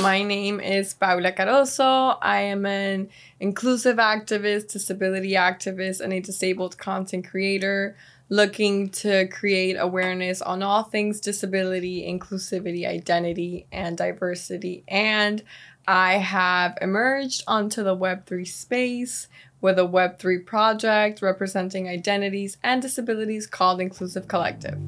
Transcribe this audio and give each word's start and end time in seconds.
my 0.00 0.22
name 0.22 0.60
is 0.60 0.94
Paula 0.94 1.32
Carozzo. 1.32 2.18
I 2.22 2.40
am 2.42 2.66
an 2.66 3.08
inclusive 3.40 3.96
activist, 3.96 4.72
disability 4.72 5.32
activist, 5.32 6.00
and 6.00 6.12
a 6.12 6.20
disabled 6.20 6.78
content 6.78 7.26
creator 7.28 7.96
looking 8.28 8.90
to 8.90 9.26
create 9.28 9.74
awareness 9.74 10.40
on 10.40 10.62
all 10.62 10.84
things 10.84 11.20
disability, 11.20 12.02
inclusivity, 12.06 12.86
identity, 12.86 13.66
and 13.72 13.96
diversity. 13.96 14.84
And 14.86 15.42
I 15.86 16.14
have 16.14 16.78
emerged 16.80 17.42
onto 17.48 17.82
the 17.82 17.96
Web3 17.96 18.46
space 18.46 19.26
with 19.60 19.78
a 19.78 19.82
Web3 19.82 20.46
project 20.46 21.22
representing 21.22 21.88
identities 21.88 22.58
and 22.62 22.80
disabilities 22.80 23.46
called 23.46 23.80
Inclusive 23.80 24.28
Collective. 24.28 24.78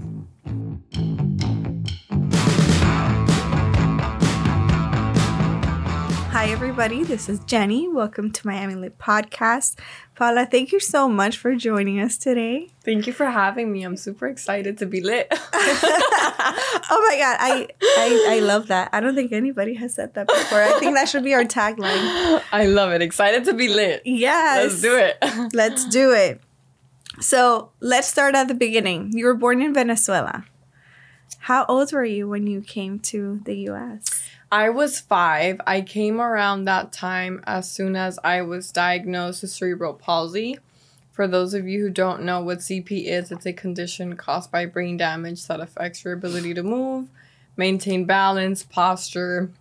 Hi, 6.41 6.49
everybody. 6.49 7.05
This 7.05 7.29
is 7.29 7.39
Jenny. 7.41 7.87
Welcome 7.87 8.33
to 8.33 8.47
Miami 8.47 8.75
Lit 8.75 8.97
Podcast. 8.97 9.79
Paula, 10.15 10.47
thank 10.47 10.73
you 10.73 10.81
so 10.81 11.07
much 11.07 11.37
for 11.37 11.55
joining 11.55 12.01
us 12.01 12.17
today. 12.17 12.71
Thank 12.83 13.07
you 13.07 13.13
for 13.13 13.27
having 13.27 13.71
me. 13.71 13.83
I'm 13.83 13.95
super 13.95 14.27
excited 14.27 14.79
to 14.79 14.87
be 14.87 15.03
lit. 15.03 15.27
oh 15.33 17.07
my 17.11 17.19
god, 17.19 17.37
I, 17.39 17.69
I 17.83 18.37
I 18.37 18.39
love 18.39 18.69
that. 18.69 18.89
I 18.95 19.01
don't 19.01 19.15
think 19.15 19.33
anybody 19.33 19.75
has 19.75 19.93
said 19.93 20.15
that 20.15 20.29
before. 20.29 20.63
I 20.63 20.79
think 20.81 20.95
that 20.95 21.11
should 21.11 21.25
be 21.25 21.35
our 21.35 21.45
tagline. 21.45 22.43
I 22.53 22.65
love 22.65 22.91
it. 22.93 23.03
Excited 23.03 23.45
to 23.45 23.53
be 23.53 23.69
lit. 23.69 24.01
Yes. 24.07 24.65
Let's 24.65 24.81
do 24.81 24.97
it. 24.97 25.53
Let's 25.53 25.85
do 25.91 26.13
it. 26.13 26.41
So 27.21 27.73
let's 27.81 28.09
start 28.09 28.35
at 28.35 28.49
the 28.49 28.55
beginning. 28.55 29.11
You 29.13 29.27
were 29.27 29.35
born 29.35 29.61
in 29.61 29.75
Venezuela. 29.75 30.47
How 31.41 31.67
old 31.67 31.93
were 31.93 32.07
you 32.07 32.27
when 32.31 32.47
you 32.47 32.63
came 32.63 32.99
to 33.13 33.43
the 33.45 33.57
US? 33.69 34.23
I 34.53 34.69
was 34.71 34.99
five. 34.99 35.61
I 35.65 35.81
came 35.81 36.21
around 36.21 36.65
that 36.65 36.93
time 36.93 37.41
as 37.47 37.71
soon 37.71 37.95
as 37.95 38.19
I 38.25 38.43
was 38.43 38.73
diagnosed 38.73 39.43
with 39.43 39.53
cerebral 39.53 39.95
palsy. 39.95 40.59
For 41.13 41.29
those 41.29 41.55
of 41.55 41.69
you 41.69 41.81
who 41.83 41.91
don't 41.91 42.25
know 42.25 42.41
what 42.41 42.59
CP 42.59 43.05
is, 43.05 43.31
it's 43.31 43.47
a 43.47 43.53
condition 43.53 44.17
caused 44.17 44.51
by 44.51 44.67
brain 44.67 44.97
damage 44.97 45.47
that 45.47 45.61
affects 45.61 46.05
your 46.05 46.15
ability 46.15 46.55
to 46.55 46.65
move, 46.65 47.09
maintain 47.57 48.07
balance, 48.07 48.65
posture, 48.65 49.53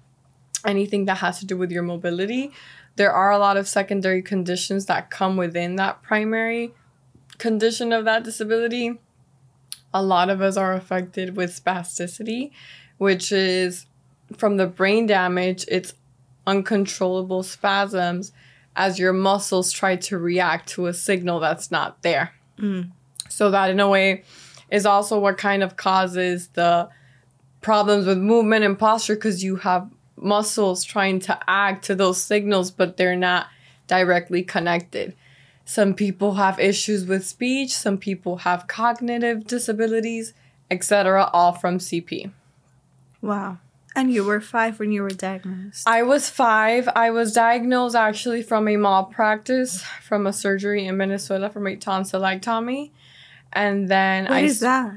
anything 0.65 1.05
that 1.05 1.17
has 1.17 1.39
to 1.39 1.45
do 1.45 1.55
with 1.55 1.71
your 1.71 1.83
mobility. 1.83 2.51
There 2.95 3.11
are 3.11 3.29
a 3.29 3.37
lot 3.37 3.57
of 3.57 3.67
secondary 3.67 4.23
conditions 4.23 4.87
that 4.87 5.11
come 5.11 5.37
within 5.37 5.75
that 5.75 6.01
primary 6.01 6.73
condition 7.37 7.93
of 7.93 8.05
that 8.05 8.23
disability. 8.23 8.99
A 9.93 10.01
lot 10.01 10.31
of 10.31 10.41
us 10.41 10.57
are 10.57 10.73
affected 10.73 11.37
with 11.37 11.51
spasticity, 11.63 12.51
which 12.97 13.31
is 13.31 13.85
from 14.37 14.57
the 14.57 14.67
brain 14.67 15.07
damage, 15.07 15.65
it's 15.67 15.93
uncontrollable 16.45 17.43
spasms 17.43 18.31
as 18.75 18.99
your 18.99 19.13
muscles 19.13 19.71
try 19.71 19.95
to 19.95 20.17
react 20.17 20.69
to 20.69 20.87
a 20.87 20.93
signal 20.93 21.39
that's 21.39 21.71
not 21.71 22.01
there. 22.01 22.33
Mm. 22.57 22.91
So, 23.29 23.51
that 23.51 23.69
in 23.69 23.79
a 23.79 23.89
way 23.89 24.23
is 24.69 24.85
also 24.85 25.19
what 25.19 25.37
kind 25.37 25.63
of 25.63 25.75
causes 25.75 26.47
the 26.49 26.89
problems 27.61 28.05
with 28.05 28.17
movement 28.17 28.63
and 28.63 28.77
posture 28.77 29.15
because 29.15 29.43
you 29.43 29.57
have 29.57 29.89
muscles 30.15 30.83
trying 30.83 31.19
to 31.19 31.37
act 31.47 31.85
to 31.85 31.95
those 31.95 32.21
signals, 32.21 32.71
but 32.71 32.97
they're 32.97 33.15
not 33.15 33.47
directly 33.87 34.43
connected. 34.43 35.15
Some 35.65 35.93
people 35.93 36.35
have 36.35 36.59
issues 36.59 37.05
with 37.05 37.25
speech, 37.25 37.71
some 37.71 37.97
people 37.97 38.37
have 38.37 38.67
cognitive 38.67 39.45
disabilities, 39.45 40.33
etc., 40.71 41.29
all 41.31 41.51
from 41.51 41.77
CP. 41.77 42.31
Wow. 43.21 43.57
And 43.99 44.13
you 44.13 44.23
were 44.23 44.39
five 44.39 44.79
when 44.79 44.93
you 44.93 45.01
were 45.01 45.09
diagnosed. 45.09 45.85
I 45.85 46.03
was 46.03 46.29
five. 46.29 46.87
I 46.95 47.11
was 47.11 47.33
diagnosed 47.33 47.97
actually 47.97 48.43
from 48.43 48.67
a 48.69 48.77
malpractice 48.77 49.83
from 50.01 50.25
a 50.25 50.31
surgery 50.31 50.85
in 50.85 50.97
Venezuela 50.97 51.49
from 51.49 51.67
a 51.67 51.75
tonsillectomy. 51.75 52.91
And 53.51 53.89
then 53.89 54.23
what 54.23 54.33
I 54.33 54.39
is 54.41 54.61
that? 54.61 54.93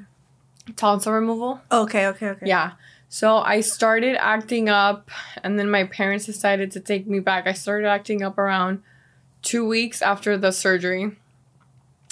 tonsil 0.77 1.13
removal. 1.13 1.61
Okay, 1.71 2.07
okay, 2.07 2.29
okay. 2.29 2.47
Yeah. 2.47 2.73
So 3.09 3.39
I 3.39 3.61
started 3.61 4.17
acting 4.17 4.69
up 4.69 5.11
and 5.43 5.59
then 5.59 5.69
my 5.69 5.85
parents 5.85 6.25
decided 6.25 6.71
to 6.71 6.81
take 6.81 7.07
me 7.07 7.19
back. 7.19 7.47
I 7.49 7.53
started 7.55 7.89
acting 7.89 8.23
up 8.23 8.39
around 8.39 8.83
two 9.43 9.67
weeks 9.67 10.01
after 10.01 10.39
the 10.39 10.53
surgery. 10.53 11.17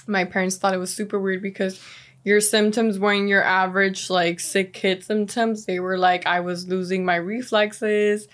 My 0.06 0.24
parents 0.24 0.56
thought 0.56 0.74
it 0.74 0.78
was 0.78 0.92
super 0.92 1.20
weird 1.20 1.40
because 1.40 1.80
your 2.25 2.41
symptoms 2.41 2.98
weren't 2.98 3.28
your 3.28 3.42
average 3.42 4.10
like 4.10 4.41
sick 4.41 4.72
kid 4.72 5.03
symptoms. 5.04 5.64
They 5.64 5.81
were 5.81 5.98
like 5.98 6.26
I 6.26 6.41
was 6.41 6.69
losing 6.69 7.04
my 7.04 7.16
reflexes, 7.16 8.28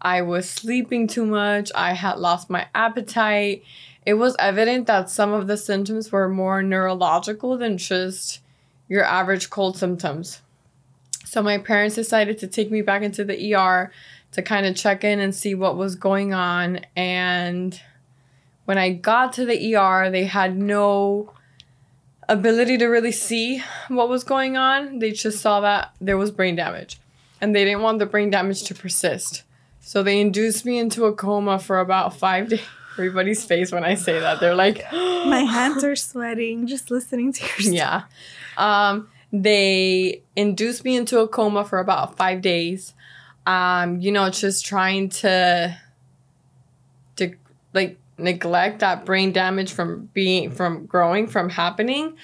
I 0.00 0.22
was 0.22 0.48
sleeping 0.48 1.06
too 1.06 1.26
much, 1.26 1.70
I 1.74 1.92
had 1.92 2.18
lost 2.18 2.50
my 2.50 2.66
appetite. 2.74 3.64
It 4.06 4.14
was 4.14 4.36
evident 4.38 4.86
that 4.86 5.10
some 5.10 5.32
of 5.32 5.46
the 5.46 5.56
symptoms 5.56 6.10
were 6.10 6.28
more 6.28 6.62
neurological 6.62 7.58
than 7.58 7.78
just 7.78 8.40
your 8.88 9.04
average 9.04 9.50
cold 9.50 9.76
symptoms. 9.76 10.40
So 11.24 11.42
my 11.42 11.58
parents 11.58 11.94
decided 11.94 12.38
to 12.38 12.46
take 12.46 12.70
me 12.70 12.82
back 12.82 13.02
into 13.02 13.24
the 13.24 13.54
ER 13.54 13.92
to 14.32 14.42
kind 14.42 14.66
of 14.66 14.74
check 14.74 15.04
in 15.04 15.20
and 15.20 15.34
see 15.34 15.54
what 15.54 15.76
was 15.76 15.94
going 15.94 16.34
on 16.34 16.80
and 16.96 17.80
when 18.70 18.78
I 18.78 18.92
got 18.92 19.32
to 19.32 19.44
the 19.44 19.74
ER, 19.74 20.10
they 20.12 20.26
had 20.26 20.56
no 20.56 21.32
ability 22.30 22.78
to 22.78 22.86
really 22.86 23.12
see 23.12 23.62
what 23.88 24.08
was 24.08 24.24
going 24.24 24.56
on. 24.56 25.00
They 25.00 25.10
just 25.10 25.40
saw 25.40 25.60
that 25.60 25.92
there 26.00 26.16
was 26.16 26.30
brain 26.30 26.56
damage 26.56 26.98
and 27.40 27.54
they 27.54 27.64
didn't 27.64 27.82
want 27.82 27.98
the 27.98 28.06
brain 28.06 28.30
damage 28.30 28.62
to 28.64 28.74
persist. 28.74 29.42
So 29.80 30.02
they 30.02 30.20
induced 30.20 30.64
me 30.64 30.78
into 30.78 31.04
a 31.04 31.12
coma 31.12 31.58
for 31.58 31.80
about 31.80 32.16
five 32.16 32.48
days. 32.48 32.60
Everybody's 32.92 33.44
face 33.44 33.72
when 33.72 33.82
I 33.82 33.94
say 33.94 34.20
that. 34.20 34.40
They're 34.40 34.54
like, 34.54 34.84
My 34.92 35.40
hands 35.40 35.82
are 35.84 35.96
sweating 35.96 36.66
just 36.66 36.90
listening 36.90 37.32
to 37.32 37.42
your 37.42 37.50
story. 37.60 37.76
Yeah. 37.76 38.02
Um, 38.56 39.08
they 39.32 40.22
induced 40.36 40.84
me 40.84 40.96
into 40.96 41.18
a 41.20 41.28
coma 41.28 41.64
for 41.64 41.78
about 41.78 42.16
five 42.16 42.42
days. 42.42 42.94
Um, 43.46 44.00
you 44.00 44.12
know, 44.12 44.28
just 44.30 44.66
trying 44.66 45.08
to, 45.08 45.76
to 47.16 47.34
like 47.72 47.98
neglect 48.20 48.80
that 48.80 49.04
brain 49.04 49.32
damage 49.32 49.72
from 49.72 50.10
being 50.12 50.50
from 50.50 50.86
growing 50.86 51.26
from 51.26 51.48
happening. 51.48 52.16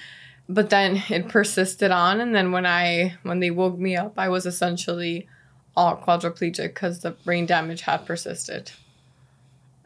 But 0.49 0.69
then 0.69 1.03
it 1.09 1.27
persisted 1.27 1.91
on 1.91 2.21
and 2.21 2.33
then 2.33 2.51
when 2.51 2.65
i 2.65 3.15
when 3.23 3.41
they 3.41 3.51
woke 3.51 3.77
me 3.77 3.97
up 3.97 4.13
i 4.17 4.29
was 4.29 4.45
essentially 4.45 5.27
all 5.75 5.97
quadriplegic 5.97 6.69
because 6.69 7.01
the 7.01 7.11
brain 7.11 7.45
damage 7.45 7.81
had 7.81 8.05
persisted. 8.05 8.71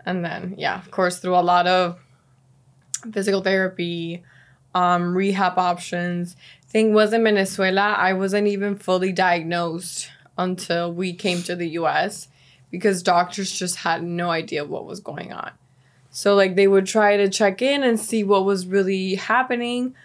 And 0.05 0.23
then 0.23 0.55
yeah 0.57 0.79
of 0.79 0.91
course 0.91 1.19
through 1.19 1.35
a 1.35 1.41
lot 1.41 1.67
of 1.67 1.99
physical 3.11 3.41
therapy 3.41 4.23
um, 4.73 5.15
rehab 5.15 5.57
options 5.57 6.35
thing 6.67 6.93
was 6.93 7.11
in 7.11 7.23
venezuela. 7.23 7.95
I 7.97 8.13
wasn't 8.13 8.47
even 8.47 8.75
fully 8.77 9.11
diagnosed 9.11 10.09
until 10.37 10.93
we 10.93 11.13
came 11.13 11.41
to 11.43 11.55
the 11.55 11.67
us 11.69 12.27
because 12.69 13.03
doctors 13.03 13.51
just 13.51 13.77
had 13.77 14.03
no 14.03 14.29
idea 14.29 14.63
what 14.63 14.85
was 14.85 14.99
going 14.99 15.33
on 15.33 15.51
so 16.11 16.35
like 16.35 16.55
they 16.55 16.67
would 16.67 16.85
try 16.85 17.17
to 17.17 17.29
check 17.29 17.61
in 17.61 17.81
and 17.83 17.99
see 17.99 18.23
what 18.23 18.45
was 18.45 18.67
really 18.67 19.15
happening. 19.15 19.95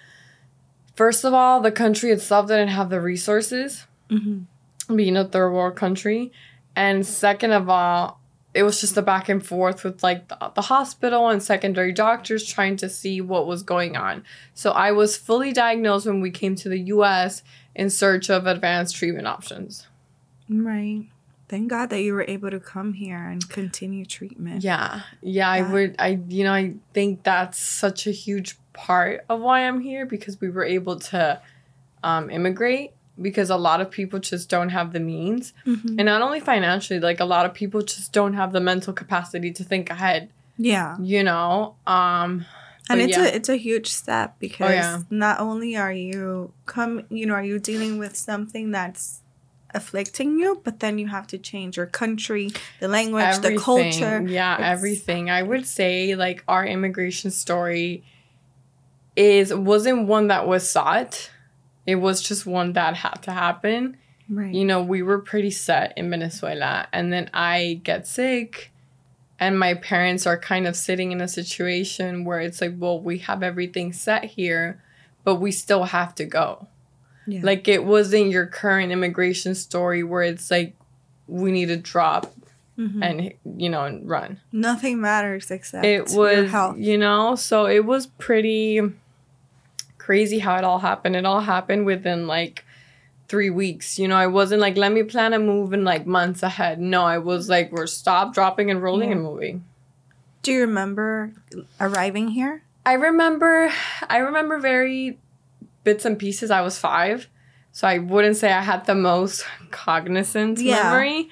First 0.94 1.24
of 1.24 1.34
all, 1.34 1.60
the 1.60 1.72
country 1.72 2.10
itself 2.10 2.46
didn't 2.48 2.68
have 2.68 2.88
the 2.90 3.00
resources, 3.00 3.86
Mm-hmm. 4.10 4.94
being 4.96 5.16
a 5.16 5.24
third 5.24 5.50
world 5.52 5.74
country. 5.76 6.30
And 6.76 7.04
second 7.04 7.50
of 7.52 7.68
all, 7.68 8.20
it 8.54 8.62
was 8.62 8.80
just 8.80 8.96
a 8.96 9.02
back 9.02 9.28
and 9.28 9.44
forth 9.44 9.82
with 9.82 10.02
like 10.02 10.28
the, 10.28 10.52
the 10.54 10.62
hospital 10.62 11.28
and 11.28 11.42
secondary 11.42 11.92
doctors 11.92 12.46
trying 12.46 12.76
to 12.76 12.88
see 12.88 13.20
what 13.20 13.46
was 13.48 13.62
going 13.64 13.96
on. 13.96 14.22
So 14.54 14.70
I 14.70 14.92
was 14.92 15.16
fully 15.16 15.52
diagnosed 15.52 16.06
when 16.06 16.20
we 16.20 16.30
came 16.30 16.54
to 16.56 16.68
the 16.68 16.78
US 16.94 17.42
in 17.74 17.90
search 17.90 18.30
of 18.30 18.46
advanced 18.46 18.94
treatment 18.96 19.26
options. 19.26 19.88
Right. 20.48 21.08
Thank 21.48 21.70
God 21.70 21.90
that 21.90 22.02
you 22.02 22.12
were 22.14 22.24
able 22.26 22.50
to 22.50 22.58
come 22.58 22.92
here 22.94 23.18
and 23.28 23.48
continue 23.48 24.04
treatment. 24.04 24.64
Yeah. 24.64 25.02
Yeah, 25.22 25.48
I 25.48 25.62
would 25.62 25.94
I 25.98 26.18
you 26.28 26.44
know, 26.44 26.52
I 26.52 26.74
think 26.92 27.22
that's 27.22 27.58
such 27.58 28.06
a 28.06 28.10
huge 28.10 28.56
part 28.72 29.24
of 29.28 29.40
why 29.40 29.60
I'm 29.66 29.80
here 29.80 30.04
because 30.06 30.40
we 30.40 30.50
were 30.50 30.64
able 30.64 30.98
to 30.98 31.40
um 32.02 32.30
immigrate 32.30 32.92
because 33.20 33.48
a 33.48 33.56
lot 33.56 33.80
of 33.80 33.90
people 33.90 34.18
just 34.18 34.48
don't 34.50 34.68
have 34.70 34.92
the 34.92 35.00
means. 35.00 35.52
Mhm. 35.66 35.94
And 35.98 36.04
not 36.06 36.20
only 36.20 36.40
financially, 36.40 37.00
like 37.00 37.20
a 37.20 37.24
lot 37.24 37.46
of 37.46 37.54
people 37.54 37.80
just 37.82 38.12
don't 38.12 38.34
have 38.34 38.52
the 38.52 38.60
mental 38.60 38.92
capacity 38.92 39.50
to 39.52 39.64
think 39.64 39.88
ahead, 39.88 40.28
Yeah. 40.58 40.96
you 41.00 41.22
know. 41.22 41.76
Um 41.86 42.44
And 42.90 43.00
it's 43.00 43.16
yeah. 43.16 43.22
Oh, 43.24 43.26
a 43.26 43.36
it's 43.36 43.48
a 43.48 43.56
huge 43.56 43.88
step 43.88 44.36
because 44.38 44.70
yeah. 44.72 45.00
not 45.10 45.40
only 45.40 45.76
are 45.76 45.92
you 45.92 46.52
come 46.66 47.04
you 47.08 47.24
know, 47.26 47.34
are 47.34 47.44
you 47.44 47.58
dealing 47.58 47.98
with 47.98 48.16
something 48.16 48.70
that's 48.72 49.20
afflicting 49.76 50.38
you, 50.38 50.60
but 50.64 50.80
then 50.80 50.98
you 50.98 51.06
have 51.08 51.26
to 51.28 51.38
change 51.38 51.76
your 51.76 51.86
country, 51.86 52.50
the 52.80 52.88
language, 52.88 53.38
the 53.40 53.56
culture. 53.58 54.22
Yeah, 54.26 54.54
It's- 54.54 54.72
everything. 54.72 55.30
I 55.30 55.42
would 55.42 55.66
say 55.66 56.14
like 56.16 56.42
our 56.48 56.64
immigration 56.66 57.30
story 57.30 58.02
is 59.14 59.52
wasn't 59.54 60.06
one 60.06 60.28
that 60.28 60.46
was 60.46 60.68
sought. 60.68 61.30
It 61.86 61.96
was 61.96 62.20
just 62.22 62.46
one 62.46 62.72
that 62.72 62.94
had 62.96 63.22
to 63.22 63.32
happen. 63.32 63.96
Right. 64.28 64.52
You 64.52 64.64
know, 64.64 64.82
we 64.82 65.02
were 65.02 65.20
pretty 65.20 65.52
set 65.52 65.92
in 65.96 66.10
Venezuela. 66.10 66.88
And 66.92 67.12
then 67.12 67.30
I 67.32 67.80
get 67.84 68.08
sick, 68.08 68.72
and 69.38 69.58
my 69.58 69.74
parents 69.74 70.26
are 70.26 70.36
kind 70.38 70.66
of 70.66 70.74
sitting 70.74 71.12
in 71.12 71.20
a 71.20 71.28
situation 71.28 72.24
where 72.24 72.40
it's 72.40 72.60
like, 72.60 72.74
well, 72.76 72.98
we 73.00 73.18
have 73.18 73.42
everything 73.44 73.92
set 73.92 74.24
here, 74.24 74.82
but 75.22 75.36
we 75.36 75.52
still 75.52 75.84
have 75.84 76.14
to 76.16 76.24
go. 76.24 76.66
Yeah. 77.26 77.40
Like, 77.42 77.68
it 77.68 77.84
wasn't 77.84 78.30
your 78.30 78.46
current 78.46 78.92
immigration 78.92 79.54
story 79.54 80.02
where 80.02 80.22
it's 80.22 80.50
like, 80.50 80.76
we 81.26 81.50
need 81.50 81.66
to 81.66 81.76
drop 81.76 82.32
mm-hmm. 82.78 83.02
and 83.02 83.32
you 83.56 83.68
know 83.68 83.84
and 83.84 84.08
run. 84.08 84.40
Nothing 84.52 85.00
matters 85.00 85.50
except 85.50 85.84
it 85.84 86.10
was 86.10 86.78
you 86.78 86.98
know 86.98 87.34
so 87.34 87.66
it 87.66 87.84
was 87.84 88.06
pretty 88.06 88.80
crazy 89.98 90.38
how 90.38 90.56
it 90.56 90.64
all 90.64 90.78
happened. 90.78 91.16
It 91.16 91.26
all 91.26 91.40
happened 91.40 91.86
within 91.86 92.26
like 92.26 92.64
three 93.28 93.50
weeks. 93.50 93.98
You 93.98 94.08
know, 94.08 94.16
I 94.16 94.28
wasn't 94.28 94.60
like 94.60 94.76
let 94.76 94.92
me 94.92 95.02
plan 95.02 95.32
a 95.32 95.38
move 95.38 95.72
in 95.72 95.84
like 95.84 96.06
months 96.06 96.42
ahead. 96.42 96.80
No, 96.80 97.02
I 97.02 97.18
was 97.18 97.48
like 97.48 97.72
we're 97.72 97.86
stop, 97.86 98.32
dropping, 98.32 98.70
and 98.70 98.82
rolling 98.82 99.08
yeah. 99.08 99.16
and 99.16 99.24
moving. 99.24 99.64
Do 100.42 100.52
you 100.52 100.60
remember 100.60 101.32
arriving 101.80 102.28
here? 102.28 102.62
I 102.84 102.92
remember. 102.92 103.72
I 104.08 104.18
remember 104.18 104.58
very 104.58 105.18
bits 105.86 106.04
and 106.04 106.18
pieces. 106.18 106.50
I 106.50 106.60
was 106.60 106.76
five. 106.76 107.28
So 107.70 107.86
I 107.86 107.98
wouldn't 107.98 108.36
say 108.36 108.52
I 108.52 108.60
had 108.60 108.84
the 108.86 108.94
most 108.94 109.46
cognizant 109.70 110.58
yeah. 110.58 110.82
memory. 110.82 111.30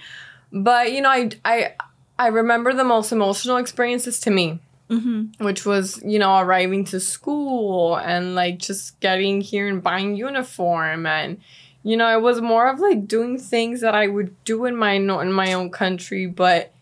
But 0.52 0.92
you 0.92 1.02
know, 1.02 1.10
I 1.10 1.30
I 1.44 1.74
I 2.18 2.28
remember 2.28 2.72
the 2.72 2.84
most 2.84 3.12
emotional 3.12 3.58
experiences 3.58 4.20
to 4.20 4.30
me. 4.30 4.60
Mm-hmm. 4.90 5.42
Which 5.42 5.64
was, 5.64 6.00
you 6.04 6.18
know, 6.18 6.38
arriving 6.38 6.84
to 6.86 7.00
school 7.00 7.96
and 7.96 8.34
like 8.34 8.58
just 8.58 9.00
getting 9.00 9.40
here 9.40 9.66
and 9.66 9.82
buying 9.82 10.14
uniform 10.14 11.06
and 11.06 11.40
you 11.82 11.96
know, 11.96 12.16
it 12.16 12.22
was 12.22 12.40
more 12.40 12.68
of 12.68 12.80
like 12.80 13.08
doing 13.08 13.38
things 13.38 13.80
that 13.80 13.94
I 13.94 14.06
would 14.06 14.32
do 14.44 14.66
in 14.66 14.76
my 14.76 14.92
in 14.92 15.32
my 15.32 15.52
own 15.52 15.70
country, 15.70 16.26
but 16.26 16.72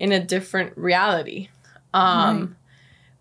in 0.00 0.12
a 0.12 0.20
different 0.20 0.76
reality. 0.76 1.48
Um, 1.92 2.40
right. 2.40 2.48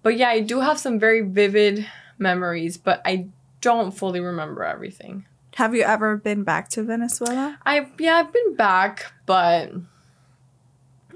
But 0.04 0.18
yeah, 0.18 0.30
I 0.30 0.40
do 0.40 0.60
have 0.62 0.80
some 0.80 1.00
very 1.00 1.22
vivid 1.22 1.88
memories, 2.18 2.78
but 2.78 3.02
I 3.06 3.28
don't 3.62 3.92
fully 3.92 4.20
remember 4.20 4.64
everything. 4.64 5.26
Have 5.56 5.74
you 5.74 5.84
ever 5.84 6.18
been 6.18 6.44
back 6.44 6.70
to 6.70 6.84
Venezuela? 6.84 7.58
I 7.66 7.88
yeah, 7.98 8.18
I've 8.18 8.32
been 8.32 8.56
back, 8.56 9.12
but 9.26 9.72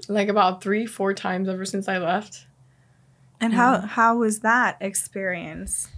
like 0.08 0.28
about 0.28 0.62
three, 0.62 0.86
four 0.86 1.14
times 1.14 1.48
ever 1.48 1.64
since 1.64 1.88
I 1.88 1.98
left. 1.98 2.46
And 3.40 3.54
how 3.54 3.76
mm. 3.78 3.88
how 3.88 4.16
was 4.16 4.40
that 4.40 4.78
experience? 4.80 5.88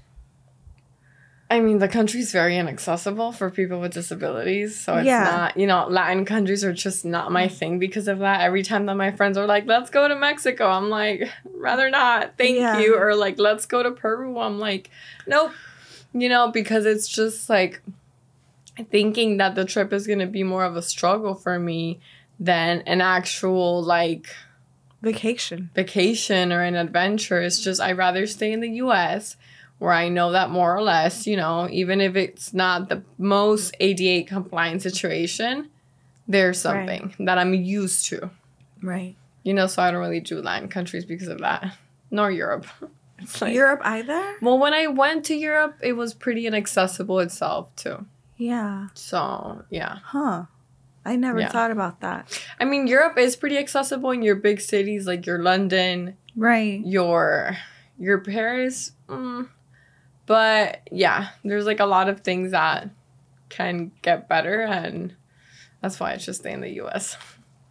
I 1.51 1.61
mean, 1.61 1.79
the 1.79 1.89
country's 1.89 2.33
very 2.33 2.57
inaccessible 2.57 3.31
for 3.33 3.51
people 3.51 3.79
with 3.79 3.93
disabilities. 3.93 4.81
So 4.81 4.97
it's 4.97 5.07
yeah. 5.07 5.25
not, 5.25 5.57
you 5.57 5.67
know, 5.67 5.87
Latin 5.89 6.25
countries 6.25 6.65
are 6.65 6.73
just 6.73 7.05
not 7.05 7.31
my 7.31 7.49
mm. 7.49 7.53
thing 7.53 7.79
because 7.79 8.09
of 8.09 8.21
that. 8.21 8.41
Every 8.41 8.63
time 8.63 8.87
that 8.87 8.97
my 8.97 9.13
friends 9.13 9.37
are 9.37 9.47
like, 9.47 9.67
let's 9.67 9.91
go 9.91 10.09
to 10.09 10.17
Mexico, 10.17 10.67
I'm 10.67 10.89
like, 10.89 11.29
rather 11.45 11.91
not, 11.91 12.37
thank 12.39 12.57
yeah. 12.57 12.81
you. 12.81 12.97
Or 12.99 13.15
like, 13.15 13.39
let's 13.39 13.67
go 13.67 13.83
to 13.83 13.91
Peru, 13.91 14.39
I'm 14.39 14.59
like, 14.59 14.91
nope. 15.27 15.53
You 16.15 16.29
know, 16.29 16.51
because 16.51 16.87
it's 16.87 17.09
just 17.09 17.51
like 17.51 17.83
thinking 18.91 19.37
that 19.37 19.55
the 19.55 19.65
trip 19.65 19.93
is 19.93 20.07
going 20.07 20.21
to 20.21 20.27
be 20.27 20.43
more 20.43 20.65
of 20.65 20.77
a 20.77 20.83
struggle 20.83 21.35
for 21.35 21.59
me 21.59 22.01
than 22.41 22.81
an 22.83 23.01
actual 23.01 23.83
like 23.83 24.35
vacation. 25.03 25.71
vacation 25.75 26.53
or 26.53 26.63
an 26.63 26.75
adventure. 26.75 27.41
It's 27.41 27.61
just 27.61 27.81
i'd 27.81 27.97
rather 27.97 28.27
stay 28.27 28.53
in 28.53 28.61
the 28.61 28.69
us 28.71 29.37
where 29.79 29.93
i 29.93 30.09
know 30.09 30.33
that 30.33 30.51
more 30.51 30.75
or 30.75 30.83
less 30.83 31.27
you 31.27 31.37
know 31.37 31.69
even 31.71 32.01
if 32.01 32.17
it's 32.17 32.55
not 32.55 32.89
the 32.89 33.03
most 33.19 33.75
ada 33.81 34.25
compliant 34.25 34.83
situation 34.83 35.69
there's 36.27 36.59
something 36.59 37.03
right. 37.03 37.27
that 37.27 37.39
i'm 37.39 37.53
used 37.53 38.07
to. 38.07 38.31
Right. 38.83 39.15
You 39.43 39.53
know 39.53 39.67
so 39.67 39.83
i 39.83 39.91
don't 39.91 40.01
really 40.01 40.21
do 40.21 40.41
latin 40.41 40.69
countries 40.69 41.05
because 41.05 41.29
of 41.29 41.39
that 41.41 41.77
nor 42.11 42.31
europe 42.31 42.67
it's 43.19 43.41
like, 43.41 43.55
europe 43.55 43.81
either 43.85 44.35
well 44.43 44.59
when 44.59 44.75
i 44.75 44.87
went 44.87 45.25
to 45.25 45.35
europe 45.35 45.77
it 45.81 45.93
was 45.93 46.15
pretty 46.15 46.47
inaccessible 46.47 47.21
itself 47.21 47.75
too 47.77 48.07
yeah 48.37 48.89
so 48.95 49.65
yeah 49.71 49.99
huh 50.05 50.45
I 51.05 51.17
never 51.17 51.41
yeah. 51.41 51.51
thought 51.51 51.71
about 51.71 52.01
that. 52.01 52.41
I 52.59 52.65
mean, 52.65 52.87
Europe 52.87 53.19
is 53.19 53.37
pretty 53.37 53.59
accessible 53.59 54.11
in 54.11 54.23
your 54.23 54.37
big 54.37 54.61
cities 54.61 55.07
like 55.07 55.27
your 55.27 55.43
London, 55.43 56.17
right? 56.35 56.81
Your 56.85 57.57
your 57.99 58.19
Paris, 58.19 58.93
mm, 59.09 59.49
but 60.27 60.81
yeah, 60.91 61.29
there's 61.45 61.67
like 61.67 61.81
a 61.81 61.87
lot 61.87 62.09
of 62.09 62.21
things 62.21 62.53
that 62.53 62.91
can 63.51 63.93
get 64.03 64.29
better, 64.29 64.63
and 64.63 65.15
that's 65.81 66.01
why 66.01 66.13
I 66.13 66.17
should 66.17 66.37
stay 66.37 66.53
in 66.53 66.61
the 66.61 66.71
U.S. 66.71 67.17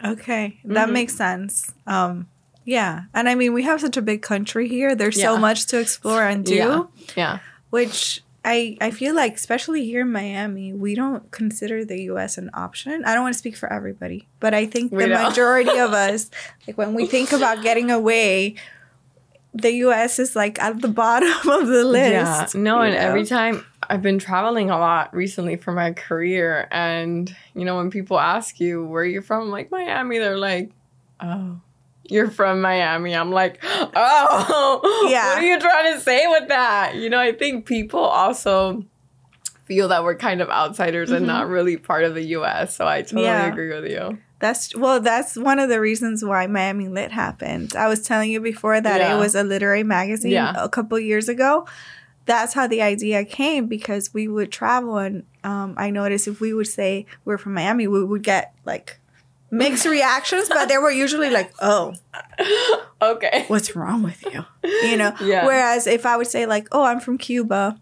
Okay, 0.04 0.60
that 0.66 0.86
mm-hmm. 0.86 0.94
makes 0.94 1.16
sense. 1.16 1.74
Um, 1.88 2.28
yeah, 2.66 3.04
and 3.14 3.28
I 3.28 3.36
mean, 3.36 3.54
we 3.54 3.64
have 3.64 3.82
such 3.82 3.98
a 3.98 4.02
big 4.02 4.22
country 4.22 4.68
here. 4.70 4.96
There's 4.96 5.18
yeah. 5.18 5.24
so 5.26 5.38
much 5.38 5.66
to 5.68 5.80
explore 5.80 6.24
and 6.24 6.46
do. 6.46 6.56
Yeah. 6.56 6.84
yeah. 7.16 7.40
Which 7.70 8.24
I 8.46 8.78
I 8.82 8.92
feel 8.92 9.16
like 9.16 9.36
especially 9.36 9.86
here 9.86 10.02
in 10.02 10.12
Miami, 10.12 10.74
we 10.74 10.96
don't 10.96 11.30
consider 11.32 11.86
the 11.86 12.04
US 12.04 12.38
an 12.38 12.50
option. 12.54 13.04
I 13.06 13.14
don't 13.14 13.24
want 13.24 13.34
to 13.34 13.40
speak 13.40 13.56
for 13.56 13.72
everybody, 13.72 14.28
but 14.40 14.54
I 14.54 14.66
think 14.66 14.92
we 14.92 15.04
the 15.04 15.10
don't. 15.10 15.24
majority 15.30 15.78
of 15.78 15.94
us 15.94 16.30
like 16.68 16.78
when 16.78 16.94
we 16.94 17.06
think 17.06 17.32
about 17.32 17.64
getting 17.64 17.92
away, 17.92 18.56
the 19.54 19.72
US 19.86 20.20
is 20.20 20.36
like 20.36 20.62
at 20.62 20.82
the 20.82 20.88
bottom 21.04 21.50
of 21.50 21.68
the 21.68 21.86
list. 21.86 22.56
Yeah. 22.56 22.62
No, 22.62 22.82
and 22.82 22.94
know? 22.94 23.00
every 23.00 23.26
time 23.26 23.66
I've 23.90 24.02
been 24.02 24.20
traveling 24.20 24.70
a 24.70 24.78
lot 24.78 25.14
recently 25.14 25.56
for 25.56 25.72
my 25.72 25.94
career 25.94 26.68
and 26.72 27.34
you 27.56 27.66
know 27.66 27.78
when 27.78 27.92
people 27.92 28.20
ask 28.20 28.60
you 28.60 28.86
where 28.86 29.06
you're 29.06 29.22
from, 29.22 29.44
I'm 29.44 29.50
like 29.50 29.72
Miami, 29.72 30.18
they're 30.18 30.38
like, 30.38 30.72
"Oh, 31.22 31.62
you're 32.10 32.30
from 32.30 32.62
Miami. 32.62 33.16
I'm 33.16 33.32
like, 33.32 33.60
oh, 33.64 35.08
yeah. 35.10 35.34
What 35.34 35.44
are 35.44 35.46
you 35.46 35.60
trying 35.60 35.94
to 35.94 36.00
say 36.00 36.28
with 36.28 36.48
that? 36.50 36.96
You 36.96 37.10
know, 37.10 37.20
I 37.20 37.32
think 37.32 37.66
people 37.66 38.02
also 38.02 38.86
feel 39.66 39.88
that 39.88 40.04
we're 40.04 40.16
kind 40.16 40.42
of 40.42 40.50
outsiders 40.50 41.10
mm-hmm. 41.10 41.18
and 41.18 41.28
not 41.28 41.44
mm-hmm. 41.44 41.54
really 41.54 41.78
part 41.78 42.04
of 42.04 42.16
the 42.16 42.24
US. 42.38 42.76
So 42.76 42.88
I 42.88 43.02
totally 43.02 43.24
yeah. 43.24 43.48
agree 43.48 43.74
with 43.74 43.90
you. 43.90 44.18
That's 44.40 44.76
well, 44.76 45.00
that's 45.00 45.38
one 45.38 45.60
of 45.60 45.70
the 45.70 45.80
reasons 45.80 46.24
why 46.24 46.48
Miami 46.48 46.90
Lit 46.90 47.12
happened. 47.12 47.78
I 47.78 47.88
was 47.88 48.02
telling 48.02 48.30
you 48.30 48.42
before 48.42 48.82
that 48.82 49.00
yeah. 49.00 49.16
it 49.16 49.18
was 49.18 49.36
a 49.36 49.44
literary 49.44 49.84
magazine 49.84 50.32
yeah. 50.32 50.54
a 50.58 50.68
couple 50.68 51.00
years 51.00 51.30
ago. 51.30 51.66
That's 52.26 52.54
how 52.54 52.68
the 52.68 52.82
idea 52.82 53.24
came 53.24 53.68
because 53.68 54.14
we 54.14 54.28
would 54.28 54.52
travel 54.52 54.98
and 54.98 55.24
um, 55.46 55.76
I 55.78 55.92
noticed 55.92 56.28
if 56.28 56.42
we 56.42 56.54
would 56.54 56.68
say 56.68 57.06
we're 57.24 57.38
from 57.38 57.54
Miami, 57.54 57.88
we 57.88 58.04
would 58.04 58.24
get 58.24 58.54
like 58.66 59.00
mixed 59.54 59.86
reactions, 59.86 60.50
but 60.50 60.68
they 60.68 60.78
were 60.78 60.92
usually 60.92 61.30
like, 61.30 61.54
"Oh, 61.62 61.94
okay, 63.02 63.46
what's 63.48 63.76
wrong 63.76 64.04
with 64.04 64.22
you?" 64.26 64.44
You 64.90 64.98
know. 64.98 65.14
Yeah. 65.22 65.46
Whereas 65.46 65.88
if 65.88 66.06
I 66.06 66.18
would 66.18 66.28
say 66.28 66.46
like, 66.46 66.68
"Oh, 66.72 66.84
I'm 66.84 67.00
from 67.00 67.18
Cuba," 67.18 67.78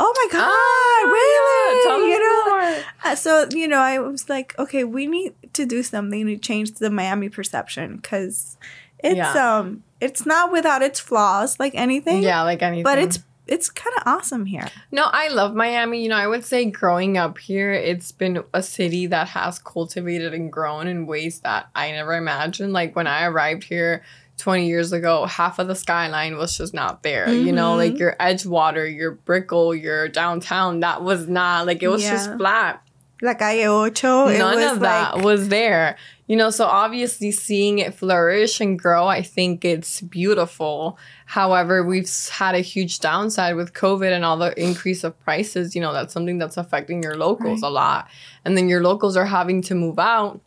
oh 0.00 0.12
my 0.16 0.32
god, 0.32 0.50
ah, 0.50 1.00
really? 1.06 2.06
Me 2.06 2.12
you 2.12 2.18
know. 2.18 2.44
More. 2.50 2.84
Uh, 3.04 3.14
so 3.14 3.46
you 3.52 3.68
know, 3.68 3.78
I 3.78 3.98
was 3.98 4.28
like, 4.28 4.58
okay, 4.58 4.84
we 4.84 5.06
need 5.06 5.34
to 5.52 5.66
do 5.66 5.82
something 5.82 6.26
to 6.26 6.36
change 6.36 6.72
the 6.72 6.90
Miami 6.90 7.28
perception 7.28 7.96
because 7.96 8.56
it's 8.98 9.16
yeah. 9.16 9.58
um 9.58 9.84
it's 10.00 10.24
not 10.26 10.50
without 10.50 10.82
its 10.82 10.98
flaws 10.98 11.60
like 11.60 11.74
anything. 11.74 12.22
Yeah, 12.22 12.42
like 12.42 12.62
anything. 12.62 12.84
But 12.84 12.98
it's 12.98 13.18
it's 13.50 13.68
kind 13.68 13.94
of 13.96 14.04
awesome 14.06 14.46
here. 14.46 14.68
No, 14.92 15.04
I 15.10 15.28
love 15.28 15.54
Miami. 15.56 16.04
You 16.04 16.08
know, 16.08 16.16
I 16.16 16.28
would 16.28 16.44
say 16.44 16.70
growing 16.70 17.18
up 17.18 17.36
here, 17.36 17.72
it's 17.72 18.12
been 18.12 18.44
a 18.54 18.62
city 18.62 19.06
that 19.08 19.28
has 19.28 19.58
cultivated 19.58 20.32
and 20.32 20.52
grown 20.52 20.86
in 20.86 21.04
ways 21.04 21.40
that 21.40 21.68
I 21.74 21.90
never 21.90 22.14
imagined. 22.14 22.72
Like 22.72 22.94
when 22.94 23.08
I 23.08 23.24
arrived 23.24 23.64
here 23.64 24.04
20 24.38 24.68
years 24.68 24.92
ago, 24.92 25.26
half 25.26 25.58
of 25.58 25.66
the 25.66 25.74
skyline 25.74 26.36
was 26.36 26.56
just 26.56 26.72
not 26.72 27.02
there. 27.02 27.26
Mm-hmm. 27.26 27.46
You 27.48 27.52
know, 27.52 27.74
like 27.74 27.94
mm-hmm. 27.94 28.00
your 28.00 28.16
Edgewater, 28.20 28.94
your 28.94 29.12
Brickell, 29.12 29.74
your 29.74 30.08
downtown, 30.08 30.80
that 30.80 31.02
was 31.02 31.26
not 31.26 31.66
like 31.66 31.82
it 31.82 31.88
was 31.88 32.04
yeah. 32.04 32.12
just 32.12 32.36
flat. 32.36 32.86
La 33.22 33.34
calle 33.34 33.66
Ocho. 33.66 34.28
None 34.28 34.62
of 34.62 34.80
that 34.80 35.16
like... 35.16 35.24
was 35.24 35.48
there. 35.48 35.96
You 36.26 36.36
know, 36.36 36.50
so 36.50 36.64
obviously 36.64 37.32
seeing 37.32 37.80
it 37.80 37.92
flourish 37.92 38.60
and 38.60 38.78
grow, 38.78 39.08
I 39.08 39.20
think 39.20 39.64
it's 39.64 40.00
beautiful. 40.00 40.96
However, 41.26 41.82
we've 41.82 42.08
had 42.30 42.54
a 42.54 42.60
huge 42.60 43.00
downside 43.00 43.56
with 43.56 43.72
COVID 43.72 44.12
and 44.12 44.24
all 44.24 44.36
the 44.36 44.58
increase 44.62 45.02
of 45.02 45.18
prices. 45.20 45.74
You 45.74 45.80
know, 45.80 45.92
that's 45.92 46.12
something 46.12 46.38
that's 46.38 46.56
affecting 46.56 47.02
your 47.02 47.16
locals 47.16 47.62
right. 47.62 47.68
a 47.68 47.70
lot. 47.70 48.08
And 48.44 48.56
then 48.56 48.68
your 48.68 48.82
locals 48.82 49.16
are 49.16 49.26
having 49.26 49.60
to 49.62 49.74
move 49.74 49.98
out 49.98 50.40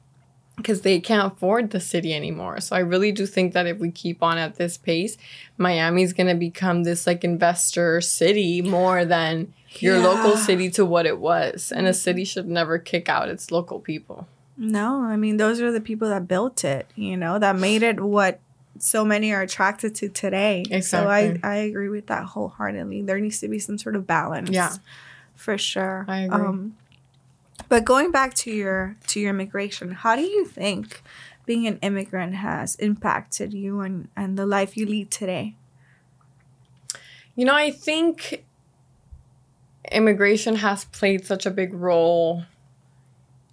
because 0.55 0.81
they 0.81 0.99
can't 0.99 1.33
afford 1.33 1.71
the 1.71 1.79
city 1.79 2.13
anymore. 2.13 2.61
So 2.61 2.75
I 2.75 2.79
really 2.79 3.11
do 3.11 3.25
think 3.25 3.53
that 3.53 3.67
if 3.67 3.79
we 3.79 3.91
keep 3.91 4.21
on 4.23 4.37
at 4.37 4.55
this 4.55 4.77
pace, 4.77 5.17
Miami's 5.57 6.13
going 6.13 6.27
to 6.27 6.35
become 6.35 6.83
this 6.83 7.07
like 7.07 7.23
investor 7.23 8.01
city 8.01 8.61
more 8.61 9.03
than 9.03 9.53
your 9.81 9.97
yeah. 9.97 10.05
local 10.05 10.37
city 10.37 10.69
to 10.71 10.85
what 10.85 11.05
it 11.05 11.19
was. 11.19 11.71
And 11.71 11.87
a 11.87 11.93
city 11.93 12.25
should 12.25 12.47
never 12.47 12.77
kick 12.77 13.09
out 13.09 13.29
its 13.29 13.51
local 13.51 13.79
people. 13.79 14.27
No, 14.57 15.01
I 15.01 15.15
mean 15.15 15.37
those 15.37 15.59
are 15.61 15.71
the 15.71 15.81
people 15.81 16.09
that 16.09 16.27
built 16.27 16.63
it, 16.63 16.87
you 16.95 17.17
know, 17.17 17.39
that 17.39 17.57
made 17.57 17.81
it 17.81 17.99
what 17.99 18.39
so 18.77 19.05
many 19.05 19.31
are 19.31 19.41
attracted 19.41 19.95
to 19.95 20.09
today. 20.09 20.63
Exactly. 20.69 20.81
So 20.81 21.07
I, 21.07 21.39
I 21.43 21.55
agree 21.55 21.89
with 21.89 22.07
that 22.07 22.25
wholeheartedly. 22.25 23.03
There 23.03 23.19
needs 23.19 23.39
to 23.39 23.47
be 23.47 23.59
some 23.59 23.77
sort 23.77 23.95
of 23.95 24.05
balance. 24.05 24.49
Yeah. 24.49 24.73
For 25.35 25.57
sure. 25.57 26.05
I 26.07 26.21
agree. 26.21 26.39
Um, 26.39 26.75
But 27.69 27.85
going 27.85 28.11
back 28.11 28.33
to 28.35 28.51
your 28.51 28.95
to 29.07 29.19
your 29.19 29.29
immigration, 29.31 29.91
how 29.91 30.15
do 30.15 30.21
you 30.21 30.45
think 30.45 31.01
being 31.45 31.65
an 31.67 31.77
immigrant 31.81 32.35
has 32.35 32.75
impacted 32.75 33.53
you 33.53 33.81
and, 33.81 34.09
and 34.15 34.37
the 34.37 34.45
life 34.45 34.77
you 34.77 34.85
lead 34.85 35.09
today? 35.11 35.55
You 37.35 37.45
know, 37.45 37.55
I 37.55 37.71
think 37.71 38.43
immigration 39.91 40.55
has 40.55 40.85
played 40.85 41.25
such 41.25 41.45
a 41.45 41.51
big 41.51 41.73
role 41.73 42.43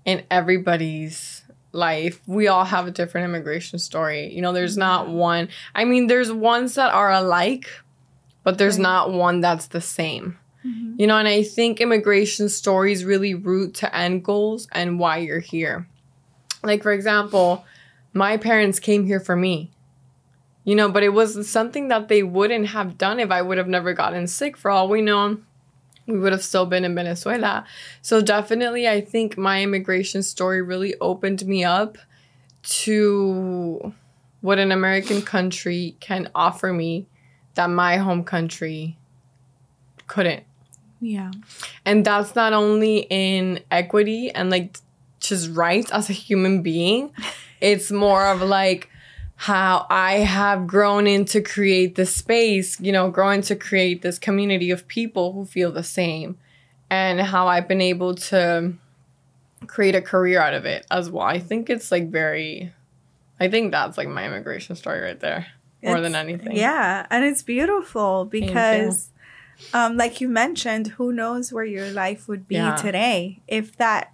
in 0.04 0.25
everybody's 0.30 1.42
life. 1.72 2.20
We 2.26 2.49
all 2.49 2.64
have 2.64 2.87
a 2.87 2.90
different 2.90 3.26
immigration 3.26 3.78
story. 3.78 4.32
You 4.32 4.42
know, 4.42 4.52
there's 4.52 4.76
not 4.76 5.08
one. 5.08 5.49
I 5.75 5.84
mean, 5.84 6.06
there's 6.06 6.32
ones 6.32 6.75
that 6.75 6.92
are 6.92 7.12
alike, 7.12 7.68
but 8.42 8.58
there's 8.58 8.76
right. 8.76 8.82
not 8.82 9.12
one 9.12 9.40
that's 9.40 9.68
the 9.68 9.80
same. 9.80 10.38
Mm-hmm. 10.64 10.94
You 10.99 11.06
know, 11.06 11.16
and 11.16 11.28
I 11.28 11.42
think 11.42 11.80
immigration 11.80 12.49
stories 12.49 13.04
really 13.04 13.34
root 13.34 13.75
to 13.76 13.94
end 13.94 14.25
goals 14.25 14.68
and 14.72 14.99
why 14.99 15.18
you're 15.18 15.40
here. 15.40 15.87
Like, 16.62 16.82
for 16.82 16.92
example, 16.92 17.64
my 18.12 18.37
parents 18.37 18.80
came 18.80 19.06
here 19.06 19.20
for 19.20 19.37
me. 19.37 19.70
You 20.64 20.75
know, 20.75 20.90
but 20.90 21.02
it 21.02 21.08
was 21.10 21.49
something 21.49 21.88
that 21.88 22.08
they 22.08 22.22
wouldn't 22.22 22.68
have 22.68 22.99
done 22.99 23.18
if 23.18 23.30
I 23.30 23.40
would 23.40 23.56
have 23.56 23.66
never 23.66 23.94
gotten 23.94 24.26
sick. 24.26 24.58
For 24.58 24.70
all 24.70 24.88
we 24.88 25.00
know, 25.00 25.38
we 26.11 26.19
would 26.19 26.33
have 26.33 26.43
still 26.43 26.67
been 26.67 26.85
in 26.85 26.95
Venezuela. 26.95 27.64
So, 28.02 28.21
definitely, 28.21 28.88
I 28.88 29.00
think 29.00 29.38
my 29.38 29.62
immigration 29.62 30.23
story 30.23 30.62
really 30.62 30.95
opened 31.00 31.47
me 31.47 31.64
up 31.64 31.99
to 32.62 33.95
what 34.40 34.59
an 34.59 34.73
American 34.73 35.23
country 35.23 35.97
can 36.00 36.31
offer 36.35 36.73
me 36.73 37.07
that 37.55 37.69
my 37.69 37.97
home 37.97 38.25
country 38.25 38.97
couldn't. 40.07 40.45
Yeah. 41.00 41.31
And 41.85 42.05
that's 42.05 42.35
not 42.35 42.52
only 42.52 43.07
in 43.09 43.61
equity 43.71 44.31
and 44.31 44.50
like 44.50 44.79
just 45.21 45.50
rights 45.50 45.90
as 45.90 46.11
a 46.11 46.12
human 46.12 46.62
being, 46.62 47.12
it's 47.61 47.90
more 47.90 48.26
of 48.26 48.43
like 48.43 48.89
how 49.40 49.87
I 49.88 50.18
have 50.18 50.66
grown 50.66 51.06
into 51.06 51.40
create 51.40 51.94
this 51.94 52.14
space, 52.14 52.78
you 52.78 52.92
know, 52.92 53.09
growing 53.09 53.40
to 53.42 53.56
create 53.56 54.02
this 54.02 54.18
community 54.18 54.70
of 54.70 54.87
people 54.87 55.32
who 55.32 55.47
feel 55.47 55.73
the 55.73 55.82
same 55.82 56.37
and 56.90 57.18
how 57.23 57.49
I've 57.49 57.66
been 57.66 57.80
able 57.80 58.14
to 58.16 58.75
create 59.66 59.94
a 59.94 60.02
career 60.02 60.42
out 60.42 60.52
of 60.52 60.66
it 60.66 60.87
as 60.90 61.09
well. 61.09 61.25
I 61.25 61.38
think 61.38 61.70
it's 61.70 61.90
like 61.90 62.11
very 62.11 62.70
I 63.40 63.49
think 63.49 63.73
that's 63.73 63.97
like 63.97 64.09
my 64.09 64.26
immigration 64.26 64.76
story 64.76 65.00
right 65.00 65.18
there 65.18 65.47
more 65.82 65.97
it's, 65.97 66.02
than 66.02 66.14
anything. 66.16 66.54
Yeah, 66.54 67.06
and 67.09 67.25
it's 67.25 67.42
beautiful 67.42 68.26
because 68.26 69.09
um, 69.73 69.97
like 69.97 70.20
you 70.20 70.28
mentioned, 70.28 70.88
who 70.88 71.14
knows 71.14 71.50
where 71.50 71.64
your 71.64 71.90
life 71.90 72.28
would 72.28 72.47
be 72.47 72.56
yeah. 72.56 72.76
today 72.76 73.40
if 73.49 73.75
that 73.78 74.12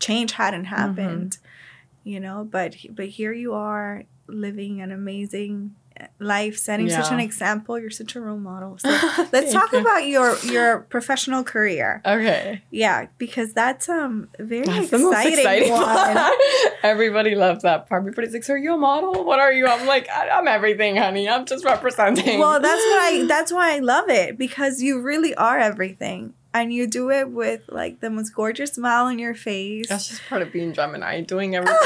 change 0.00 0.32
hadn't 0.32 0.64
mm-hmm. 0.64 0.74
happened, 0.74 1.30
mm-hmm. 1.36 2.08
you 2.08 2.18
know. 2.18 2.42
But 2.50 2.74
but 2.90 3.06
here 3.06 3.32
you 3.32 3.54
are 3.54 4.02
living 4.28 4.80
an 4.80 4.92
amazing 4.92 5.74
life 6.20 6.56
setting 6.56 6.88
yeah. 6.88 7.02
such 7.02 7.12
an 7.12 7.20
example. 7.20 7.78
You're 7.78 7.90
such 7.90 8.14
a 8.16 8.20
role 8.20 8.38
model. 8.38 8.78
So 8.78 8.88
let's 9.32 9.52
talk 9.52 9.72
you. 9.72 9.80
about 9.80 10.06
your 10.06 10.38
your 10.44 10.80
professional 10.80 11.44
career. 11.44 12.00
Okay. 12.04 12.62
Yeah 12.70 13.06
because 13.18 13.52
that's 13.52 13.88
um 13.88 14.28
very 14.38 14.64
that's 14.64 14.92
exciting, 14.92 15.38
exciting 15.38 15.72
one. 15.72 16.32
everybody 16.82 17.34
loves 17.34 17.62
that 17.62 17.88
part. 17.88 18.02
Everybody's 18.02 18.32
like 18.32 18.44
so 18.44 18.54
are 18.54 18.58
you 18.58 18.74
a 18.74 18.78
model? 18.78 19.24
What 19.24 19.40
are 19.40 19.52
you? 19.52 19.66
I'm 19.66 19.86
like 19.86 20.08
i'm 20.12 20.48
everything 20.48 20.96
honey. 20.96 21.28
I'm 21.28 21.46
just 21.46 21.64
representing. 21.64 22.38
Well 22.38 22.60
that's 22.60 22.82
why 22.82 23.22
I, 23.22 23.26
that's 23.26 23.52
why 23.52 23.74
i 23.74 23.78
love 23.78 24.08
it 24.08 24.38
because 24.38 24.82
you 24.82 25.00
really 25.00 25.34
are 25.34 25.58
everything 25.58 26.34
and 26.54 26.72
you 26.72 26.86
do 26.86 27.10
it 27.10 27.30
with 27.30 27.62
like 27.68 28.00
the 28.00 28.10
most 28.10 28.30
gorgeous 28.34 28.72
smile 28.72 29.06
on 29.06 29.18
your 29.18 29.34
face. 29.34 29.88
That's 29.88 30.08
just 30.08 30.22
part 30.28 30.42
of 30.42 30.52
being 30.52 30.72
Gemini, 30.72 31.20
doing 31.20 31.54
everything. 31.56 31.78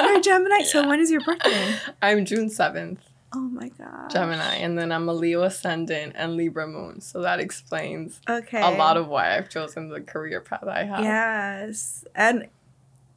You're 0.00 0.20
Gemini. 0.20 0.58
Yeah. 0.60 0.66
So 0.66 0.88
when 0.88 1.00
is 1.00 1.10
your 1.10 1.20
birthday? 1.22 1.76
I'm 2.02 2.24
June 2.24 2.48
seventh. 2.50 3.00
Oh 3.34 3.40
my 3.40 3.68
god. 3.70 4.10
Gemini, 4.10 4.54
and 4.56 4.78
then 4.78 4.92
I'm 4.92 5.08
a 5.08 5.12
Leo 5.12 5.42
ascendant 5.42 6.14
and 6.16 6.36
Libra 6.36 6.66
moon, 6.66 7.00
so 7.00 7.20
that 7.22 7.38
explains 7.40 8.20
okay 8.28 8.62
a 8.62 8.78
lot 8.78 8.96
of 8.96 9.08
why 9.08 9.36
I've 9.36 9.50
chosen 9.50 9.88
the 9.88 10.00
career 10.00 10.40
path 10.40 10.64
I 10.64 10.84
have. 10.84 11.00
Yes, 11.00 12.04
and 12.14 12.48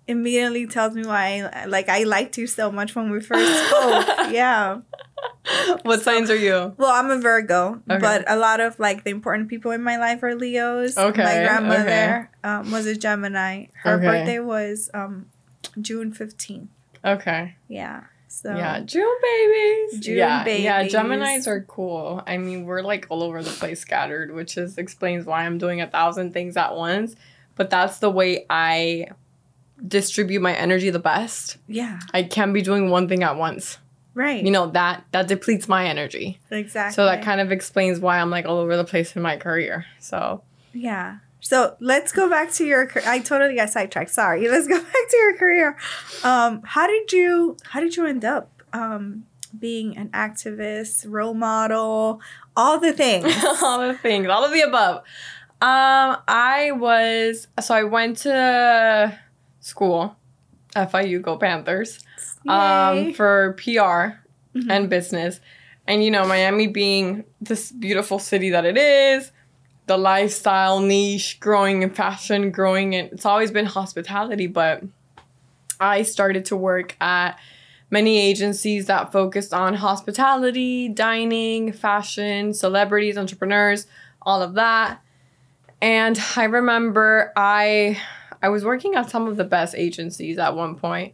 immediately 0.09 0.65
tells 0.65 0.95
me 0.95 1.05
why 1.05 1.49
I, 1.53 1.65
like 1.65 1.87
I 1.87 2.03
liked 2.03 2.37
you 2.37 2.47
so 2.47 2.71
much 2.71 2.95
when 2.95 3.11
we 3.11 3.21
first 3.21 3.67
spoke. 3.67 4.07
yeah. 4.31 4.81
What 5.83 5.99
so, 5.99 6.03
signs 6.03 6.29
are 6.29 6.35
you? 6.35 6.73
Well, 6.77 6.91
I'm 6.91 7.11
a 7.11 7.17
Virgo, 7.17 7.81
okay. 7.89 7.99
but 7.99 8.29
a 8.29 8.35
lot 8.35 8.59
of 8.59 8.79
like 8.79 9.03
the 9.03 9.11
important 9.11 9.49
people 9.49 9.71
in 9.71 9.83
my 9.83 9.97
life 9.97 10.23
are 10.23 10.35
Leos. 10.35 10.97
Okay. 10.97 11.23
My 11.23 11.35
grandmother 11.35 12.29
okay. 12.43 12.49
um, 12.49 12.71
was 12.71 12.85
a 12.85 12.95
Gemini. 12.95 13.67
Her 13.83 13.93
okay. 13.93 14.05
birthday 14.05 14.39
was 14.39 14.89
um, 14.93 15.27
June 15.79 16.11
15th. 16.11 16.67
Okay. 17.05 17.55
Yeah. 17.67 18.03
So 18.27 18.55
yeah, 18.55 18.79
June 18.81 19.17
babies. 19.21 19.99
June 19.99 20.17
yeah, 20.17 20.43
babies. 20.43 20.63
Yeah, 20.63 20.87
Gemini's 20.87 21.47
are 21.47 21.61
cool. 21.61 22.21
I 22.27 22.37
mean, 22.37 22.65
we're 22.65 22.81
like 22.81 23.07
all 23.09 23.23
over 23.23 23.41
the 23.41 23.49
place, 23.49 23.79
scattered, 23.79 24.33
which 24.33 24.55
is 24.55 24.77
explains 24.77 25.25
why 25.25 25.45
I'm 25.45 25.57
doing 25.57 25.81
a 25.81 25.87
thousand 25.87 26.33
things 26.33 26.55
at 26.55 26.75
once. 26.75 27.15
But 27.55 27.71
that's 27.71 27.97
the 27.97 28.09
way 28.09 28.45
I 28.49 29.07
distribute 29.87 30.41
my 30.41 30.53
energy 30.53 30.89
the 30.89 30.99
best. 30.99 31.57
Yeah, 31.67 31.99
I 32.13 32.23
can't 32.23 32.53
be 32.53 32.61
doing 32.61 32.89
one 32.89 33.07
thing 33.07 33.23
at 33.23 33.37
once. 33.37 33.77
Right. 34.13 34.43
You 34.43 34.51
know 34.51 34.67
that 34.71 35.05
that 35.11 35.27
depletes 35.27 35.67
my 35.67 35.85
energy. 35.85 36.39
Exactly. 36.51 36.93
So 36.93 37.05
that 37.05 37.23
kind 37.23 37.39
of 37.39 37.51
explains 37.51 37.99
why 37.99 38.19
I'm 38.19 38.29
like 38.29 38.45
all 38.45 38.57
over 38.57 38.75
the 38.75 38.83
place 38.83 39.15
in 39.15 39.21
my 39.21 39.37
career. 39.37 39.85
So 39.99 40.41
yeah. 40.73 41.19
So 41.41 41.75
let's 41.79 42.11
go 42.11 42.29
back 42.29 42.51
to 42.53 42.65
your. 42.65 42.91
I 43.05 43.19
totally 43.19 43.55
got 43.55 43.69
sidetracked. 43.69 44.11
Sorry. 44.11 44.47
Let's 44.49 44.67
go 44.67 44.77
back 44.77 45.09
to 45.09 45.17
your 45.17 45.37
career. 45.37 45.77
Um, 46.23 46.61
how 46.63 46.85
did 46.85 47.11
you 47.11 47.57
How 47.63 47.79
did 47.79 47.95
you 47.95 48.05
end 48.05 48.25
up 48.25 48.51
um, 48.73 49.25
being 49.57 49.97
an 49.97 50.09
activist, 50.09 51.05
role 51.07 51.33
model, 51.33 52.21
all 52.57 52.79
the 52.79 52.93
things, 52.93 53.33
all 53.63 53.79
the 53.79 53.93
things, 53.93 54.27
all 54.27 54.43
of 54.43 54.51
the 54.51 54.61
above? 54.61 54.97
Um, 55.61 56.17
I 56.27 56.71
was 56.73 57.47
so 57.61 57.73
I 57.73 57.83
went 57.83 58.17
to 58.19 59.17
school, 59.59 60.15
FIU 60.75 61.21
Go 61.21 61.37
Panthers, 61.37 61.99
um, 62.47 63.13
for 63.13 63.53
PR 63.53 63.61
mm-hmm. 64.57 64.71
and 64.71 64.89
business, 64.89 65.39
and 65.87 66.03
you 66.03 66.11
know 66.11 66.25
Miami 66.25 66.67
being 66.67 67.23
this 67.41 67.71
beautiful 67.71 68.19
city 68.19 68.49
that 68.51 68.65
it 68.65 68.77
is 68.77 69.31
the 69.89 69.97
lifestyle 69.97 70.79
niche 70.79 71.39
growing 71.39 71.81
in 71.81 71.89
fashion, 71.89 72.51
growing 72.51 72.93
in 72.93 73.07
it's 73.07 73.25
always 73.25 73.49
been 73.49 73.65
hospitality, 73.65 74.45
but 74.45 74.83
I 75.79 76.03
started 76.03 76.45
to 76.45 76.55
work 76.55 76.95
at 77.01 77.39
many 77.89 78.19
agencies 78.19 78.85
that 78.85 79.11
focused 79.11 79.51
on 79.51 79.73
hospitality, 79.73 80.89
dining, 80.89 81.71
fashion, 81.73 82.53
celebrities, 82.53 83.17
entrepreneurs, 83.17 83.87
all 84.21 84.43
of 84.43 84.53
that. 84.53 85.01
And 85.81 86.19
I 86.35 86.43
remember 86.43 87.33
I 87.35 87.99
I 88.41 88.49
was 88.49 88.63
working 88.63 88.95
at 88.95 89.09
some 89.09 89.27
of 89.27 89.37
the 89.37 89.43
best 89.43 89.75
agencies 89.75 90.37
at 90.37 90.55
one 90.55 90.75
point, 90.75 91.13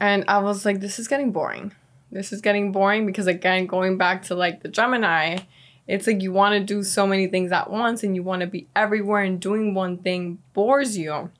and 0.00 0.24
I 0.28 0.38
was 0.38 0.64
like 0.64 0.80
this 0.80 0.98
is 0.98 1.08
getting 1.08 1.32
boring. 1.32 1.72
This 2.10 2.32
is 2.32 2.40
getting 2.40 2.72
boring 2.72 3.06
because 3.06 3.26
again 3.26 3.66
going 3.66 3.98
back 3.98 4.22
to 4.24 4.34
like 4.34 4.62
the 4.62 4.68
Gemini, 4.68 5.38
it's 5.86 6.06
like 6.06 6.22
you 6.22 6.32
want 6.32 6.54
to 6.54 6.60
do 6.60 6.82
so 6.82 7.06
many 7.06 7.26
things 7.26 7.52
at 7.52 7.70
once 7.70 8.02
and 8.02 8.14
you 8.14 8.22
want 8.22 8.40
to 8.40 8.46
be 8.46 8.68
everywhere 8.74 9.22
and 9.22 9.40
doing 9.40 9.74
one 9.74 9.98
thing 9.98 10.38
bores 10.52 10.96
you. 10.96 11.30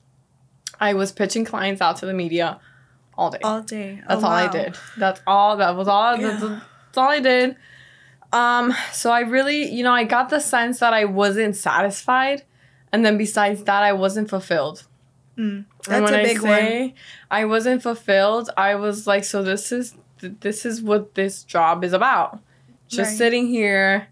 I 0.79 0.93
was 0.93 1.11
pitching 1.11 1.45
clients 1.45 1.81
out 1.81 1.97
to 1.97 2.05
the 2.05 2.13
media 2.13 2.59
all 3.17 3.31
day. 3.31 3.39
All 3.43 3.61
day. 3.61 4.01
That's 4.07 4.23
oh, 4.23 4.27
all 4.27 4.31
wow. 4.31 4.47
I 4.47 4.47
did. 4.47 4.77
That's 4.97 5.21
all. 5.25 5.57
That 5.57 5.75
was 5.75 5.87
all. 5.87 6.17
Yeah. 6.17 6.27
That's, 6.27 6.41
that's 6.41 6.97
all 6.97 7.09
I 7.09 7.19
did. 7.19 7.55
Um, 8.31 8.73
so 8.91 9.11
I 9.11 9.21
really, 9.21 9.71
you 9.71 9.83
know, 9.83 9.93
I 9.93 10.03
got 10.03 10.29
the 10.29 10.39
sense 10.39 10.79
that 10.79 10.93
I 10.93 11.05
wasn't 11.05 11.55
satisfied, 11.55 12.43
and 12.91 13.05
then 13.05 13.17
besides 13.17 13.63
that, 13.63 13.83
I 13.83 13.93
wasn't 13.93 14.29
fulfilled. 14.29 14.85
Mm, 15.37 15.65
that's 15.85 16.11
a 16.11 16.23
big 16.23 16.39
say 16.39 16.81
one. 16.81 16.93
I 17.29 17.45
wasn't 17.45 17.83
fulfilled. 17.83 18.49
I 18.57 18.75
was 18.75 19.05
like, 19.05 19.23
so 19.23 19.43
this 19.43 19.71
is 19.71 19.95
this 20.19 20.65
is 20.65 20.81
what 20.81 21.15
this 21.15 21.43
job 21.43 21.83
is 21.83 21.93
about. 21.93 22.39
Just 22.87 23.09
right. 23.09 23.17
sitting 23.17 23.47
here 23.47 24.07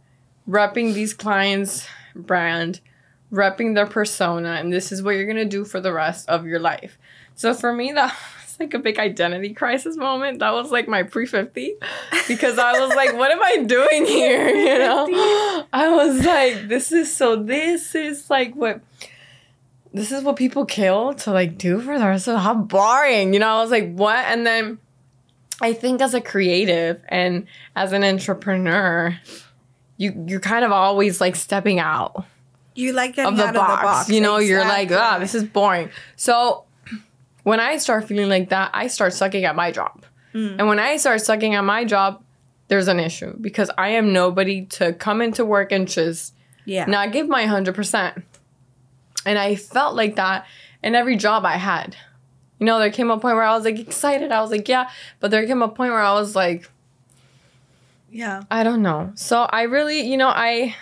repping 0.47 0.93
these 0.93 1.13
clients' 1.13 1.87
brand, 2.15 2.81
repping 3.31 3.73
their 3.73 3.87
persona, 3.87 4.49
and 4.59 4.71
this 4.71 4.91
is 4.91 5.01
what 5.01 5.11
you're 5.11 5.25
gonna 5.25 5.45
do 5.45 5.65
for 5.65 5.79
the 5.79 5.93
rest 5.93 6.29
of 6.29 6.45
your 6.45 6.59
life. 6.59 6.97
So 7.35 7.53
for 7.53 7.73
me, 7.73 7.91
that 7.91 8.15
was 8.41 8.59
like 8.59 8.73
a 8.73 8.79
big 8.79 8.99
identity 8.99 9.53
crisis 9.53 9.97
moment. 9.97 10.39
That 10.39 10.53
was 10.53 10.71
like 10.71 10.87
my 10.87 11.03
pre 11.03 11.25
50 11.25 11.75
because 12.27 12.57
I 12.57 12.79
was 12.79 12.95
like, 12.95 13.13
what 13.15 13.31
am 13.31 13.41
I 13.41 13.57
doing 13.65 14.05
here? 14.05 14.49
You 14.49 14.79
know? 14.79 15.65
I 15.71 15.89
was 15.89 16.25
like, 16.25 16.67
this 16.67 16.91
is 16.91 17.13
so, 17.15 17.35
this 17.35 17.95
is 17.95 18.29
like 18.29 18.53
what. 18.55 18.81
This 19.95 20.11
is 20.11 20.23
what 20.23 20.35
people 20.35 20.65
kill 20.65 21.13
to 21.15 21.31
like 21.31 21.57
do 21.57 21.79
for 21.79 21.97
the 21.97 22.05
rest 22.05 22.27
of 22.27 22.39
how 22.39 22.53
boring, 22.53 23.33
you 23.33 23.39
know. 23.39 23.47
I 23.47 23.61
was 23.61 23.71
like, 23.71 23.93
what? 23.93 24.25
And 24.25 24.45
then 24.45 24.77
I 25.61 25.73
think 25.73 26.01
as 26.01 26.13
a 26.13 26.21
creative 26.21 27.01
and 27.07 27.47
as 27.75 27.93
an 27.93 28.03
entrepreneur, 28.03 29.17
you 29.97 30.25
you're 30.27 30.41
kind 30.41 30.65
of 30.65 30.71
always 30.71 31.21
like 31.21 31.35
stepping 31.35 31.79
out 31.79 32.25
you 32.75 32.91
like 32.93 33.15
getting 33.15 33.31
of 33.31 33.37
the, 33.37 33.45
out 33.45 33.53
box. 33.53 33.71
Of 33.71 33.79
the 33.79 33.85
box. 33.85 34.09
You 34.09 34.21
know, 34.21 34.35
exactly. 34.35 34.49
you're 34.49 34.65
like, 34.65 34.91
ah, 34.91 35.17
this 35.19 35.33
is 35.33 35.43
boring. 35.43 35.89
So 36.15 36.65
when 37.43 37.59
I 37.59 37.77
start 37.77 38.05
feeling 38.05 38.29
like 38.29 38.49
that, 38.49 38.71
I 38.73 38.87
start 38.87 39.13
sucking 39.13 39.45
at 39.45 39.55
my 39.55 39.71
job. 39.71 40.05
Mm. 40.33 40.59
And 40.59 40.67
when 40.67 40.79
I 40.79 40.97
start 40.97 41.21
sucking 41.21 41.55
at 41.55 41.63
my 41.63 41.85
job, 41.85 42.21
there's 42.67 42.87
an 42.87 42.99
issue 42.99 43.35
because 43.39 43.71
I 43.77 43.89
am 43.89 44.11
nobody 44.11 44.65
to 44.65 44.93
come 44.93 45.21
into 45.21 45.45
work 45.45 45.71
and 45.71 45.87
just 45.87 46.33
yeah. 46.65 46.85
not 46.85 47.13
give 47.13 47.29
my 47.29 47.45
100%. 47.45 48.23
And 49.25 49.37
I 49.39 49.55
felt 49.55 49.95
like 49.95 50.15
that 50.15 50.45
in 50.83 50.95
every 50.95 51.15
job 51.15 51.45
I 51.45 51.57
had. 51.57 51.95
You 52.59 52.65
know, 52.65 52.79
there 52.79 52.91
came 52.91 53.11
a 53.11 53.19
point 53.19 53.35
where 53.35 53.43
I 53.43 53.55
was 53.55 53.65
like 53.65 53.79
excited. 53.79 54.31
I 54.31 54.41
was 54.41 54.51
like, 54.51 54.67
yeah. 54.67 54.89
But 55.19 55.31
there 55.31 55.45
came 55.45 55.61
a 55.61 55.67
point 55.67 55.91
where 55.91 56.01
I 56.01 56.13
was 56.13 56.35
like, 56.35 56.69
yeah. 58.11 58.43
I 58.49 58.63
don't 58.63 58.81
know. 58.81 59.11
So 59.15 59.41
I 59.41 59.63
really, 59.63 60.01
you 60.01 60.15
know, 60.15 60.29
I 60.29 60.75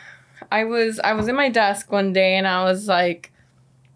I 0.52 0.66
was 0.66 1.00
I 1.00 1.14
was 1.14 1.28
in 1.28 1.36
my 1.36 1.50
desk 1.50 1.92
one 1.92 2.14
day 2.14 2.36
and 2.36 2.48
I 2.48 2.64
was 2.64 2.88
like 2.88 3.32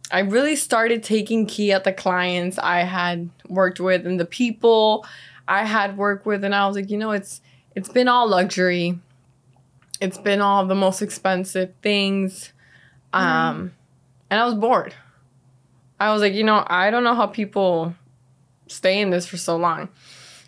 I 0.09 0.19
really 0.19 0.55
started 0.55 1.03
taking 1.03 1.45
key 1.45 1.71
at 1.71 1.83
the 1.83 1.93
clients 1.93 2.57
I 2.57 2.79
had 2.79 3.29
worked 3.47 3.79
with 3.79 4.07
and 4.07 4.19
the 4.19 4.25
people 4.25 5.05
I 5.47 5.65
had 5.65 5.97
worked 5.97 6.25
with 6.25 6.43
and 6.43 6.55
I 6.55 6.65
was 6.65 6.75
like, 6.75 6.89
you 6.89 6.97
know, 6.97 7.11
it's 7.11 7.41
it's 7.75 7.89
been 7.89 8.07
all 8.07 8.27
luxury. 8.27 8.97
It's 10.01 10.17
been 10.17 10.41
all 10.41 10.65
the 10.65 10.75
most 10.75 11.03
expensive 11.03 11.73
things. 11.83 12.53
Um 13.13 13.23
mm. 13.23 13.71
And 14.29 14.39
I 14.39 14.45
was 14.45 14.55
bored. 14.55 14.93
I 15.99 16.11
was 16.11 16.21
like, 16.21 16.33
you 16.33 16.43
know, 16.43 16.63
I 16.67 16.91
don't 16.91 17.03
know 17.03 17.15
how 17.15 17.27
people 17.27 17.95
stay 18.67 19.01
in 19.01 19.09
this 19.09 19.25
for 19.25 19.37
so 19.37 19.57
long. 19.57 19.89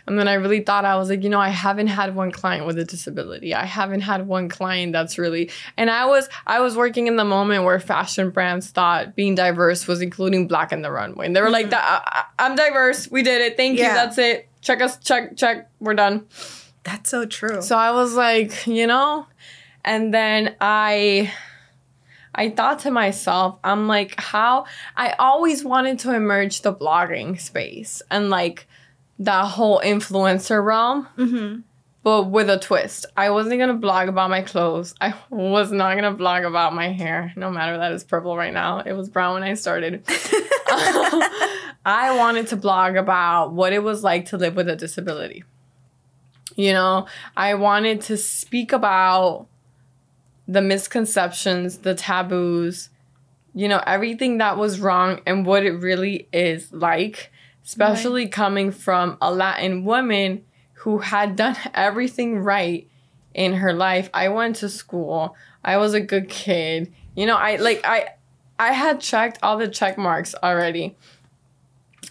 And 0.09 0.17
then 0.17 0.27
I 0.27 0.33
really 0.33 0.61
thought 0.61 0.85
I 0.85 0.95
was 0.95 1.09
like, 1.09 1.23
you 1.23 1.29
know, 1.29 1.39
I 1.39 1.49
haven't 1.49 1.85
had 1.85 2.15
one 2.15 2.31
client 2.31 2.65
with 2.65 2.79
a 2.79 2.83
disability. 2.83 3.53
I 3.53 3.65
haven't 3.65 4.01
had 4.01 4.27
one 4.27 4.49
client 4.49 4.91
that's 4.91 5.19
really 5.19 5.51
and 5.77 5.89
I 5.89 6.07
was 6.07 6.27
I 6.47 6.61
was 6.61 6.75
working 6.75 7.05
in 7.05 7.15
the 7.15 7.23
moment 7.23 7.63
where 7.63 7.79
fashion 7.79 8.31
brands 8.31 8.71
thought 8.71 9.15
being 9.15 9.35
diverse 9.35 9.87
was 9.87 10.01
including 10.01 10.47
black 10.47 10.71
in 10.71 10.81
the 10.81 10.91
runway. 10.91 11.27
And 11.27 11.35
they 11.35 11.41
were 11.41 11.47
mm-hmm. 11.47 11.69
like, 11.69 11.73
I, 11.73 12.25
am 12.39 12.55
diverse. 12.55 13.09
We 13.11 13.21
did 13.21 13.41
it. 13.41 13.55
Thank 13.55 13.77
yeah. 13.77 13.89
you. 13.89 13.93
That's 13.93 14.17
it. 14.17 14.49
Check 14.61 14.81
us 14.81 14.97
check 14.97 15.37
check. 15.37 15.69
We're 15.79 15.93
done. 15.93 16.25
That's 16.83 17.11
so 17.11 17.25
true. 17.25 17.61
So 17.61 17.77
I 17.77 17.91
was 17.91 18.15
like, 18.15 18.65
you 18.65 18.87
know, 18.87 19.27
and 19.85 20.11
then 20.11 20.55
I 20.59 21.31
I 22.35 22.49
thought 22.49 22.79
to 22.79 22.91
myself, 22.91 23.59
I'm 23.63 23.87
like, 23.87 24.19
how 24.19 24.65
I 24.95 25.11
always 25.19 25.63
wanted 25.63 25.99
to 25.99 26.13
emerge 26.13 26.61
the 26.61 26.73
blogging 26.73 27.39
space 27.39 28.01
and 28.09 28.29
like 28.29 28.67
that 29.19 29.45
whole 29.45 29.81
influencer 29.83 30.63
realm. 30.63 31.07
Mm-hmm. 31.17 31.61
But 32.01 32.23
with 32.23 32.49
a 32.49 32.57
twist. 32.57 33.05
I 33.17 33.29
wasn't 33.29 33.59
gonna 33.59 33.73
blog 33.73 34.07
about 34.07 34.29
my 34.29 34.41
clothes. 34.41 34.95
I 35.01 35.13
was 35.29 35.71
not 35.71 35.95
gonna 35.95 36.13
blog 36.13 36.45
about 36.45 36.73
my 36.73 36.89
hair, 36.89 37.33
no 37.35 37.51
matter 37.51 37.77
that 37.77 37.91
it's 37.91 38.05
purple 38.05 38.37
right 38.37 38.53
now. 38.53 38.79
It 38.79 38.93
was 38.93 39.09
brown 39.09 39.33
when 39.33 39.43
I 39.43 39.53
started. 39.55 40.03
I 41.85 42.15
wanted 42.17 42.47
to 42.47 42.55
blog 42.55 42.95
about 42.95 43.51
what 43.51 43.73
it 43.73 43.83
was 43.83 44.03
like 44.03 44.27
to 44.27 44.37
live 44.37 44.55
with 44.55 44.69
a 44.69 44.75
disability. 44.75 45.43
You 46.55 46.73
know, 46.73 47.07
I 47.35 47.55
wanted 47.55 48.01
to 48.01 48.17
speak 48.17 48.71
about 48.71 49.47
the 50.49 50.61
misconceptions, 50.61 51.79
the 51.79 51.95
taboos, 51.95 52.89
you 53.53 53.67
know, 53.67 53.81
everything 53.85 54.39
that 54.39 54.57
was 54.57 54.79
wrong 54.79 55.21
and 55.25 55.45
what 55.45 55.63
it 55.63 55.73
really 55.73 56.27
is 56.31 56.71
like 56.73 57.31
especially 57.69 58.23
right. 58.23 58.31
coming 58.31 58.71
from 58.71 59.15
a 59.21 59.31
Latin 59.31 59.85
woman 59.85 60.43
who 60.73 60.97
had 60.97 61.35
done 61.35 61.55
everything 61.75 62.39
right 62.39 62.87
in 63.33 63.53
her 63.53 63.73
life. 63.73 64.09
I 64.11 64.29
went 64.29 64.57
to 64.57 64.69
school. 64.69 65.35
I 65.63 65.77
was 65.77 65.93
a 65.93 66.01
good 66.01 66.29
kid. 66.29 66.91
You 67.15 67.27
know, 67.27 67.35
I 67.35 67.57
like 67.57 67.81
I 67.85 68.09
I 68.57 68.73
had 68.73 68.99
checked 68.99 69.37
all 69.43 69.57
the 69.57 69.67
check 69.67 69.99
marks 69.99 70.33
already. 70.41 70.95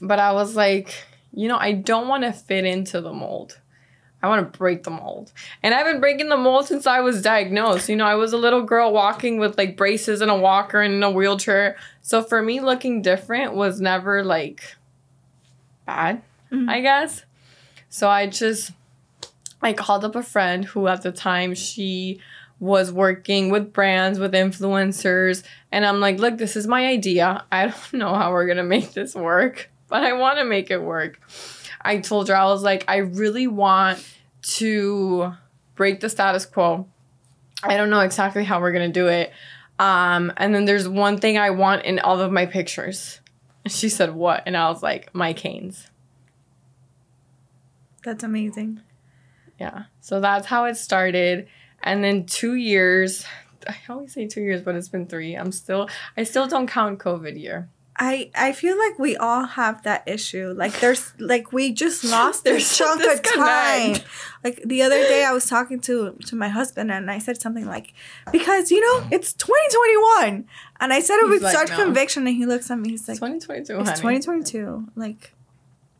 But 0.00 0.20
I 0.20 0.32
was 0.32 0.54
like, 0.54 0.94
you 1.32 1.48
know, 1.48 1.58
I 1.58 1.72
don't 1.72 2.06
want 2.06 2.22
to 2.22 2.32
fit 2.32 2.64
into 2.64 3.00
the 3.00 3.12
mold. 3.12 3.58
I 4.22 4.28
want 4.28 4.52
to 4.52 4.58
break 4.58 4.82
the 4.82 4.90
mold. 4.90 5.32
And 5.62 5.74
I've 5.74 5.86
been 5.86 6.00
breaking 6.00 6.28
the 6.28 6.36
mold 6.36 6.66
since 6.66 6.86
I 6.86 7.00
was 7.00 7.22
diagnosed. 7.22 7.88
You 7.88 7.96
know, 7.96 8.06
I 8.06 8.16
was 8.16 8.32
a 8.32 8.36
little 8.36 8.62
girl 8.62 8.92
walking 8.92 9.38
with 9.38 9.56
like 9.56 9.76
braces 9.76 10.20
and 10.20 10.30
a 10.30 10.36
walker 10.36 10.80
and 10.80 10.94
in 10.94 11.02
a 11.02 11.10
wheelchair. 11.10 11.76
So 12.02 12.22
for 12.22 12.42
me, 12.42 12.60
looking 12.60 13.00
different 13.00 13.54
was 13.54 13.80
never 13.80 14.24
like 14.24 14.76
bad, 15.86 16.22
mm-hmm. 16.50 16.68
I 16.68 16.80
guess. 16.80 17.24
So 17.88 18.08
I 18.08 18.26
just 18.26 18.72
I 19.62 19.72
called 19.72 20.04
up 20.04 20.16
a 20.16 20.22
friend 20.22 20.64
who 20.64 20.88
at 20.88 21.02
the 21.02 21.12
time 21.12 21.54
she 21.54 22.20
was 22.60 22.90
working 22.90 23.50
with 23.50 23.72
brands, 23.72 24.18
with 24.18 24.32
influencers, 24.32 25.44
and 25.70 25.86
I'm 25.86 26.00
like, 26.00 26.18
look, 26.18 26.38
this 26.38 26.56
is 26.56 26.66
my 26.66 26.86
idea. 26.86 27.44
I 27.52 27.66
don't 27.92 27.92
know 27.94 28.14
how 28.14 28.32
we're 28.32 28.46
gonna 28.46 28.64
make 28.64 28.92
this 28.92 29.14
work, 29.14 29.70
but 29.88 30.02
I 30.02 30.12
wanna 30.14 30.44
make 30.44 30.70
it 30.70 30.82
work. 30.82 31.20
I 31.80 31.98
told 31.98 32.28
her, 32.28 32.36
I 32.36 32.44
was 32.44 32.62
like, 32.62 32.84
I 32.88 32.98
really 32.98 33.46
want 33.46 34.04
to 34.42 35.32
break 35.74 36.00
the 36.00 36.08
status 36.08 36.46
quo. 36.46 36.86
I 37.62 37.76
don't 37.76 37.90
know 37.90 38.00
exactly 38.00 38.44
how 38.44 38.60
we're 38.60 38.72
gonna 38.72 38.88
do 38.88 39.08
it. 39.08 39.32
Um, 39.78 40.32
and 40.36 40.54
then 40.54 40.64
there's 40.64 40.88
one 40.88 41.18
thing 41.18 41.38
I 41.38 41.50
want 41.50 41.84
in 41.84 41.98
all 42.00 42.20
of 42.20 42.32
my 42.32 42.46
pictures. 42.46 43.20
She 43.66 43.88
said, 43.88 44.14
What? 44.14 44.42
And 44.46 44.56
I 44.56 44.68
was 44.70 44.82
like, 44.82 45.14
My 45.14 45.32
canes. 45.32 45.88
That's 48.04 48.24
amazing. 48.24 48.80
Yeah. 49.58 49.84
So 50.00 50.20
that's 50.20 50.46
how 50.46 50.64
it 50.64 50.76
started. 50.76 51.48
And 51.82 52.02
then 52.02 52.26
two 52.26 52.54
years, 52.54 53.24
I 53.66 53.76
always 53.88 54.12
say 54.12 54.26
two 54.26 54.40
years, 54.40 54.62
but 54.62 54.74
it's 54.74 54.88
been 54.88 55.06
three. 55.06 55.34
I'm 55.34 55.52
still, 55.52 55.88
I 56.16 56.22
still 56.22 56.46
don't 56.46 56.68
count 56.68 56.98
COVID 56.98 57.40
year. 57.40 57.68
I 57.98 58.30
I 58.34 58.52
feel 58.52 58.78
like 58.78 58.98
we 58.98 59.16
all 59.16 59.44
have 59.44 59.82
that 59.82 60.04
issue. 60.06 60.54
Like 60.56 60.78
there's 60.78 61.12
like 61.18 61.52
we 61.52 61.72
just 61.72 62.04
lost 62.04 62.44
this 62.44 62.76
chunk 62.76 63.04
of 63.04 63.22
time. 63.22 63.96
Like 64.44 64.62
the 64.64 64.82
other 64.82 65.00
day 65.00 65.24
I 65.24 65.32
was 65.32 65.46
talking 65.46 65.80
to 65.80 66.12
to 66.26 66.36
my 66.36 66.48
husband 66.48 66.92
and 66.92 67.10
I 67.10 67.18
said 67.18 67.40
something 67.40 67.66
like 67.66 67.92
because 68.30 68.70
you 68.70 68.80
know 68.80 69.08
it's 69.10 69.32
2021 69.32 70.46
and 70.80 70.92
I 70.92 71.00
said 71.00 71.18
it 71.18 71.28
with 71.28 71.42
like, 71.42 71.56
such 71.56 71.70
no. 71.70 71.84
conviction 71.84 72.26
and 72.26 72.36
he 72.36 72.46
looks 72.46 72.70
at 72.70 72.78
me 72.78 72.90
he's 72.90 73.08
like 73.08 73.16
2022 73.16 73.80
It's 73.80 73.98
2022 73.98 74.88
like 74.94 75.32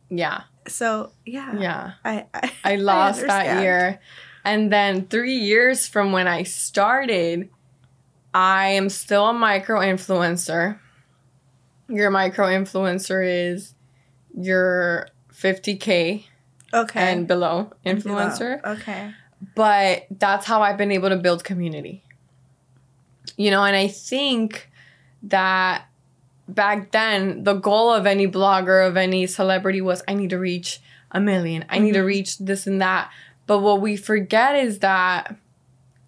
yeah. 0.09 0.43
So, 0.67 1.11
yeah. 1.25 1.53
Yeah. 1.57 1.91
I 2.05 2.25
I, 2.33 2.51
I 2.63 2.75
lost 2.77 3.23
I 3.23 3.27
that 3.27 3.61
year. 3.61 3.99
And 4.45 4.71
then 4.71 5.05
3 5.07 5.33
years 5.33 5.85
from 5.85 6.13
when 6.13 6.27
I 6.27 6.43
started 6.43 7.49
I 8.33 8.69
am 8.69 8.89
still 8.89 9.27
a 9.27 9.33
micro 9.33 9.79
influencer 9.81 10.79
your 11.89 12.11
micro 12.11 12.47
influencer 12.47 13.25
is 13.25 13.73
your 14.37 15.07
50k 15.33 16.23
okay 16.73 17.11
and 17.11 17.27
below 17.27 17.71
influencer 17.85 18.61
below. 18.61 18.75
okay 18.75 19.11
but 19.55 20.05
that's 20.11 20.45
how 20.45 20.61
i've 20.61 20.77
been 20.77 20.91
able 20.91 21.09
to 21.09 21.17
build 21.17 21.43
community 21.43 22.03
you 23.37 23.49
know 23.49 23.63
and 23.63 23.75
i 23.75 23.87
think 23.87 24.69
that 25.23 25.85
back 26.47 26.91
then 26.91 27.43
the 27.43 27.53
goal 27.53 27.91
of 27.91 28.05
any 28.05 28.27
blogger 28.27 28.87
of 28.87 28.95
any 28.95 29.25
celebrity 29.25 29.81
was 29.81 30.03
i 30.07 30.13
need 30.13 30.29
to 30.29 30.37
reach 30.37 30.79
a 31.11 31.19
million 31.19 31.65
i 31.69 31.75
mm-hmm. 31.75 31.85
need 31.85 31.93
to 31.93 31.99
mm-hmm. 31.99 32.07
reach 32.07 32.37
this 32.37 32.67
and 32.67 32.81
that 32.81 33.11
but 33.47 33.59
what 33.59 33.81
we 33.81 33.97
forget 33.97 34.55
is 34.55 34.79
that 34.79 35.35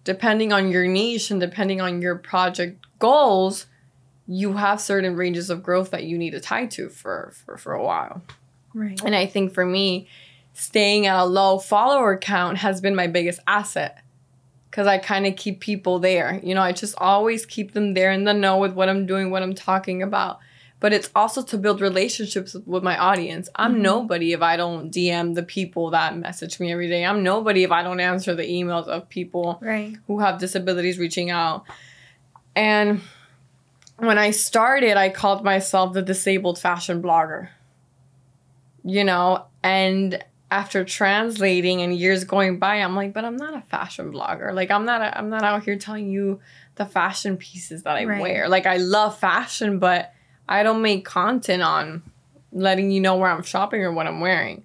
depending 0.04 0.52
on 0.52 0.70
your 0.70 0.86
niche 0.86 1.30
and 1.30 1.40
depending 1.40 1.80
on 1.80 2.00
your 2.00 2.16
project 2.16 2.84
goals 2.98 3.66
you 4.26 4.54
have 4.54 4.80
certain 4.80 5.16
ranges 5.16 5.50
of 5.50 5.62
growth 5.62 5.90
that 5.90 6.04
you 6.04 6.16
need 6.16 6.30
to 6.30 6.40
tie 6.40 6.66
to 6.66 6.88
for 6.88 7.32
for, 7.44 7.56
for 7.56 7.72
a 7.72 7.82
while. 7.82 8.22
Right. 8.74 9.00
And 9.04 9.14
I 9.14 9.26
think 9.26 9.52
for 9.52 9.64
me, 9.64 10.08
staying 10.54 11.06
at 11.06 11.18
a 11.18 11.24
low 11.24 11.58
follower 11.58 12.16
count 12.16 12.58
has 12.58 12.80
been 12.80 12.94
my 12.94 13.06
biggest 13.06 13.40
asset 13.46 14.02
because 14.70 14.86
I 14.86 14.98
kind 14.98 15.26
of 15.26 15.36
keep 15.36 15.60
people 15.60 15.98
there. 15.98 16.40
You 16.42 16.54
know, 16.54 16.62
I 16.62 16.72
just 16.72 16.94
always 16.96 17.44
keep 17.44 17.72
them 17.72 17.92
there 17.94 18.10
in 18.10 18.24
the 18.24 18.32
know 18.32 18.56
with 18.56 18.72
what 18.72 18.88
I'm 18.88 19.04
doing, 19.04 19.30
what 19.30 19.42
I'm 19.42 19.54
talking 19.54 20.02
about. 20.02 20.38
But 20.80 20.92
it's 20.92 21.10
also 21.14 21.42
to 21.42 21.58
build 21.58 21.80
relationships 21.80 22.56
with 22.66 22.82
my 22.82 22.98
audience. 22.98 23.48
I'm 23.54 23.74
mm-hmm. 23.74 23.82
nobody 23.82 24.32
if 24.32 24.42
I 24.42 24.56
don't 24.56 24.90
DM 24.90 25.34
the 25.34 25.42
people 25.42 25.90
that 25.90 26.16
message 26.16 26.58
me 26.58 26.72
every 26.72 26.88
day. 26.88 27.04
I'm 27.04 27.22
nobody 27.22 27.62
if 27.62 27.70
I 27.70 27.82
don't 27.84 28.00
answer 28.00 28.34
the 28.34 28.42
emails 28.42 28.88
of 28.88 29.08
people 29.08 29.60
right. 29.62 29.96
who 30.06 30.18
have 30.18 30.40
disabilities 30.40 30.98
reaching 30.98 31.30
out. 31.30 31.64
And 32.56 33.00
when 33.96 34.18
I 34.18 34.30
started, 34.30 34.96
I 34.96 35.10
called 35.10 35.44
myself 35.44 35.92
the 35.92 36.02
disabled 36.02 36.58
fashion 36.58 37.02
blogger. 37.02 37.48
You 38.84 39.04
know, 39.04 39.46
and 39.62 40.22
after 40.50 40.84
translating 40.84 41.80
and 41.80 41.96
years 41.96 42.24
going 42.24 42.58
by, 42.58 42.76
I'm 42.76 42.94
like, 42.94 43.14
but 43.14 43.24
I'm 43.24 43.36
not 43.36 43.54
a 43.54 43.62
fashion 43.62 44.12
blogger. 44.12 44.52
Like 44.52 44.70
I'm 44.70 44.84
not 44.84 45.16
I'm 45.16 45.30
not 45.30 45.44
out 45.44 45.64
here 45.64 45.76
telling 45.76 46.10
you 46.10 46.40
the 46.74 46.84
fashion 46.84 47.36
pieces 47.36 47.84
that 47.84 47.96
I 47.96 48.04
right. 48.04 48.20
wear. 48.20 48.48
Like 48.48 48.66
I 48.66 48.76
love 48.76 49.18
fashion, 49.18 49.78
but 49.78 50.12
I 50.48 50.62
don't 50.62 50.82
make 50.82 51.04
content 51.04 51.62
on 51.62 52.02
letting 52.52 52.90
you 52.90 53.00
know 53.00 53.16
where 53.16 53.30
I'm 53.30 53.42
shopping 53.42 53.82
or 53.82 53.92
what 53.92 54.06
I'm 54.06 54.20
wearing. 54.20 54.64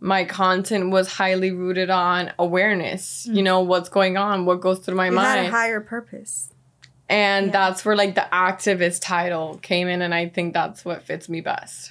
My 0.00 0.24
content 0.24 0.90
was 0.90 1.10
highly 1.10 1.50
rooted 1.50 1.88
on 1.88 2.32
awareness. 2.38 3.26
Mm. 3.26 3.36
You 3.36 3.42
know 3.42 3.60
what's 3.60 3.88
going 3.88 4.18
on, 4.18 4.44
what 4.44 4.60
goes 4.60 4.80
through 4.80 4.96
my 4.96 5.06
you 5.06 5.12
mind. 5.12 5.38
Had 5.38 5.46
a 5.46 5.50
higher 5.50 5.80
purpose 5.80 6.52
And 7.08 7.46
yeah. 7.46 7.52
that's 7.52 7.84
where 7.84 7.96
like 7.96 8.14
the 8.14 8.26
activist 8.32 9.00
title 9.02 9.58
came 9.62 9.88
in 9.88 10.02
and 10.02 10.14
I 10.14 10.28
think 10.28 10.54
that's 10.54 10.84
what 10.84 11.02
fits 11.02 11.28
me 11.28 11.40
best. 11.40 11.90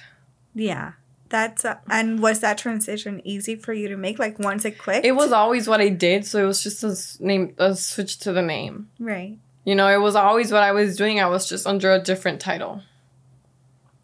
Yeah. 0.54 0.92
That's 1.28 1.64
uh, 1.64 1.78
and 1.90 2.20
was 2.20 2.40
that 2.40 2.58
transition 2.58 3.20
easy 3.24 3.56
for 3.56 3.72
you 3.72 3.88
to 3.88 3.96
make? 3.96 4.18
Like 4.18 4.38
once 4.38 4.64
it 4.64 4.78
clicked, 4.78 5.04
it 5.04 5.12
was 5.12 5.32
always 5.32 5.66
what 5.66 5.80
I 5.80 5.88
did, 5.88 6.24
so 6.24 6.44
it 6.44 6.46
was 6.46 6.62
just 6.62 6.84
a 6.84 7.24
name, 7.24 7.52
a 7.58 7.74
switch 7.74 8.18
to 8.18 8.32
the 8.32 8.42
name. 8.42 8.90
Right. 9.00 9.36
You 9.64 9.74
know, 9.74 9.88
it 9.88 10.00
was 10.00 10.14
always 10.14 10.52
what 10.52 10.62
I 10.62 10.70
was 10.70 10.96
doing. 10.96 11.18
I 11.20 11.26
was 11.26 11.48
just 11.48 11.66
under 11.66 11.92
a 11.92 11.98
different 11.98 12.40
title. 12.40 12.82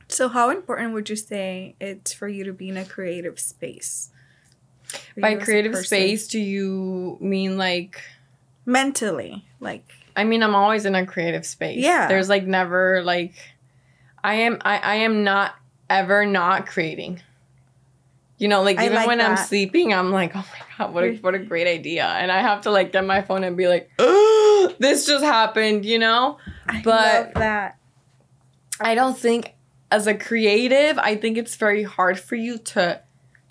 So, 0.08 0.28
how 0.28 0.50
important 0.50 0.92
would 0.94 1.08
you 1.08 1.16
say 1.16 1.76
it's 1.80 2.12
for 2.12 2.26
you 2.26 2.44
to 2.44 2.52
be 2.52 2.68
in 2.68 2.76
a 2.76 2.84
creative 2.84 3.38
space? 3.38 4.10
By 5.16 5.36
creative 5.36 5.74
space, 5.76 6.26
do 6.26 6.38
you 6.38 7.16
mean 7.20 7.56
like 7.56 8.02
mentally? 8.66 9.46
Like, 9.60 9.90
I 10.16 10.24
mean, 10.24 10.42
I'm 10.42 10.54
always 10.54 10.84
in 10.84 10.94
a 10.94 11.06
creative 11.06 11.46
space. 11.46 11.82
Yeah. 11.82 12.08
There's 12.08 12.28
like 12.28 12.44
never 12.46 13.02
like, 13.02 13.34
I 14.22 14.34
am. 14.34 14.58
I 14.64 14.78
I 14.78 14.94
am 14.96 15.24
not 15.24 15.54
ever 15.88 16.26
not 16.26 16.66
creating. 16.66 17.20
You 18.38 18.48
know, 18.48 18.62
like 18.62 18.80
even 18.80 18.94
like 18.94 19.06
when 19.06 19.18
that. 19.18 19.30
I'm 19.30 19.36
sleeping, 19.36 19.94
I'm 19.94 20.10
like, 20.10 20.34
oh 20.34 20.38
my 20.38 20.76
god, 20.76 20.94
what 20.94 21.04
a 21.04 21.16
what 21.18 21.34
a 21.34 21.38
great 21.38 21.68
idea, 21.68 22.06
and 22.06 22.32
I 22.32 22.40
have 22.40 22.62
to 22.62 22.70
like 22.70 22.90
get 22.90 23.04
my 23.04 23.22
phone 23.22 23.44
and 23.44 23.56
be 23.56 23.68
like, 23.68 23.88
oh, 24.00 24.74
this 24.80 25.06
just 25.06 25.22
happened, 25.24 25.84
you 25.84 25.98
know. 25.98 26.38
I 26.66 26.82
but 26.82 27.34
that. 27.34 27.78
I 28.80 28.96
don't 28.96 29.16
think 29.16 29.54
as 29.92 30.06
a 30.06 30.14
creative, 30.14 30.98
I 30.98 31.16
think 31.16 31.38
it's 31.38 31.54
very 31.54 31.82
hard 31.82 32.18
for 32.18 32.34
you 32.34 32.58
to 32.58 33.00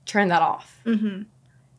turn 0.06 0.30
that 0.30 0.41
off. 0.41 0.82
Mm-hmm. 0.86 1.24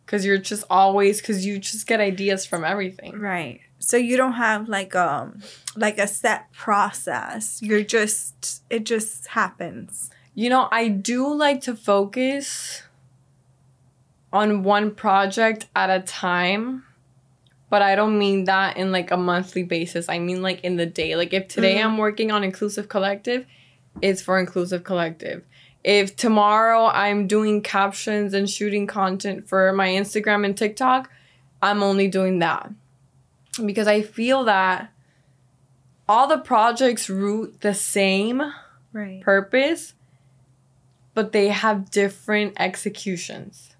Cause 0.07 0.25
you're 0.25 0.39
just 0.39 0.65
always, 0.71 1.21
cause 1.21 1.45
you 1.45 1.59
just 1.59 1.87
get 1.87 2.01
ideas 2.01 2.47
from 2.47 2.65
everything. 2.65 3.19
Right. 3.19 3.61
So 3.83 3.97
you 3.97 4.17
don't 4.17 4.35
have 4.35 4.69
like 4.69 4.95
um 4.95 5.41
like 5.77 5.99
a 5.99 6.07
set 6.07 6.53
process. 6.53 7.61
You're 7.63 7.85
just 7.85 8.63
it 8.71 8.85
just 8.85 9.29
happens. 9.29 10.11
You 10.35 10.49
know, 10.49 10.69
I 10.71 10.89
do 10.89 11.33
like 11.35 11.61
to 11.63 11.77
focus 11.77 12.83
on 14.33 14.63
one 14.63 14.95
project 14.95 15.67
at 15.77 15.91
a 15.91 16.01
time 16.01 16.85
but 17.73 17.81
I 17.81 17.95
don't 17.95 18.19
mean 18.19 18.45
that 18.45 18.77
in 18.77 18.93
like 18.93 19.11
a 19.11 19.17
monthly 19.17 19.63
basis. 19.63 20.07
I 20.11 20.19
mean 20.19 20.43
like 20.43 20.61
in 20.63 20.77
the 20.77 20.85
day. 20.85 21.17
Like 21.17 21.33
if 21.33 21.49
today 21.49 21.77
mm-hmm. 21.77 21.93
I'm 21.93 21.97
working 21.97 22.31
on 22.31 22.45
Inclusive 22.45 22.91
Collective, 22.91 23.47
it's 24.03 24.21
for 24.21 24.39
Inclusive 24.39 24.85
Collective. 24.85 25.43
If 25.83 26.15
tomorrow 26.15 26.89
I'm 26.89 27.27
doing 27.27 27.63
captions 27.63 28.35
and 28.35 28.49
shooting 28.49 28.87
content 28.87 29.49
for 29.49 29.73
my 29.73 29.89
Instagram 29.89 30.45
and 30.45 30.55
TikTok, 30.55 31.09
I'm 31.63 31.83
only 31.83 32.09
doing 32.09 32.41
that. 32.41 32.71
Because 33.65 33.87
I 33.87 34.03
feel 34.03 34.45
that 34.45 34.93
all 36.09 36.27
the 36.27 36.39
projects 36.39 37.09
root 37.11 37.61
the 37.61 37.75
same 37.75 38.43
right. 38.93 39.21
purpose, 39.23 39.95
but 41.15 41.33
they 41.33 41.49
have 41.49 41.91
different 41.91 42.55
executions. 42.59 43.75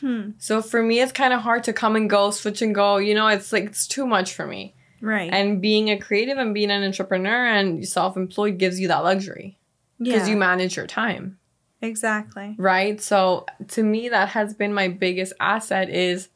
Hmm. 0.00 0.30
So 0.38 0.62
for 0.62 0.82
me, 0.82 1.00
it's 1.00 1.12
kind 1.12 1.32
of 1.32 1.40
hard 1.40 1.64
to 1.64 1.72
come 1.72 1.96
and 1.96 2.08
go, 2.08 2.30
switch 2.30 2.62
and 2.62 2.74
go. 2.74 2.98
You 2.98 3.14
know, 3.14 3.28
it's 3.28 3.52
like 3.52 3.64
it's 3.64 3.86
too 3.86 4.06
much 4.06 4.34
for 4.34 4.46
me. 4.46 4.74
Right. 5.00 5.32
And 5.32 5.60
being 5.60 5.90
a 5.90 5.98
creative 5.98 6.38
and 6.38 6.54
being 6.54 6.70
an 6.70 6.82
entrepreneur 6.82 7.46
and 7.46 7.86
self 7.86 8.16
employed 8.16 8.58
gives 8.58 8.80
you 8.80 8.88
that 8.88 9.04
luxury 9.04 9.58
because 9.98 10.26
yeah. 10.26 10.34
you 10.34 10.36
manage 10.36 10.76
your 10.76 10.86
time. 10.86 11.38
Exactly. 11.82 12.54
Right. 12.58 13.00
So 13.00 13.46
to 13.68 13.82
me, 13.82 14.08
that 14.08 14.30
has 14.30 14.54
been 14.54 14.72
my 14.72 14.88
biggest 14.88 15.32
asset 15.40 15.90
is 15.90 16.28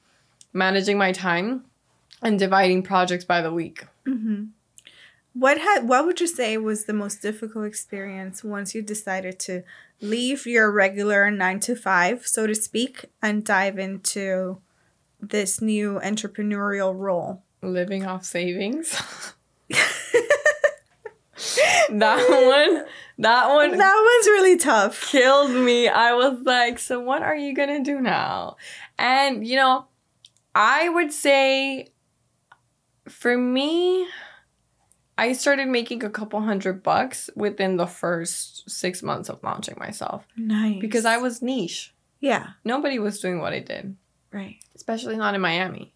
managing 0.52 0.98
my 0.98 1.12
time 1.12 1.64
and 2.22 2.38
dividing 2.38 2.82
projects 2.82 3.24
by 3.24 3.40
the 3.40 3.52
week. 3.52 3.86
Mm-hmm. 4.06 4.44
What 5.32 5.58
had 5.58 5.88
what 5.88 6.06
would 6.06 6.20
you 6.20 6.26
say 6.26 6.56
was 6.56 6.84
the 6.84 6.92
most 6.92 7.22
difficult 7.22 7.66
experience 7.66 8.42
once 8.42 8.74
you 8.74 8.82
decided 8.82 9.38
to 9.40 9.62
leave 10.00 10.46
your 10.46 10.72
regular 10.72 11.30
nine 11.30 11.60
to 11.60 11.76
five, 11.76 12.26
so 12.26 12.46
to 12.46 12.54
speak, 12.54 13.04
and 13.22 13.44
dive 13.44 13.78
into 13.78 14.58
this 15.20 15.60
new 15.60 16.00
entrepreneurial 16.02 16.98
role? 16.98 17.42
living 17.62 18.06
off 18.06 18.24
savings. 18.24 18.90
that 21.90 22.26
one 22.28 22.84
that 23.18 23.48
one 23.48 23.76
that 23.76 23.94
one's 23.94 24.26
really 24.26 24.56
tough 24.56 25.08
killed 25.10 25.50
me 25.50 25.88
i 25.88 26.12
was 26.12 26.38
like 26.44 26.78
so 26.78 27.00
what 27.00 27.22
are 27.22 27.36
you 27.36 27.54
gonna 27.54 27.82
do 27.82 28.00
now 28.00 28.56
and 28.98 29.46
you 29.46 29.56
know 29.56 29.86
i 30.54 30.88
would 30.88 31.12
say 31.12 31.88
for 33.10 33.36
me 33.36 34.06
i 35.18 35.32
started 35.32 35.68
making 35.68 36.04
a 36.04 36.10
couple 36.10 36.40
hundred 36.40 36.82
bucks 36.82 37.28
within 37.34 37.76
the 37.76 37.86
first 37.86 38.68
six 38.68 39.02
months 39.02 39.28
of 39.28 39.42
launching 39.42 39.76
myself 39.78 40.26
nice 40.36 40.80
because 40.80 41.04
i 41.04 41.16
was 41.16 41.42
niche 41.42 41.92
yeah 42.20 42.50
nobody 42.64 42.98
was 42.98 43.20
doing 43.20 43.40
what 43.40 43.52
i 43.52 43.58
did 43.58 43.96
right 44.32 44.56
especially 44.74 45.16
not 45.16 45.34
in 45.34 45.40
miami 45.40 45.92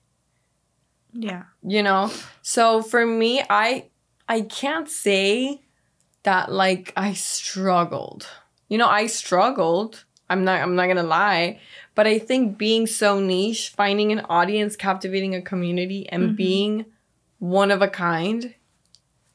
yeah. 1.14 1.44
You 1.62 1.82
know? 1.82 2.10
So 2.42 2.82
for 2.82 3.06
me, 3.06 3.42
I 3.48 3.86
I 4.28 4.42
can't 4.42 4.88
say 4.88 5.60
that 6.24 6.50
like 6.52 6.92
I 6.96 7.12
struggled. 7.14 8.26
You 8.68 8.78
know, 8.78 8.88
I 8.88 9.06
struggled. 9.06 10.04
I'm 10.28 10.44
not 10.44 10.60
I'm 10.60 10.74
not 10.74 10.86
going 10.86 10.96
to 10.96 11.02
lie, 11.02 11.60
but 11.94 12.06
I 12.06 12.18
think 12.18 12.58
being 12.58 12.86
so 12.86 13.20
niche, 13.20 13.70
finding 13.70 14.10
an 14.10 14.20
audience, 14.28 14.74
captivating 14.74 15.34
a 15.34 15.42
community 15.42 16.08
and 16.08 16.24
mm-hmm. 16.24 16.34
being 16.34 16.86
one 17.48 17.70
of 17.70 17.82
a 17.82 17.88
kind 17.88 18.54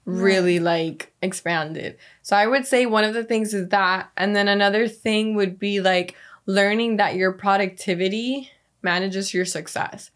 really 0.06 0.60
like 0.60 1.14
expanded. 1.22 1.98
So 2.22 2.36
I 2.36 2.48
would 2.48 2.66
say 2.66 2.86
one 2.86 3.04
of 3.04 3.14
the 3.14 3.24
things 3.24 3.54
is 3.54 3.70
that 3.70 4.10
and 4.18 4.36
then 4.36 4.48
another 4.48 4.88
thing 4.88 5.36
would 5.36 5.60
be 5.60 5.82
like 5.82 6.16
learning 6.46 6.98
that 6.98 7.16
your 7.16 7.32
productivity 7.32 8.50
manages 8.82 9.34
your 9.34 9.46
success 9.46 10.12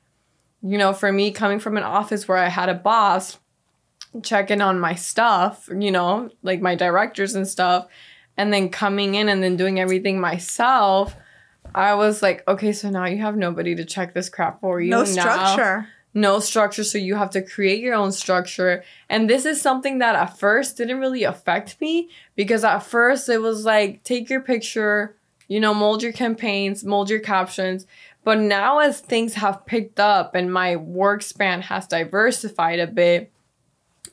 you 0.64 0.78
know, 0.78 0.94
for 0.94 1.12
me 1.12 1.32
coming 1.32 1.60
from 1.60 1.76
an 1.76 1.84
office 1.84 2.28
where 2.28 2.38
I 2.38 2.48
had 2.48 2.70
a 2.70 2.74
boss 2.74 3.38
checking 4.24 4.62
on 4.62 4.80
my 4.80 4.96
stuff, 4.96 5.70
you 5.78 5.92
know, 5.92 6.30
like 6.42 6.62
my 6.62 6.74
directors 6.74 7.36
and 7.36 7.48
stuff, 7.48 7.88
and 8.38 8.54
then 8.54 8.70
coming 8.70 9.16
in 9.16 9.28
and 9.28 9.44
then 9.44 9.58
doing 9.58 9.80
everything 9.80 10.22
myself, 10.22 11.16
I 11.76 11.96
was 11.96 12.22
like, 12.22 12.48
okay, 12.48 12.72
so 12.72 12.90
now 12.90 13.06
you 13.06 13.18
have 13.22 13.36
nobody 13.36 13.76
to 13.76 13.84
check 13.84 14.14
this 14.14 14.30
crap 14.30 14.62
for 14.62 14.80
you. 14.80 14.90
No 14.90 15.04
structure. 15.04 15.90
No 16.14 16.40
structure. 16.40 16.84
So 16.84 16.98
you 16.98 17.16
have 17.16 17.32
to 17.32 17.42
create 17.42 17.80
your 17.80 17.96
own 17.96 18.12
structure. 18.12 18.84
And 19.10 19.30
this 19.30 19.46
is 19.46 19.62
something 19.62 20.00
that 20.00 20.16
at 20.16 20.38
first 20.38 20.78
didn't 20.78 21.00
really 21.00 21.24
affect 21.24 21.80
me 21.82 22.10
because 22.36 22.64
at 22.64 22.80
first 22.80 23.30
it 23.30 23.40
was 23.40 23.66
like, 23.66 24.04
take 24.04 24.30
your 24.30 24.42
picture, 24.42 25.16
you 25.48 25.60
know, 25.60 25.74
mold 25.74 26.04
your 26.04 26.14
campaigns, 26.14 26.84
mold 26.84 27.10
your 27.10 27.20
captions. 27.20 27.86
But 28.24 28.40
now, 28.40 28.80
as 28.80 29.02
things 29.02 29.34
have 29.34 29.66
picked 29.66 30.00
up 30.00 30.34
and 30.34 30.54
my 30.54 30.78
work 30.78 31.22
span 31.24 31.62
has 31.64 31.88
diversified 31.88 32.80
a 32.80 32.88
bit, 32.88 33.34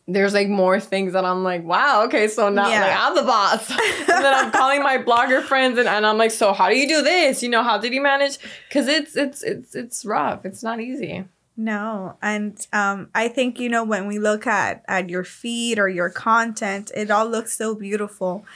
there's 0.09 0.35
like 0.35 0.49
more 0.49 0.81
things 0.81 1.13
that 1.13 1.25
I'm 1.25 1.45
like, 1.45 1.63
wow, 1.63 2.05
okay, 2.07 2.27
so 2.27 2.49
now 2.49 2.69
yeah. 2.69 2.81
like 2.81 2.97
I'm 2.99 3.15
the 3.15 3.23
boss. 3.23 3.71
and 3.71 4.09
then 4.09 4.35
I'm 4.35 4.51
calling 4.51 4.83
my 4.83 4.99
blogger 4.99 5.43
friends 5.43 5.79
and, 5.79 5.89
and 5.89 6.05
I'm 6.05 6.19
like, 6.19 6.33
so 6.33 6.53
how 6.53 6.69
do 6.69 6.77
you 6.77 6.89
do 6.89 7.03
this? 7.03 7.43
You 7.43 7.49
know, 7.49 7.63
how 7.63 7.79
did 7.79 7.93
you 7.93 8.01
manage? 8.01 8.39
Because 8.69 8.89
it's 8.89 9.17
it's 9.17 9.45
it's 9.45 9.77
it's 9.77 10.05
rough. 10.05 10.45
It's 10.45 10.65
not 10.65 10.81
easy. 10.81 11.25
No, 11.61 12.17
and 12.23 12.67
um, 12.73 13.11
I 13.15 13.29
think 13.29 13.61
you 13.61 13.69
know 13.69 13.85
when 13.85 14.07
we 14.07 14.19
look 14.19 14.47
at 14.47 14.83
at 14.89 15.11
your 15.11 15.25
feed 15.25 15.79
or 15.79 15.91
your 15.91 16.09
content, 16.09 16.91
it 16.97 17.11
all 17.11 17.27
looks 17.27 17.55
so 17.55 17.75
beautiful. 17.75 18.47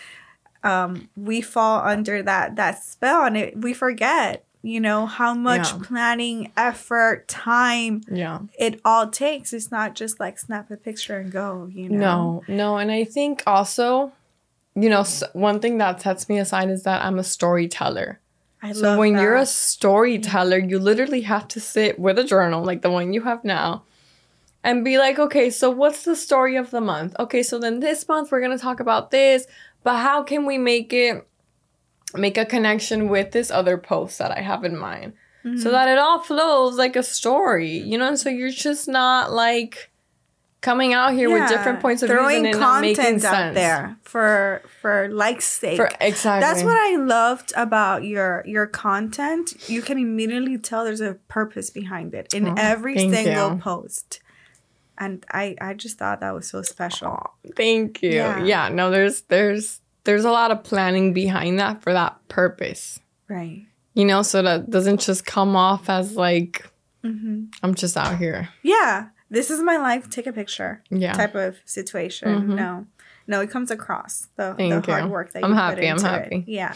Um, 0.62 1.11
we 1.14 1.43
fall 1.43 1.87
under 1.87 2.23
that 2.23 2.57
that 2.57 2.83
spell, 2.83 3.25
and 3.25 3.37
it, 3.37 3.61
we 3.61 3.75
forget 3.75 4.47
you 4.62 4.81
know 4.81 5.05
how 5.05 5.35
much 5.35 5.71
yeah. 5.71 5.79
planning 5.83 6.53
effort 6.57 7.29
time 7.29 8.01
yeah 8.11 8.38
it 8.59 8.81
all 8.83 9.11
takes 9.11 9.53
it's 9.53 9.71
not 9.71 9.95
just 9.95 10.19
like 10.19 10.38
snap 10.38 10.71
a 10.71 10.77
picture 10.79 11.19
and 11.19 11.31
go 11.31 11.69
you 11.71 11.87
know 11.90 12.43
no 12.49 12.55
no 12.55 12.77
and 12.79 12.90
i 12.90 13.05
think 13.05 13.43
also 13.47 14.11
you 14.75 14.88
know 14.88 15.05
one 15.35 15.61
thing 15.61 15.77
that 15.77 16.01
sets 16.01 16.31
me 16.31 16.38
aside 16.38 16.71
is 16.71 16.85
that 16.85 17.05
i'm 17.05 17.19
a 17.19 17.25
storyteller 17.25 18.19
I 18.64 18.72
so 18.72 18.98
when 18.98 19.12
that. 19.12 19.22
you're 19.22 19.37
a 19.37 19.46
storyteller 19.46 20.59
you 20.59 20.79
literally 20.79 21.20
have 21.22 21.46
to 21.48 21.61
sit 21.61 21.98
with 21.98 22.18
a 22.18 22.24
journal 22.24 22.64
like 22.64 22.83
the 22.83 22.90
one 22.90 23.12
you 23.12 23.22
have 23.22 23.44
now 23.44 23.85
and 24.62 24.85
be 24.85 24.98
like 24.98 25.18
okay 25.18 25.50
so 25.50 25.70
what's 25.70 26.05
the 26.05 26.16
story 26.16 26.57
of 26.57 26.70
the 26.70 26.81
month 26.81 27.14
okay 27.18 27.42
so 27.42 27.59
then 27.59 27.81
this 27.81 28.09
month 28.09 28.33
we're 28.33 28.40
going 28.40 28.57
to 28.57 28.62
talk 28.62 28.81
about 28.81 29.11
this 29.11 29.46
but 29.83 29.98
how 29.98 30.22
can 30.22 30.46
we 30.46 30.59
make 30.59 30.92
it 30.92 31.29
make 32.16 32.38
a 32.38 32.44
connection 32.44 33.09
with 33.09 33.33
this 33.33 33.50
other 33.50 33.77
post 33.77 34.18
that 34.18 34.31
I 34.31 34.40
have 34.40 34.64
in 34.64 34.77
mind. 34.77 35.14
Mm-hmm. 35.44 35.59
So 35.59 35.70
that 35.70 35.88
it 35.88 35.98
all 35.98 36.20
flows 36.20 36.77
like 36.77 36.96
a 36.96 37.03
story, 37.03 37.77
you 37.79 37.98
know, 37.98 38.09
and 38.09 38.18
so 38.18 38.31
you're 38.31 38.50
just 38.50 38.88
not 38.88 39.33
like 39.33 39.90
coming 40.64 40.94
out 40.94 41.12
here 41.12 41.29
yeah. 41.29 41.40
with 41.40 41.50
different 41.50 41.81
points 41.81 42.03
of 42.03 42.09
view 42.09 42.18
and 42.18 42.55
content 42.55 43.22
out 43.22 43.53
there 43.53 43.96
for 44.03 44.62
for 44.81 45.09
likes 45.11 45.44
sake. 45.44 45.77
For, 45.77 45.90
exactly. 46.00 46.40
That's 46.40 46.64
what 46.64 46.77
I 46.77 46.96
loved 46.96 47.53
about 47.55 48.05
your 48.05 48.42
your 48.46 48.66
content. 48.66 49.68
You 49.68 49.83
can 49.83 49.98
immediately 49.98 50.57
tell 50.57 50.85
there's 50.85 51.03
a 51.03 51.14
purpose 51.29 51.68
behind 51.68 52.14
it 52.14 52.33
in 52.33 52.48
oh, 52.48 52.55
every 52.57 52.98
single 52.98 53.53
you. 53.53 53.59
post. 53.59 54.20
and 54.96 55.24
I 55.31 55.55
I 55.61 55.74
just 55.74 55.98
thought 55.98 56.20
that 56.20 56.35
was 56.35 56.48
so 56.48 56.62
special. 56.62 57.09
Oh, 57.09 57.50
thank 57.55 58.03
you. 58.03 58.12
Yeah. 58.12 58.42
yeah, 58.42 58.68
no 58.70 58.90
there's 58.90 59.20
there's 59.22 59.83
there's 60.05 60.24
a 60.24 60.31
lot 60.31 60.50
of 60.50 60.64
planning 60.64 61.12
behind 61.12 61.59
that 61.59 61.83
for 61.83 61.92
that 61.92 62.27
purpose. 62.29 63.00
Right. 63.29 63.66
You 63.92 64.07
know, 64.07 64.22
so 64.22 64.42
that 64.42 64.70
doesn't 64.70 65.00
just 65.00 65.27
come 65.27 65.57
off 65.57 65.90
as 65.90 66.16
like 66.16 66.66
mm-hmm. 67.05 67.44
I'm 67.62 67.74
just 67.74 67.98
out 67.98 68.16
here. 68.16 68.48
Yeah. 68.62 69.09
This 69.31 69.51
is 69.51 69.61
my 69.63 69.77
life, 69.77 70.09
take 70.11 70.27
a 70.27 70.33
picture. 70.33 70.83
Yeah. 70.91 71.13
Type 71.13 71.35
of 71.35 71.57
situation. 71.65 72.29
Mm-hmm. 72.29 72.55
No. 72.55 72.87
No, 73.27 73.41
it 73.41 73.51
comes 73.51 73.71
across 73.71 74.29
the, 74.37 74.55
the 74.59 74.83
hard 74.85 75.11
work 75.11 75.33
that. 75.33 75.45
I'm 75.45 75.51
you 75.51 75.57
happy, 75.57 75.77
put 75.77 75.85
into 75.85 76.07
I'm 76.07 76.21
happy. 76.21 76.37
It. 76.37 76.49
Yeah. 76.49 76.75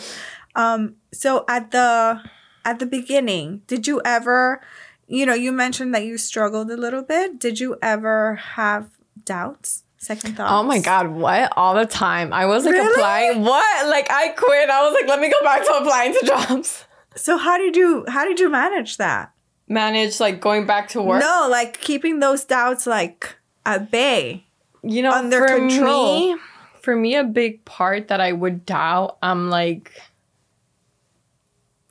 Um 0.56 0.96
so 1.12 1.44
at 1.48 1.70
the 1.70 2.22
at 2.64 2.78
the 2.78 2.86
beginning, 2.86 3.62
did 3.66 3.86
you 3.86 4.00
ever 4.04 4.60
you 5.08 5.24
know, 5.24 5.34
you 5.34 5.52
mentioned 5.52 5.94
that 5.94 6.04
you 6.04 6.18
struggled 6.18 6.70
a 6.70 6.76
little 6.76 7.02
bit. 7.02 7.38
Did 7.38 7.58
you 7.58 7.76
ever 7.82 8.36
have 8.36 8.90
doubts? 9.24 9.84
Second 9.96 10.36
thoughts. 10.36 10.52
Oh 10.52 10.62
my 10.62 10.78
god, 10.78 11.08
what? 11.08 11.52
All 11.56 11.74
the 11.74 11.86
time. 11.86 12.32
I 12.32 12.46
was 12.46 12.64
like 12.64 12.74
really? 12.74 12.92
applying. 12.92 13.42
What? 13.42 13.88
Like 13.88 14.10
I 14.10 14.28
quit. 14.28 14.70
I 14.70 14.84
was 14.84 14.94
like, 14.94 15.08
let 15.08 15.20
me 15.20 15.28
go 15.28 15.42
back 15.42 15.64
to 15.64 15.72
applying 15.72 16.12
to 16.14 16.26
jobs. 16.26 16.84
So 17.16 17.36
how 17.36 17.58
did 17.58 17.74
you 17.74 18.04
how 18.06 18.24
did 18.24 18.38
you 18.38 18.48
manage 18.48 18.98
that? 18.98 19.32
Manage 19.68 20.18
like 20.20 20.40
going 20.40 20.66
back 20.66 20.88
to 20.90 21.02
work? 21.02 21.20
No, 21.20 21.48
like 21.50 21.80
keeping 21.80 22.20
those 22.20 22.44
doubts 22.44 22.86
like 22.86 23.36
at 23.66 23.90
bay. 23.90 24.46
You 24.82 25.02
know, 25.02 25.12
under 25.12 25.46
for 25.46 25.58
control. 25.58 26.34
Me, 26.34 26.40
for 26.80 26.96
me, 26.96 27.16
a 27.16 27.24
big 27.24 27.64
part 27.64 28.08
that 28.08 28.20
I 28.20 28.32
would 28.32 28.64
doubt, 28.64 29.18
I'm 29.22 29.50
like, 29.50 29.92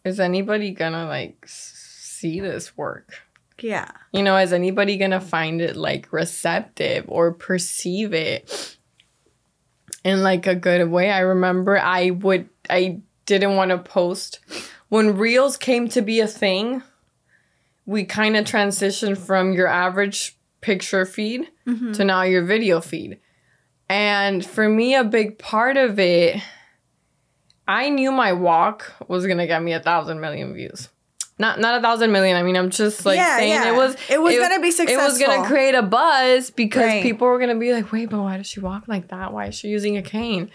is 0.03 0.19
anybody 0.19 0.71
gonna 0.71 1.05
like 1.05 1.45
see 1.47 2.39
this 2.39 2.75
work? 2.77 3.21
Yeah. 3.59 3.89
You 4.11 4.23
know, 4.23 4.37
is 4.37 4.53
anybody 4.53 4.97
to 4.97 5.19
find 5.19 5.61
it 5.61 5.75
like 5.75 6.11
receptive 6.13 7.05
or 7.07 7.33
perceive 7.33 8.13
it 8.13 8.77
in 10.03 10.23
like 10.23 10.47
a 10.47 10.55
good 10.55 10.89
way? 10.89 11.11
I 11.11 11.19
remember 11.19 11.77
I 11.77 12.11
would, 12.11 12.49
I 12.69 13.01
didn't 13.25 13.55
want 13.55 13.71
to 13.71 13.77
post. 13.77 14.39
When 14.89 15.17
Reels 15.17 15.57
came 15.57 15.89
to 15.89 16.01
be 16.01 16.19
a 16.19 16.27
thing, 16.27 16.83
we 17.87 18.05
kind 18.05 18.37
of 18.37 18.45
transitioned 18.45 19.17
from 19.17 19.53
your 19.53 19.65
average 19.65 20.37
picture 20.61 21.05
feed 21.05 21.47
mm-hmm. 21.65 21.93
to 21.93 22.05
now 22.05 22.21
your 22.21 22.45
video 22.45 22.79
feed. 22.81 23.19
And 23.89 24.45
for 24.45 24.69
me, 24.69 24.93
a 24.93 25.03
big 25.03 25.39
part 25.39 25.77
of 25.77 25.97
it, 25.97 26.39
I 27.67 27.89
knew 27.89 28.11
my 28.11 28.33
walk 28.33 28.93
was 29.07 29.25
going 29.25 29.39
to 29.39 29.47
get 29.47 29.63
me 29.63 29.73
a 29.73 29.79
thousand 29.79 30.19
million 30.19 30.53
views 30.53 30.89
not 31.39 31.59
not 31.59 31.79
a 31.79 31.81
thousand 31.81 32.11
million. 32.11 32.35
I 32.35 32.43
mean, 32.43 32.57
I'm 32.57 32.69
just 32.69 33.05
like 33.05 33.17
yeah, 33.17 33.37
saying 33.37 33.51
yeah. 33.51 33.71
it 33.71 33.75
was 33.75 33.95
it 34.09 34.21
was 34.21 34.35
it, 34.35 34.39
gonna 34.39 34.59
be 34.59 34.71
successful. 34.71 35.03
It 35.03 35.07
was 35.07 35.19
gonna 35.19 35.47
create 35.47 35.75
a 35.75 35.83
buzz 35.83 36.49
because 36.49 36.83
right. 36.83 37.03
people 37.03 37.27
were 37.27 37.39
gonna 37.39 37.55
be 37.55 37.73
like, 37.73 37.91
wait, 37.91 38.09
but 38.09 38.21
why 38.21 38.37
does 38.37 38.47
she 38.47 38.59
walk 38.59 38.87
like 38.87 39.09
that? 39.09 39.33
Why 39.33 39.47
is 39.47 39.55
she 39.55 39.67
using 39.67 39.97
a 39.97 40.01
cane? 40.01 40.49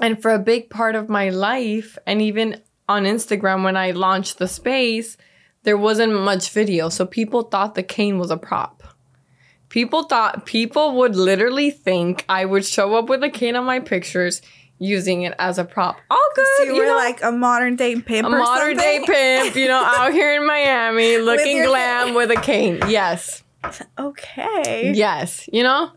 And 0.00 0.20
for 0.20 0.30
a 0.30 0.38
big 0.38 0.70
part 0.70 0.94
of 0.94 1.10
my 1.10 1.28
life, 1.28 1.98
and 2.06 2.22
even 2.22 2.62
on 2.88 3.04
Instagram 3.04 3.62
when 3.62 3.76
I 3.76 3.90
launched 3.90 4.38
the 4.38 4.48
space, 4.48 5.18
there 5.62 5.76
wasn't 5.76 6.12
much 6.12 6.50
video, 6.50 6.88
so 6.88 7.06
people 7.06 7.42
thought 7.42 7.74
the 7.74 7.82
cane 7.82 8.18
was 8.18 8.30
a 8.30 8.36
prop. 8.36 8.82
People 9.68 10.04
thought 10.04 10.46
people 10.46 10.96
would 10.96 11.14
literally 11.14 11.70
think 11.70 12.24
I 12.28 12.44
would 12.44 12.64
show 12.64 12.96
up 12.96 13.08
with 13.08 13.22
a 13.22 13.30
cane 13.30 13.54
on 13.56 13.64
my 13.64 13.78
pictures 13.78 14.42
using 14.78 15.22
it 15.22 15.34
as 15.38 15.58
a 15.58 15.64
prop. 15.64 15.96
All 16.10 16.28
good. 16.34 16.46
So 16.56 16.64
you, 16.64 16.74
you 16.74 16.80
were 16.80 16.86
know? 16.86 16.96
like 16.96 17.22
a 17.22 17.30
modern 17.30 17.76
day 17.76 18.00
pimp. 18.00 18.26
A 18.26 18.30
modern 18.30 18.78
something? 18.78 19.04
day 19.04 19.04
pimp, 19.06 19.54
you 19.54 19.68
know, 19.68 19.82
out 19.84 20.12
here 20.12 20.34
in 20.34 20.46
Miami, 20.46 21.18
looking 21.18 21.58
with 21.58 21.68
glam 21.68 22.06
cane. 22.06 22.14
with 22.14 22.30
a 22.30 22.40
cane. 22.40 22.80
Yes. 22.88 23.44
Okay. 23.98 24.92
Yes. 24.94 25.48
You 25.52 25.62
know, 25.62 25.92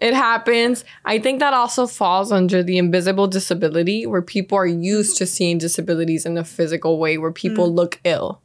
it 0.00 0.14
happens. 0.14 0.84
I 1.04 1.18
think 1.18 1.40
that 1.40 1.54
also 1.54 1.86
falls 1.86 2.30
under 2.30 2.62
the 2.62 2.78
invisible 2.78 3.26
disability, 3.26 4.06
where 4.06 4.22
people 4.22 4.58
are 4.58 4.66
used 4.66 5.16
to 5.16 5.26
seeing 5.26 5.58
disabilities 5.58 6.24
in 6.24 6.38
a 6.38 6.44
physical 6.44 6.98
way, 6.98 7.18
where 7.18 7.32
people 7.32 7.70
mm. 7.70 7.74
look 7.74 8.00
ill. 8.04 8.40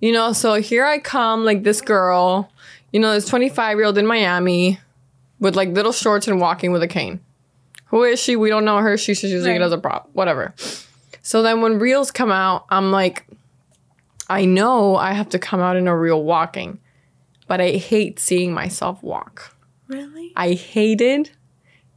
You 0.00 0.12
know, 0.12 0.32
so 0.32 0.54
here 0.54 0.84
I 0.84 0.98
come, 0.98 1.44
like 1.44 1.62
this 1.62 1.80
girl, 1.80 2.50
you 2.92 3.00
know, 3.00 3.12
this 3.12 3.26
25 3.26 3.76
year 3.76 3.86
old 3.86 3.98
in 3.98 4.06
Miami 4.06 4.80
with 5.38 5.56
like 5.56 5.68
little 5.70 5.92
shorts 5.92 6.26
and 6.26 6.40
walking 6.40 6.72
with 6.72 6.82
a 6.82 6.88
cane 6.88 7.20
who 7.90 8.04
is 8.04 8.20
she? 8.20 8.36
We 8.36 8.48
don't 8.48 8.64
know 8.64 8.78
her. 8.78 8.96
She's 8.96 9.20
just 9.20 9.32
using 9.32 9.52
right. 9.52 9.60
it 9.60 9.64
as 9.64 9.72
a 9.72 9.78
prop. 9.78 10.08
Whatever. 10.12 10.54
So 11.22 11.42
then 11.42 11.60
when 11.60 11.78
reels 11.78 12.12
come 12.12 12.30
out, 12.30 12.64
I'm 12.70 12.92
like, 12.92 13.26
I 14.28 14.44
know 14.44 14.94
I 14.94 15.12
have 15.12 15.28
to 15.30 15.40
come 15.40 15.60
out 15.60 15.76
in 15.76 15.88
a 15.88 15.96
reel 15.96 16.22
walking, 16.22 16.78
but 17.48 17.60
I 17.60 17.72
hate 17.72 18.20
seeing 18.20 18.52
myself 18.54 19.02
walk. 19.02 19.56
Really? 19.88 20.32
I 20.36 20.52
hated 20.52 21.30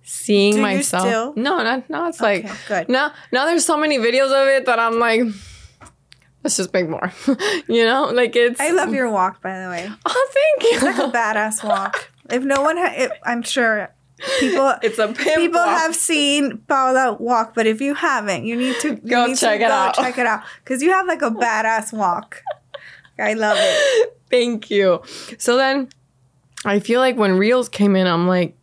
seeing 0.02 0.56
Do 0.56 0.62
myself. 0.64 1.06
still? 1.06 1.34
No, 1.36 1.64
no, 1.64 1.84
no. 1.88 2.08
It's 2.08 2.20
okay, 2.20 2.42
like 2.42 2.68
good. 2.68 2.90
Now, 2.90 3.14
now 3.32 3.46
there's 3.46 3.64
so 3.64 3.78
many 3.78 4.00
videos 4.00 4.32
of 4.32 4.48
it 4.48 4.66
that 4.66 4.80
I'm 4.80 4.98
like, 4.98 5.22
let's 6.44 6.58
just 6.58 6.74
make 6.74 6.90
more. 6.90 7.12
you 7.68 7.86
know, 7.86 8.12
like 8.14 8.36
it's. 8.36 8.60
I 8.60 8.72
love 8.72 8.94
your 8.94 9.10
walk, 9.10 9.42
by 9.42 9.60
the 9.62 9.70
way. 9.70 9.90
Oh, 10.06 10.30
thank 10.34 10.64
you. 10.72 10.78
It's 10.78 10.84
like 11.00 11.10
a 11.10 11.12
badass 11.12 11.64
walk. 11.64 12.12
If 12.30 12.44
no 12.44 12.62
one, 12.62 12.78
ha- 12.78 12.94
it, 12.96 13.12
I'm 13.24 13.42
sure 13.42 13.90
People, 14.40 14.74
it's 14.82 15.00
a 15.00 15.10
people 15.14 15.60
walk. 15.60 15.80
have 15.80 15.96
seen 15.96 16.60
Paula 16.68 17.14
walk, 17.14 17.54
but 17.56 17.68
if 17.68 17.82
you 17.82 17.94
haven't, 17.94 18.46
you 18.46 18.56
need 18.56 18.80
to 18.82 18.96
go 18.96 19.26
need 19.28 19.38
check 19.38 19.60
to 19.60 19.66
it 19.66 19.68
go 19.68 19.74
out. 19.74 19.96
Check 19.96 20.18
it 20.18 20.26
out 20.26 20.44
because 20.64 20.82
you 20.82 20.92
have 20.92 21.08
like 21.08 21.22
a 21.22 21.32
badass 21.32 21.92
walk. 21.92 22.42
I 23.20 23.34
love 23.34 23.58
it. 23.60 24.18
Thank 24.30 24.72
you. 24.72 25.02
So 25.38 25.58
then, 25.58 25.90
I 26.66 26.80
feel 26.80 27.00
like 27.00 27.18
when 27.18 27.38
reels 27.38 27.70
came 27.70 27.96
in, 27.96 28.08
I'm 28.08 28.28
like, 28.28 28.58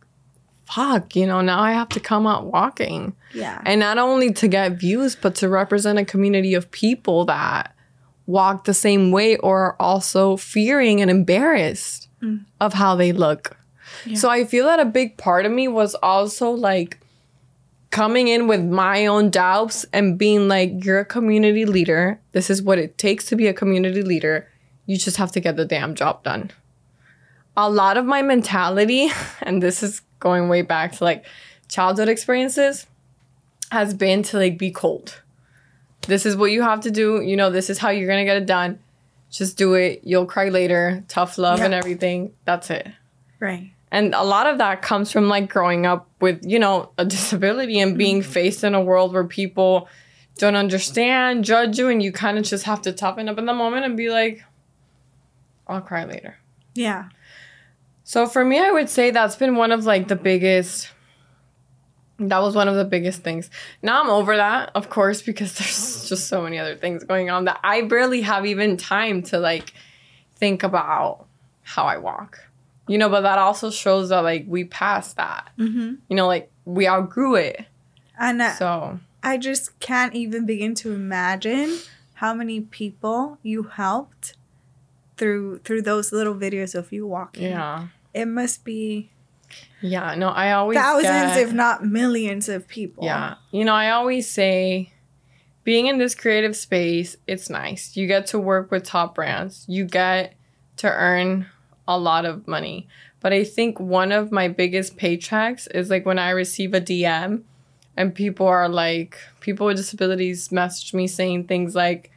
fuck, 0.65 1.15
you 1.15 1.25
know, 1.27 1.41
now 1.41 1.59
I 1.61 1.71
have 1.73 1.89
to 1.89 1.99
come 1.99 2.27
out 2.27 2.45
walking. 2.47 3.15
Yeah. 3.33 3.61
And 3.65 3.79
not 3.79 3.97
only 3.97 4.33
to 4.33 4.47
get 4.47 4.73
views, 4.73 5.15
but 5.15 5.35
to 5.35 5.49
represent 5.49 5.99
a 5.99 6.05
community 6.05 6.53
of 6.53 6.69
people 6.71 7.25
that 7.25 7.75
walk 8.25 8.65
the 8.65 8.73
same 8.73 9.11
way 9.11 9.37
or 9.37 9.59
are 9.59 9.75
also 9.79 10.37
fearing 10.37 11.01
and 11.01 11.09
embarrassed 11.09 12.09
mm. 12.21 12.45
of 12.59 12.73
how 12.73 12.95
they 12.95 13.11
look. 13.11 13.57
So 14.15 14.29
I 14.29 14.45
feel 14.45 14.65
that 14.65 14.79
a 14.79 14.85
big 14.85 15.17
part 15.17 15.45
of 15.45 15.51
me 15.51 15.67
was 15.67 15.95
also 15.95 16.51
like 16.51 16.99
coming 17.91 18.29
in 18.29 18.47
with 18.47 18.63
my 18.63 19.05
own 19.05 19.29
doubts 19.29 19.85
and 19.93 20.17
being 20.17 20.47
like, 20.47 20.83
you're 20.83 20.99
a 20.99 21.05
community 21.05 21.65
leader. 21.65 22.19
This 22.31 22.49
is 22.49 22.61
what 22.61 22.79
it 22.79 22.97
takes 22.97 23.25
to 23.25 23.35
be 23.35 23.47
a 23.47 23.53
community 23.53 24.01
leader. 24.01 24.47
You 24.85 24.97
just 24.97 25.17
have 25.17 25.31
to 25.33 25.39
get 25.39 25.57
the 25.57 25.65
damn 25.65 25.93
job 25.93 26.23
done. 26.23 26.51
A 27.57 27.69
lot 27.69 27.97
of 27.97 28.05
my 28.05 28.21
mentality, 28.21 29.11
and 29.41 29.61
this 29.61 29.83
is 29.83 30.01
going 30.19 30.47
way 30.47 30.61
back 30.61 30.93
to 30.93 31.03
like 31.03 31.25
childhood 31.67 32.09
experiences, 32.09 32.87
has 33.71 33.93
been 33.93 34.21
to 34.21 34.37
like 34.37 34.57
be 34.57 34.69
cold. 34.69 35.21
This 36.01 36.25
is 36.25 36.35
what 36.35 36.51
you 36.51 36.61
have 36.61 36.81
to 36.81 36.91
do. 36.91 37.21
You 37.21 37.37
know, 37.37 37.49
this 37.49 37.69
is 37.69 37.77
how 37.77 37.89
you're 37.89 38.07
going 38.07 38.19
to 38.19 38.25
get 38.25 38.37
it 38.37 38.45
done. 38.45 38.79
Just 39.29 39.57
do 39.57 39.75
it. 39.75 40.01
You'll 40.03 40.25
cry 40.25 40.49
later. 40.49 41.05
Tough 41.07 41.37
love 41.37 41.59
yep. 41.59 41.65
and 41.65 41.73
everything. 41.73 42.33
That's 42.43 42.69
it. 42.69 42.87
Right. 43.39 43.71
And 43.89 44.13
a 44.13 44.23
lot 44.23 44.47
of 44.47 44.57
that 44.57 44.81
comes 44.81 45.11
from 45.11 45.29
like 45.29 45.49
growing 45.49 45.85
up 45.85 46.09
with, 46.19 46.45
you 46.45 46.59
know, 46.59 46.91
a 46.97 47.05
disability 47.05 47.79
and 47.79 47.97
being 47.97 48.21
mm-hmm. 48.21 48.31
faced 48.31 48.63
in 48.63 48.75
a 48.75 48.81
world 48.81 49.13
where 49.13 49.23
people 49.23 49.87
don't 50.37 50.55
understand, 50.55 51.45
judge 51.45 51.77
you, 51.77 51.87
and 51.87 52.03
you 52.03 52.11
kind 52.11 52.37
of 52.37 52.43
just 52.43 52.65
have 52.65 52.81
to 52.81 52.91
toughen 52.91 53.29
up 53.29 53.37
in 53.37 53.45
the 53.45 53.53
moment 53.53 53.85
and 53.85 53.95
be 53.95 54.09
like, 54.09 54.43
I'll 55.67 55.81
cry 55.81 56.03
later. 56.03 56.37
Yeah. 56.73 57.09
So 58.03 58.27
for 58.27 58.43
me, 58.43 58.59
I 58.59 58.71
would 58.71 58.89
say 58.89 59.11
that's 59.11 59.35
been 59.37 59.55
one 59.55 59.71
of 59.71 59.85
like 59.85 60.09
the 60.09 60.15
biggest. 60.17 60.89
That 62.27 62.41
was 62.41 62.55
one 62.55 62.67
of 62.67 62.75
the 62.75 62.85
biggest 62.85 63.23
things. 63.23 63.49
Now 63.81 64.01
I'm 64.01 64.09
over 64.09 64.37
that, 64.37 64.71
of 64.75 64.89
course, 64.89 65.21
because 65.21 65.53
there's 65.57 66.07
just 66.07 66.27
so 66.27 66.41
many 66.41 66.59
other 66.59 66.75
things 66.75 67.03
going 67.03 67.29
on 67.29 67.45
that 67.45 67.59
I 67.63 67.81
barely 67.81 68.21
have 68.21 68.45
even 68.45 68.77
time 68.77 69.23
to 69.23 69.39
like 69.39 69.73
think 70.35 70.63
about 70.63 71.25
how 71.63 71.85
I 71.85 71.97
walk. 71.97 72.39
You 72.87 72.97
know, 72.97 73.09
but 73.09 73.21
that 73.21 73.37
also 73.37 73.71
shows 73.71 74.09
that 74.09 74.19
like 74.19 74.45
we 74.47 74.65
passed 74.65 75.15
that. 75.15 75.49
Mm-hmm. 75.57 75.95
You 76.09 76.15
know, 76.15 76.27
like 76.27 76.51
we 76.65 76.87
outgrew 76.87 77.35
it. 77.35 77.65
And 78.19 78.41
uh, 78.41 78.53
so 78.53 78.99
I 79.23 79.37
just 79.37 79.79
can't 79.79 80.13
even 80.13 80.45
begin 80.45 80.75
to 80.75 80.91
imagine 80.93 81.79
how 82.15 82.33
many 82.33 82.61
people 82.61 83.39
you 83.41 83.63
helped 83.63 84.35
through 85.17 85.59
through 85.59 85.83
those 85.83 86.11
little 86.11 86.35
videos 86.35 86.75
of 86.75 86.91
you 86.91 87.07
walking. 87.07 87.43
Yeah. 87.43 87.87
It 88.13 88.25
must 88.25 88.65
be 88.65 89.11
Yeah, 89.81 90.15
no, 90.15 90.29
I 90.29 90.51
always 90.53 90.77
thousands 90.77 91.35
get, 91.35 91.39
if 91.39 91.53
not 91.53 91.85
millions 91.85 92.49
of 92.49 92.67
people. 92.67 93.03
Yeah. 93.03 93.35
You 93.51 93.65
know, 93.65 93.73
I 93.73 93.91
always 93.91 94.29
say 94.29 94.93
being 95.63 95.87
in 95.87 95.97
this 95.97 96.15
creative 96.15 96.55
space, 96.55 97.17
it's 97.27 97.49
nice. 97.49 97.95
You 97.95 98.07
get 98.07 98.27
to 98.27 98.39
work 98.39 98.71
with 98.71 98.83
top 98.83 99.15
brands. 99.15 99.65
You 99.67 99.85
get 99.85 100.35
to 100.77 100.91
earn 100.91 101.47
a 101.87 101.97
lot 101.97 102.25
of 102.25 102.47
money. 102.47 102.87
But 103.19 103.33
I 103.33 103.43
think 103.43 103.79
one 103.79 104.11
of 104.11 104.31
my 104.31 104.47
biggest 104.47 104.97
paychecks 104.97 105.67
is 105.73 105.89
like 105.89 106.05
when 106.05 106.17
I 106.17 106.31
receive 106.31 106.73
a 106.73 106.81
DM 106.81 107.43
and 107.95 108.15
people 108.15 108.47
are 108.47 108.67
like, 108.67 109.17
people 109.41 109.67
with 109.67 109.77
disabilities 109.77 110.51
message 110.51 110.93
me 110.93 111.07
saying 111.07 111.45
things 111.45 111.75
like, 111.75 112.11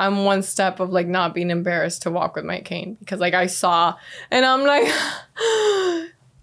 I'm 0.00 0.24
one 0.24 0.42
step 0.42 0.78
of 0.78 0.90
like 0.90 1.08
not 1.08 1.34
being 1.34 1.50
embarrassed 1.50 2.02
to 2.02 2.10
walk 2.10 2.36
with 2.36 2.44
my 2.44 2.60
cane 2.60 2.96
because 3.00 3.18
like 3.18 3.34
I 3.34 3.46
saw 3.46 3.96
and 4.30 4.46
I'm 4.46 4.64
like 4.64 4.86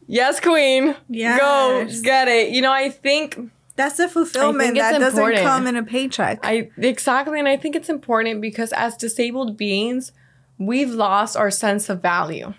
yes 0.07 0.39
queen 0.39 0.95
Yeah. 1.09 1.37
go 1.37 1.87
get 2.03 2.27
it 2.27 2.49
you 2.49 2.61
know 2.61 2.71
I 2.71 2.89
think 2.89 3.51
that's 3.75 3.99
a 3.99 4.07
fulfillment 4.07 4.75
that 4.75 4.99
doesn't 4.99 5.19
important. 5.19 5.43
come 5.43 5.67
in 5.67 5.75
a 5.75 5.83
paycheck 5.83 6.39
I 6.43 6.69
exactly 6.77 7.39
and 7.39 7.47
I 7.47 7.57
think 7.57 7.75
it's 7.75 7.89
important 7.89 8.41
because 8.41 8.71
as 8.73 8.95
disabled 8.95 9.57
beings 9.57 10.11
we've 10.57 10.91
lost 10.91 11.35
our 11.35 11.51
sense 11.51 11.89
of 11.89 12.01
value 12.01 12.53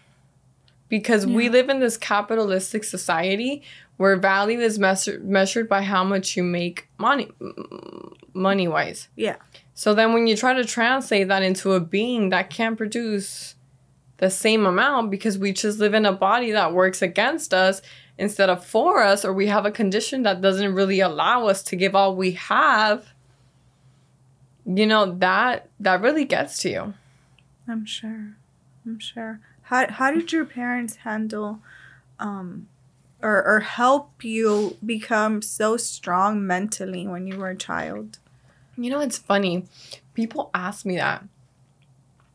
because 0.89 1.25
yeah. 1.27 1.35
we 1.35 1.49
live 1.49 1.69
in 1.69 1.81
this 1.81 1.97
capitalistic 1.97 2.85
society 2.85 3.63
where 3.97 4.17
value 4.17 4.61
is 4.61 4.79
measured 4.79 5.25
measured 5.25 5.69
by 5.69 5.83
how 5.83 6.05
much 6.05 6.37
you 6.37 6.43
make 6.43 6.89
money 6.99 7.29
money 8.35 8.69
wise. 8.69 9.09
Yeah. 9.17 9.37
So 9.75 9.95
then 9.95 10.13
when 10.13 10.27
you 10.27 10.37
try 10.37 10.55
to 10.55 10.65
translate 10.65 11.29
that 11.29 11.43
into 11.43 11.73
a 11.73 11.81
being 11.81 12.31
that 12.31 12.51
can't 12.51 12.77
produce 12.77 13.56
the 14.19 14.31
same 14.31 14.67
amount 14.67 15.11
because 15.11 15.39
we 15.39 15.53
just 15.53 15.79
live 15.79 15.95
in 15.95 16.07
a 16.07 16.13
body 16.13 16.51
that 16.53 16.73
works 16.73 17.03
against 17.03 17.53
us 17.53 17.83
instead 18.19 18.49
of 18.49 18.65
for 18.65 19.03
us 19.03 19.25
or 19.25 19.33
we 19.33 19.47
have 19.47 19.67
a 19.67 19.71
condition 19.71 20.23
that 20.23 20.41
doesn't 20.41 20.75
really 20.75 21.01
allow 21.01 21.47
us 21.47 21.63
to 21.63 21.77
give 21.77 21.95
all 21.95 22.17
we 22.17 22.33
have 22.33 23.07
you 24.65 24.87
know 24.87 25.13
that 25.19 25.69
that 25.79 26.01
really 26.01 26.25
gets 26.25 26.59
to 26.59 26.71
you 26.71 26.95
i'm 27.69 27.85
sure 27.85 28.37
i'm 28.87 28.99
sure 28.99 29.41
how, 29.63 29.87
how 29.91 30.11
did 30.11 30.33
your 30.33 30.45
parents 30.45 30.97
handle 30.97 31.61
um 32.19 32.67
or, 33.23 33.45
or 33.45 33.61
help 33.61 34.23
you 34.23 34.77
become 34.85 35.43
so 35.43 35.77
strong 35.77 36.47
mentally 36.47 37.07
when 37.07 37.27
you 37.27 37.37
were 37.39 37.49
a 37.49 37.57
child? 37.57 38.19
You 38.77 38.91
know, 38.91 39.01
it's 39.01 39.19
funny. 39.19 39.65
People 40.15 40.51
ask 40.55 40.85
me 40.85 40.97
that. 40.97 41.25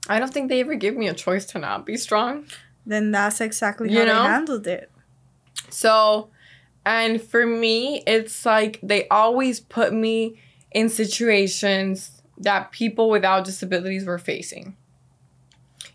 I 0.07 0.19
don't 0.19 0.33
think 0.33 0.49
they 0.49 0.61
ever 0.61 0.75
give 0.75 0.95
me 0.95 1.07
a 1.07 1.13
choice 1.13 1.45
to 1.47 1.59
not 1.59 1.85
be 1.85 1.97
strong. 1.97 2.45
Then 2.85 3.11
that's 3.11 3.41
exactly 3.41 3.91
you 3.91 3.99
how 3.99 4.05
know? 4.05 4.23
they 4.23 4.29
handled 4.29 4.67
it. 4.67 4.91
So, 5.69 6.29
and 6.85 7.21
for 7.21 7.45
me, 7.45 8.03
it's 8.07 8.45
like 8.45 8.79
they 8.81 9.07
always 9.09 9.59
put 9.59 9.93
me 9.93 10.39
in 10.71 10.89
situations 10.89 12.21
that 12.37 12.71
people 12.71 13.09
without 13.09 13.45
disabilities 13.45 14.05
were 14.05 14.17
facing. 14.17 14.75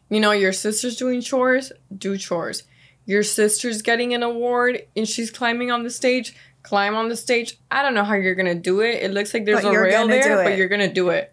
You 0.08 0.20
know, 0.20 0.30
your 0.30 0.52
sister's 0.52 0.96
doing 0.96 1.20
chores, 1.20 1.72
do 1.96 2.16
chores 2.16 2.62
your 3.06 3.22
sister's 3.22 3.82
getting 3.82 4.12
an 4.12 4.22
award 4.22 4.82
and 4.96 5.08
she's 5.08 5.30
climbing 5.30 5.70
on 5.70 5.84
the 5.84 5.90
stage, 5.90 6.36
climb 6.62 6.94
on 6.94 7.08
the 7.08 7.16
stage. 7.16 7.58
I 7.70 7.82
don't 7.82 7.94
know 7.94 8.04
how 8.04 8.14
you're 8.14 8.34
gonna 8.34 8.54
do 8.56 8.80
it. 8.80 9.02
It 9.02 9.12
looks 9.12 9.32
like 9.32 9.44
there's 9.46 9.62
but 9.62 9.72
a 9.72 9.80
rail 9.80 10.06
there, 10.08 10.42
but 10.42 10.58
you're 10.58 10.68
gonna 10.68 10.92
do 10.92 11.10
it. 11.10 11.32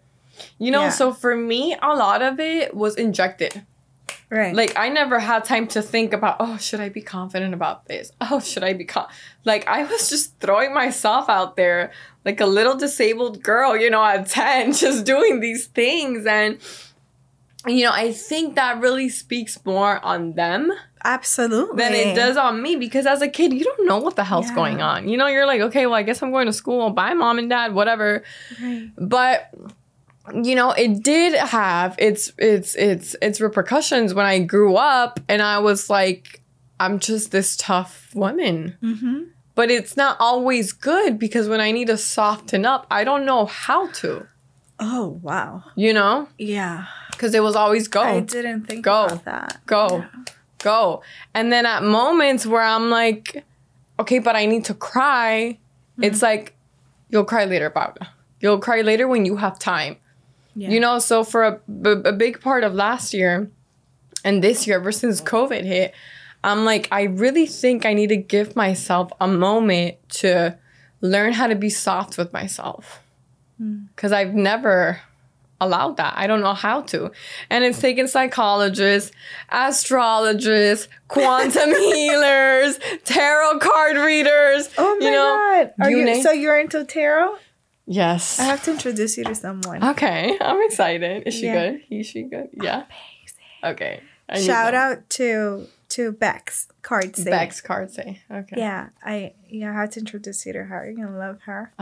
You 0.58 0.70
know, 0.70 0.84
yeah. 0.84 0.90
so 0.90 1.12
for 1.12 1.36
me, 1.36 1.76
a 1.80 1.94
lot 1.94 2.22
of 2.22 2.40
it 2.40 2.74
was 2.74 2.96
injected. 2.96 3.64
Right. 4.30 4.54
Like 4.54 4.76
I 4.76 4.88
never 4.88 5.20
had 5.20 5.44
time 5.44 5.68
to 5.68 5.82
think 5.82 6.12
about, 6.12 6.36
oh, 6.40 6.56
should 6.56 6.80
I 6.80 6.88
be 6.88 7.02
confident 7.02 7.54
about 7.54 7.86
this? 7.86 8.10
Oh, 8.20 8.40
should 8.40 8.64
I 8.64 8.72
be 8.72 8.84
con-? 8.84 9.08
like 9.44 9.66
I 9.68 9.84
was 9.84 10.08
just 10.08 10.38
throwing 10.40 10.74
myself 10.74 11.28
out 11.28 11.56
there 11.56 11.92
like 12.24 12.40
a 12.40 12.46
little 12.46 12.76
disabled 12.76 13.42
girl, 13.42 13.76
you 13.76 13.90
know, 13.90 14.02
at 14.02 14.26
10 14.28 14.72
just 14.72 15.04
doing 15.04 15.40
these 15.40 15.66
things 15.66 16.26
and 16.26 16.58
you 17.66 17.84
know, 17.84 17.92
I 17.92 18.12
think 18.12 18.56
that 18.56 18.80
really 18.80 19.08
speaks 19.08 19.64
more 19.64 20.04
on 20.04 20.32
them 20.32 20.72
Absolutely. 21.04 21.76
Than 21.76 21.92
it 21.92 22.14
does 22.14 22.38
on 22.38 22.62
me 22.62 22.76
because 22.76 23.04
as 23.04 23.20
a 23.20 23.28
kid, 23.28 23.52
you 23.52 23.62
don't 23.62 23.86
know 23.86 23.98
what 23.98 24.16
the 24.16 24.24
hell's 24.24 24.48
yeah. 24.48 24.54
going 24.54 24.80
on. 24.80 25.06
You 25.06 25.18
know, 25.18 25.26
you're 25.26 25.46
like, 25.46 25.60
okay, 25.60 25.84
well, 25.84 25.94
I 25.94 26.02
guess 26.02 26.22
I'm 26.22 26.30
going 26.30 26.46
to 26.46 26.52
school. 26.52 26.88
Bye, 26.90 27.12
mom 27.12 27.38
and 27.38 27.50
dad, 27.50 27.74
whatever. 27.74 28.24
Right. 28.60 28.90
But 28.96 29.52
you 30.32 30.54
know, 30.54 30.70
it 30.72 31.02
did 31.02 31.34
have 31.34 31.96
its 31.98 32.32
its 32.38 32.74
its 32.74 33.16
its 33.20 33.40
repercussions 33.40 34.14
when 34.14 34.26
I 34.26 34.40
grew 34.40 34.76
up, 34.76 35.20
and 35.28 35.42
I 35.42 35.58
was 35.58 35.90
like, 35.90 36.42
I'm 36.80 36.98
just 36.98 37.30
this 37.30 37.56
tough 37.56 38.14
woman. 38.14 38.76
Mm-hmm. 38.82 39.24
But 39.54 39.70
it's 39.70 39.96
not 39.96 40.16
always 40.18 40.72
good 40.72 41.18
because 41.18 41.48
when 41.48 41.60
I 41.60 41.70
need 41.70 41.86
to 41.86 41.96
soften 41.96 42.66
up, 42.66 42.86
I 42.90 43.04
don't 43.04 43.24
know 43.24 43.46
how 43.46 43.88
to. 43.92 44.26
Oh 44.80 45.20
wow! 45.22 45.64
You 45.76 45.92
know? 45.92 46.28
Yeah. 46.38 46.86
Because 47.12 47.32
it 47.34 47.42
was 47.42 47.54
always 47.54 47.86
go. 47.86 48.02
I 48.02 48.20
didn't 48.20 48.64
think 48.64 48.84
go, 48.84 49.04
about 49.04 49.24
that. 49.24 49.60
Go. 49.66 49.98
Yeah 49.98 50.24
go. 50.64 51.02
And 51.34 51.52
then 51.52 51.66
at 51.66 51.84
moments 51.84 52.44
where 52.46 52.62
I'm 52.62 52.90
like, 52.90 53.44
okay, 54.00 54.18
but 54.18 54.34
I 54.34 54.46
need 54.46 54.64
to 54.64 54.74
cry, 54.74 55.58
mm-hmm. 55.92 56.02
it's 56.02 56.22
like, 56.22 56.56
you'll 57.10 57.24
cry 57.24 57.44
later, 57.44 57.70
Paula. 57.70 58.08
You'll 58.40 58.58
cry 58.58 58.80
later 58.80 59.06
when 59.06 59.24
you 59.24 59.36
have 59.36 59.58
time. 59.58 59.96
Yeah. 60.56 60.70
You 60.70 60.80
know, 60.80 60.98
so 60.98 61.24
for 61.24 61.42
a, 61.44 61.60
a 61.88 62.12
big 62.12 62.40
part 62.40 62.64
of 62.64 62.74
last 62.74 63.12
year 63.12 63.50
and 64.24 64.42
this 64.42 64.66
year, 64.66 64.76
ever 64.76 64.92
since 64.92 65.20
COVID 65.20 65.64
hit, 65.64 65.94
I'm 66.42 66.64
like, 66.64 66.88
I 66.92 67.04
really 67.04 67.46
think 67.46 67.86
I 67.86 67.94
need 67.94 68.08
to 68.08 68.16
give 68.16 68.54
myself 68.54 69.10
a 69.20 69.26
moment 69.26 69.96
to 70.10 70.56
learn 71.00 71.32
how 71.32 71.46
to 71.46 71.54
be 71.54 71.70
soft 71.70 72.18
with 72.18 72.32
myself. 72.32 73.00
Because 73.58 74.12
mm. 74.12 74.16
I've 74.16 74.34
never 74.34 75.00
allowed 75.60 75.96
that. 75.96 76.14
I 76.16 76.26
don't 76.26 76.40
know 76.40 76.54
how 76.54 76.82
to. 76.82 77.10
And 77.50 77.64
it's 77.64 77.80
taken 77.80 78.08
psychologists, 78.08 79.12
astrologists, 79.50 80.88
quantum 81.08 81.70
healers, 81.74 82.78
tarot 83.04 83.58
card 83.60 83.96
readers. 83.96 84.68
Oh 84.76 84.96
my 84.98 85.06
you 85.06 85.12
know, 85.12 85.36
god. 85.36 85.74
Are 85.80 85.90
you, 85.90 86.06
you 86.06 86.22
so 86.22 86.32
you're 86.32 86.58
into 86.58 86.84
tarot? 86.84 87.36
Yes. 87.86 88.40
I 88.40 88.44
have 88.44 88.62
to 88.64 88.70
introduce 88.70 89.16
you 89.16 89.24
to 89.24 89.34
someone. 89.34 89.84
Okay. 89.84 90.36
I'm 90.40 90.62
excited. 90.62 91.24
Is 91.26 91.34
she 91.34 91.46
yeah. 91.46 91.70
good? 91.70 91.82
Is 91.90 92.06
she 92.06 92.22
good? 92.22 92.48
Yeah. 92.52 92.84
Amazing. 92.84 92.92
Okay. 93.64 94.00
Shout 94.36 94.74
out 94.74 95.08
to 95.10 95.68
to 95.90 96.10
Bex 96.12 96.66
Cardsey. 96.82 97.26
Bex 97.26 97.60
Cardsey. 97.60 98.18
Okay. 98.30 98.56
Yeah, 98.56 98.88
I 99.02 99.34
yeah, 99.48 99.70
I 99.70 99.74
had 99.74 99.92
to 99.92 100.00
introduce 100.00 100.44
you 100.46 100.52
to 100.54 100.64
her. 100.64 100.86
You're 100.86 101.06
gonna 101.06 101.18
love 101.18 101.42
her. 101.42 101.72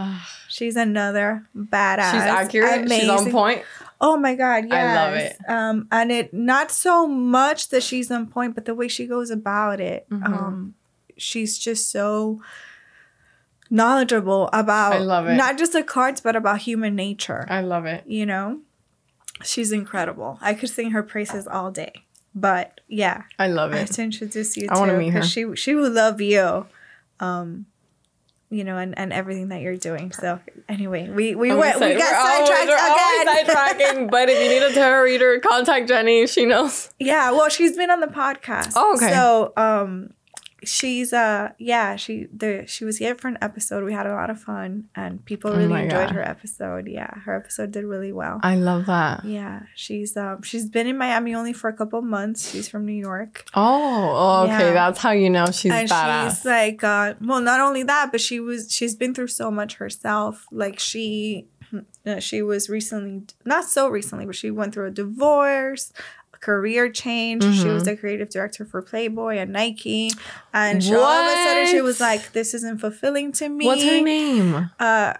She's 0.49 0.77
another 0.77 1.49
badass. 1.57 2.11
She's 2.11 2.21
accurate. 2.21 2.83
Amazing. 2.83 3.01
She's 3.01 3.09
on 3.09 3.31
point. 3.31 3.63
Oh 4.01 4.17
my 4.17 4.35
god, 4.35 4.65
yes. 4.69 4.73
I 4.73 4.95
love 4.95 5.15
it. 5.15 5.37
Um, 5.49 5.89
and 5.93 6.13
it 6.13 6.35
not 6.35 6.71
so 6.71 7.07
much 7.07 7.69
that 7.69 7.83
she's 7.83 8.11
on 8.11 8.27
point, 8.27 8.55
but 8.55 8.65
the 8.65 8.75
way 8.75 8.89
she 8.89 9.07
goes 9.07 9.31
about 9.31 9.81
it. 9.81 10.07
Mm-hmm. 10.11 10.35
Um, 10.35 10.75
she's 11.17 11.59
just 11.59 11.91
so 11.91 12.43
knowledgeable 13.73 14.51
about 14.53 14.93
I 14.93 14.99
love 14.99 15.27
it. 15.27 15.35
not 15.35 15.57
just 15.57 15.73
the 15.73 15.83
cards, 15.83 16.21
but 16.21 16.37
about 16.37 16.61
human 16.61 16.95
nature. 16.95 17.47
I 17.49 17.63
love 17.63 17.87
it. 17.87 18.05
You 18.07 18.27
know, 18.27 18.61
she's 19.43 19.73
incredible. 19.73 20.39
I 20.43 20.53
could 20.55 20.69
sing 20.69 20.91
her 20.91 21.03
praises 21.03 21.49
all 21.49 21.73
day. 21.73 22.05
But 22.35 22.81
yeah, 22.87 23.23
I 23.39 23.49
love 23.49 23.73
it. 23.73 23.77
I 23.77 23.79
have 23.81 23.91
to 23.91 24.03
introduce 24.03 24.57
you. 24.57 24.69
I 24.71 24.79
want 24.79 24.91
to 24.91 24.99
meet 24.99 25.11
her. 25.11 25.23
She 25.23 25.57
she 25.57 25.75
will 25.75 25.91
love 25.91 26.21
you, 26.21 26.67
um, 27.21 27.67
you 28.51 28.65
know, 28.65 28.79
and, 28.79 28.97
and 28.99 29.13
everything 29.13 29.49
that 29.49 29.61
you're 29.61 29.77
doing. 29.77 30.13
So 30.13 30.41
anyway, 30.69 31.11
we 31.11 31.35
we 31.35 31.55
went 31.55 31.81
we 31.81 31.95
got 31.95 32.47
sidetracked 32.47 32.65
again. 32.65 33.47
sidetracking. 33.47 34.11
but 34.11 34.31
if 34.31 34.43
you 34.43 34.49
need 34.49 34.63
a 34.63 34.73
tarot 34.73 35.03
reader, 35.03 35.41
contact 35.41 35.89
Jenny. 35.89 36.27
She 36.27 36.47
knows. 36.47 36.91
Yeah, 36.99 37.33
well, 37.33 37.51
she's 37.51 37.77
been 37.77 37.91
on 37.91 38.01
the 38.01 38.07
podcast. 38.07 38.73
Oh, 38.77 38.95
okay. 38.97 39.11
So 39.13 39.53
um, 39.59 40.15
she's 40.65 41.13
uh 41.13 41.51
yeah 41.59 41.97
she 41.97 42.27
the 42.35 42.65
she 42.67 42.85
was 42.85 42.99
here 42.99 43.15
for 43.15 43.29
an 43.29 43.39
episode. 43.41 43.85
We 43.85 43.93
had 43.93 44.07
a 44.07 44.13
lot 44.15 44.31
of 44.31 44.41
fun 44.41 44.89
and 44.95 45.25
people 45.25 45.51
oh 45.53 45.57
really 45.57 45.73
oh 45.73 45.77
enjoyed 45.85 46.09
God. 46.09 46.11
her 46.15 46.23
episode. 46.23 46.89
Yeah 46.89 47.13
her 47.21 47.35
episode 47.37 47.73
did 47.73 47.85
really 47.85 48.13
well. 48.13 48.41
I 48.43 48.57
love 48.57 48.87
that. 48.87 49.25
Yeah 49.25 49.63
she's 49.75 50.17
um 50.17 50.43
she's 50.43 50.69
been 50.69 50.87
in 50.87 50.97
miami 50.99 51.35
only 51.35 51.53
for 51.53 51.69
a 51.69 51.73
couple 51.73 52.01
months. 52.03 52.51
She's 52.51 52.69
from 52.69 52.87
new 52.87 52.93
york. 52.93 53.45
Oh, 53.55 54.45
okay. 54.45 54.69
Yeah. 54.69 54.73
that's 54.73 54.99
how 54.99 55.11
you 55.11 55.31
know 55.31 55.47
she's 55.47 55.73
and 55.73 55.89
badass. 55.89 56.29
she's 56.31 56.45
like 56.45 56.85
uh 56.85 57.15
well 57.21 57.41
not 57.41 57.61
only 57.61 57.83
that 57.83 58.13
but 58.13 58.21
she 58.21 58.41
was 58.41 58.73
she's 58.73 58.95
been 58.95 59.15
through 59.15 59.29
so 59.29 59.51
much 59.51 59.75
herself. 59.77 60.47
Like 60.53 60.79
she 60.79 61.47
she 62.19 62.43
was 62.43 62.69
recently 62.69 63.23
not 63.45 63.65
so 63.65 63.89
recently 63.89 64.27
but 64.27 64.35
she 64.35 64.51
went 64.51 64.75
through 64.75 64.87
a 64.87 64.91
divorce 64.91 65.93
career 66.43 66.91
change. 66.91 67.43
Mm-hmm. 67.43 67.63
She 67.63 67.69
was 67.69 67.85
mm-hmm. 67.85 67.93
the 67.93 67.97
creative 67.97 68.29
director 68.29 68.67
for 68.67 68.83
Playboy 68.83 69.39
and 69.39 69.53
Nike. 69.53 70.11
And 70.53 70.85
she, 70.85 70.95
all 70.95 71.03
of 71.03 71.33
a 71.33 71.45
sudden 71.45 71.67
she 71.69 71.81
was 71.81 72.01
like, 72.01 72.33
this 72.33 72.53
isn't 72.53 72.79
fulfilling 72.79 73.33
to 73.33 73.49
me. 73.49 73.65
What's 73.65 73.85
her 73.85 74.03
name? 74.03 74.71
Uh, 74.79 75.15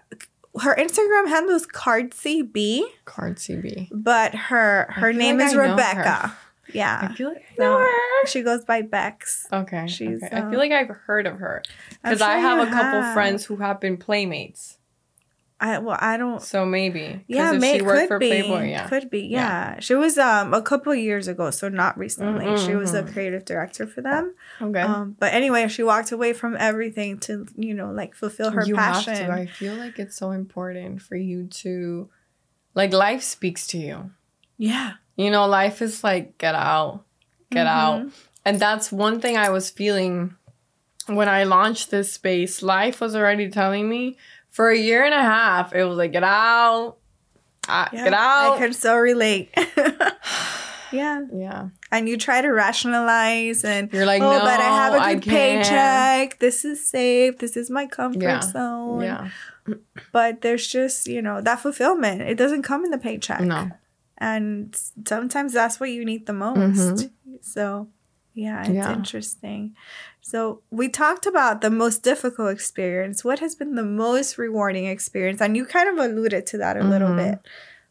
her 0.61 0.75
Instagram 0.75 1.27
handle 1.27 1.55
is 1.55 1.65
Cardsy 1.65 2.43
B. 2.43 2.87
Cardsy 3.05 3.59
B. 3.59 3.89
But 3.91 4.35
her 4.35 4.87
her 4.91 5.11
name 5.11 5.39
like 5.39 5.47
is 5.47 5.55
I 5.55 5.71
Rebecca. 5.71 6.37
Yeah. 6.73 7.09
I 7.09 7.15
feel 7.15 7.29
like 7.29 7.43
I 7.51 7.61
know 7.61 7.77
her. 7.79 8.27
She 8.27 8.41
goes 8.41 8.63
by 8.65 8.81
Bex. 8.81 9.47
Okay. 9.51 9.87
She's. 9.87 10.21
Okay. 10.21 10.35
Um, 10.35 10.47
I 10.47 10.49
feel 10.51 10.59
like 10.59 10.71
I've 10.71 10.89
heard 10.89 11.25
of 11.25 11.39
her 11.39 11.63
because 12.03 12.19
sure 12.19 12.27
I 12.27 12.37
have 12.37 12.67
a 12.67 12.69
couple 12.69 13.01
have. 13.01 13.13
friends 13.13 13.45
who 13.45 13.57
have 13.57 13.79
been 13.79 13.97
playmates. 13.97 14.77
I 15.63 15.79
well, 15.79 15.97
I 15.97 16.17
don't. 16.17 16.41
So 16.41 16.65
maybe. 16.65 17.23
Yeah, 17.25 17.53
may, 17.53 17.79
could 17.79 18.19
be. 18.19 18.27
Playboy, 18.27 18.69
yeah. 18.69 18.89
Could 18.89 19.09
be. 19.09 19.21
Yeah. 19.21 19.75
yeah. 19.75 19.79
She 19.79 19.95
was 19.95 20.17
um 20.17 20.53
a 20.53 20.61
couple 20.61 20.93
years 20.93 21.29
ago, 21.29 21.51
so 21.51 21.69
not 21.69 21.97
recently. 21.97 22.45
Mm-hmm. 22.45 22.65
She 22.65 22.75
was 22.75 22.93
a 22.93 23.01
mm-hmm. 23.01 23.13
creative 23.13 23.45
director 23.45 23.87
for 23.87 24.01
them. 24.01 24.35
Okay. 24.61 24.81
Um, 24.81 25.15
but 25.17 25.33
anyway, 25.33 25.69
she 25.69 25.81
walked 25.81 26.11
away 26.11 26.33
from 26.33 26.57
everything 26.59 27.17
to 27.19 27.47
you 27.55 27.73
know 27.73 27.91
like 27.91 28.13
fulfill 28.13 28.51
her 28.51 28.65
you 28.65 28.75
passion. 28.75 29.15
Have 29.15 29.27
to. 29.27 29.33
I 29.33 29.45
feel 29.45 29.75
like 29.75 29.99
it's 29.99 30.17
so 30.17 30.31
important 30.31 31.01
for 31.01 31.15
you 31.15 31.47
to, 31.47 32.09
like, 32.75 32.91
life 32.91 33.23
speaks 33.23 33.65
to 33.67 33.77
you. 33.77 34.11
Yeah. 34.57 34.93
You 35.15 35.31
know, 35.31 35.47
life 35.47 35.81
is 35.81 36.03
like, 36.03 36.37
get 36.37 36.55
out, 36.55 37.05
get 37.51 37.67
mm-hmm. 37.67 38.05
out. 38.07 38.11
And 38.43 38.59
that's 38.59 38.91
one 38.91 39.21
thing 39.21 39.37
I 39.37 39.49
was 39.49 39.69
feeling 39.69 40.35
when 41.07 41.29
I 41.29 41.45
launched 41.45 41.89
this 41.89 42.11
space. 42.11 42.61
Life 42.61 42.99
was 42.99 43.15
already 43.15 43.49
telling 43.49 43.87
me 43.87 44.17
for 44.53 44.69
a 44.69 44.77
year 44.77 45.03
and 45.03 45.13
a 45.13 45.21
half, 45.21 45.73
it 45.73 45.83
was 45.83 45.97
like, 45.97 46.11
get 46.11 46.23
out, 46.23 46.97
uh, 47.67 47.87
yeah, 47.91 48.03
get 48.05 48.13
out. 48.13 48.53
I 48.53 48.57
can 48.59 48.73
so 48.73 48.95
relate. 48.95 49.49
yeah. 50.91 51.25
Yeah. 51.33 51.69
And 51.91 52.07
you 52.07 52.17
try 52.17 52.41
to 52.41 52.49
rationalize 52.49 53.65
and 53.65 53.91
you're 53.91 54.05
like, 54.05 54.21
oh, 54.21 54.31
no, 54.31 54.39
but 54.39 54.59
I 54.59 54.63
have 54.63 54.93
a 54.93 55.15
good 55.15 55.23
paycheck. 55.23 56.39
This 56.39 56.63
is 56.63 56.85
safe. 56.85 57.39
This 57.39 57.57
is 57.57 57.71
my 57.71 57.87
comfort 57.87 58.21
yeah. 58.21 58.41
zone. 58.41 59.01
Yeah. 59.01 59.29
But 60.11 60.41
there's 60.41 60.67
just, 60.67 61.07
you 61.07 61.21
know, 61.21 61.41
that 61.41 61.59
fulfillment. 61.59 62.21
It 62.21 62.37
doesn't 62.37 62.61
come 62.61 62.85
in 62.85 62.91
the 62.91 62.97
paycheck. 62.99 63.41
No. 63.41 63.71
And 64.19 64.79
sometimes 65.07 65.53
that's 65.53 65.79
what 65.79 65.89
you 65.89 66.05
need 66.05 66.27
the 66.27 66.33
most. 66.33 66.57
Mm-hmm. 66.57 67.35
So, 67.41 67.87
yeah, 68.35 68.61
it's 68.61 68.69
yeah. 68.69 68.93
interesting. 68.93 69.75
So, 70.25 70.61
we 70.71 70.87
talked 70.87 71.25
about 71.25 71.59
the 71.59 71.69
most 71.69 72.01
difficult 72.01 72.49
experience. 72.49 73.25
What 73.25 73.39
has 73.39 73.55
been 73.55 73.75
the 73.75 73.83
most 73.83 74.37
rewarding 74.37 74.85
experience? 74.85 75.41
And 75.41 75.57
you 75.57 75.65
kind 75.65 75.89
of 75.89 75.97
alluded 76.03 76.47
to 76.47 76.57
that 76.59 76.77
a 76.77 76.79
mm-hmm. 76.79 76.89
little 76.89 77.13
bit. 77.13 77.39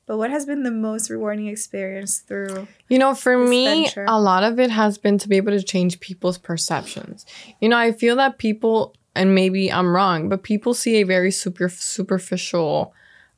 But 0.06 0.16
what 0.16 0.30
has 0.30 0.46
been 0.46 0.62
the 0.62 0.70
most 0.70 1.10
rewarding 1.10 1.46
experience 1.46 2.18
through? 2.20 2.66
You 2.88 2.98
know, 2.98 3.14
for 3.14 3.36
me, 3.36 3.84
venture? 3.84 4.06
a 4.08 4.20
lot 4.20 4.44
of 4.44 4.58
it 4.58 4.70
has 4.70 4.98
been 4.98 5.18
to 5.18 5.28
be 5.28 5.36
able 5.36 5.52
to 5.52 5.62
change 5.62 6.00
people's 6.00 6.38
perceptions. 6.38 7.24
You 7.60 7.68
know, 7.68 7.78
I 7.78 7.92
feel 7.92 8.16
that 8.16 8.38
people 8.38 8.94
and 9.14 9.34
maybe 9.34 9.70
I'm 9.70 9.94
wrong, 9.94 10.28
but 10.28 10.42
people 10.42 10.74
see 10.74 10.96
a 10.96 11.04
very 11.04 11.30
super 11.30 11.68
superficial 11.68 12.94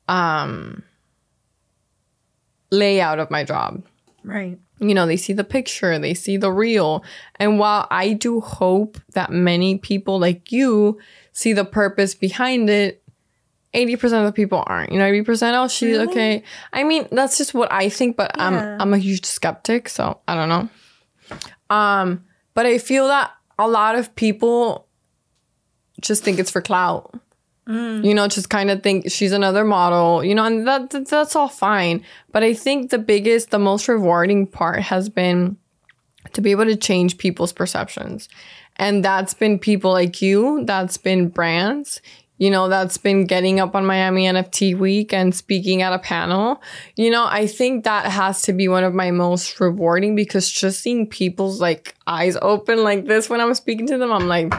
um 0.08 0.82
layout 2.70 3.18
of 3.18 3.30
my 3.30 3.44
job. 3.44 3.82
Right. 4.22 4.58
You 4.80 4.94
know, 4.94 5.06
they 5.06 5.16
see 5.16 5.32
the 5.32 5.44
picture, 5.44 5.98
they 5.98 6.14
see 6.14 6.36
the 6.36 6.50
reel. 6.50 7.04
And 7.36 7.58
while 7.58 7.86
I 7.90 8.12
do 8.12 8.40
hope 8.40 8.98
that 9.12 9.30
many 9.30 9.78
people 9.78 10.18
like 10.18 10.50
you 10.50 10.98
see 11.32 11.52
the 11.52 11.64
purpose 11.64 12.14
behind 12.14 12.68
it, 12.68 13.02
80% 13.74 14.02
of 14.20 14.24
the 14.24 14.32
people 14.32 14.62
aren't. 14.66 14.92
You 14.92 14.98
know, 14.98 15.10
80%, 15.10 15.54
oh, 15.54 15.68
she's 15.68 15.98
really? 15.98 16.08
okay. 16.08 16.42
I 16.72 16.84
mean, 16.84 17.08
that's 17.10 17.38
just 17.38 17.54
what 17.54 17.70
I 17.72 17.88
think, 17.88 18.16
but 18.16 18.32
yeah. 18.36 18.46
I'm 18.46 18.80
I'm 18.80 18.94
a 18.94 18.98
huge 18.98 19.24
skeptic, 19.24 19.88
so 19.88 20.20
I 20.26 20.34
don't 20.34 20.48
know. 20.48 20.68
Um, 21.74 22.24
but 22.54 22.66
I 22.66 22.78
feel 22.78 23.08
that 23.08 23.32
a 23.58 23.68
lot 23.68 23.96
of 23.96 24.14
people 24.14 24.86
just 26.00 26.22
think 26.22 26.38
it's 26.38 26.50
for 26.50 26.60
clout. 26.60 27.18
Mm. 27.68 28.04
You 28.04 28.14
know, 28.14 28.28
just 28.28 28.50
kind 28.50 28.70
of 28.70 28.82
think 28.82 29.10
she's 29.10 29.32
another 29.32 29.64
model, 29.64 30.22
you 30.22 30.34
know, 30.34 30.44
and 30.44 30.66
that, 30.66 30.90
that 30.90 31.08
that's 31.08 31.34
all 31.34 31.48
fine. 31.48 32.04
But 32.32 32.42
I 32.42 32.52
think 32.52 32.90
the 32.90 32.98
biggest, 32.98 33.50
the 33.50 33.58
most 33.58 33.88
rewarding 33.88 34.46
part 34.46 34.82
has 34.82 35.08
been 35.08 35.56
to 36.32 36.40
be 36.40 36.50
able 36.50 36.66
to 36.66 36.76
change 36.76 37.18
people's 37.18 37.52
perceptions. 37.52 38.28
And 38.76 39.04
that's 39.04 39.34
been 39.34 39.58
people 39.58 39.92
like 39.92 40.20
you, 40.20 40.64
that's 40.64 40.96
been 40.96 41.28
brands, 41.28 42.00
you 42.38 42.50
know, 42.50 42.68
that's 42.68 42.98
been 42.98 43.26
getting 43.26 43.60
up 43.60 43.76
on 43.76 43.86
Miami 43.86 44.24
NFT 44.24 44.76
week 44.76 45.12
and 45.12 45.32
speaking 45.34 45.82
at 45.82 45.92
a 45.92 46.00
panel. 46.00 46.60
You 46.96 47.10
know, 47.10 47.26
I 47.26 47.46
think 47.46 47.84
that 47.84 48.06
has 48.06 48.42
to 48.42 48.52
be 48.52 48.66
one 48.66 48.82
of 48.82 48.92
my 48.92 49.12
most 49.12 49.60
rewarding 49.60 50.16
because 50.16 50.50
just 50.50 50.80
seeing 50.80 51.06
people's 51.06 51.60
like 51.60 51.94
eyes 52.06 52.36
open 52.42 52.82
like 52.82 53.06
this 53.06 53.30
when 53.30 53.40
I'm 53.40 53.54
speaking 53.54 53.86
to 53.86 53.98
them, 53.98 54.12
I'm 54.12 54.26
like, 54.26 54.52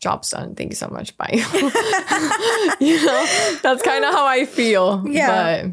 job's 0.00 0.30
done. 0.30 0.54
Thank 0.54 0.70
you 0.70 0.76
so 0.76 0.88
much. 0.88 1.16
Bye. 1.16 1.28
you 2.80 3.04
know, 3.04 3.26
that's 3.62 3.82
kind 3.82 4.04
of 4.04 4.12
how 4.12 4.26
I 4.26 4.46
feel. 4.46 5.04
Yeah. 5.06 5.66
But 5.66 5.72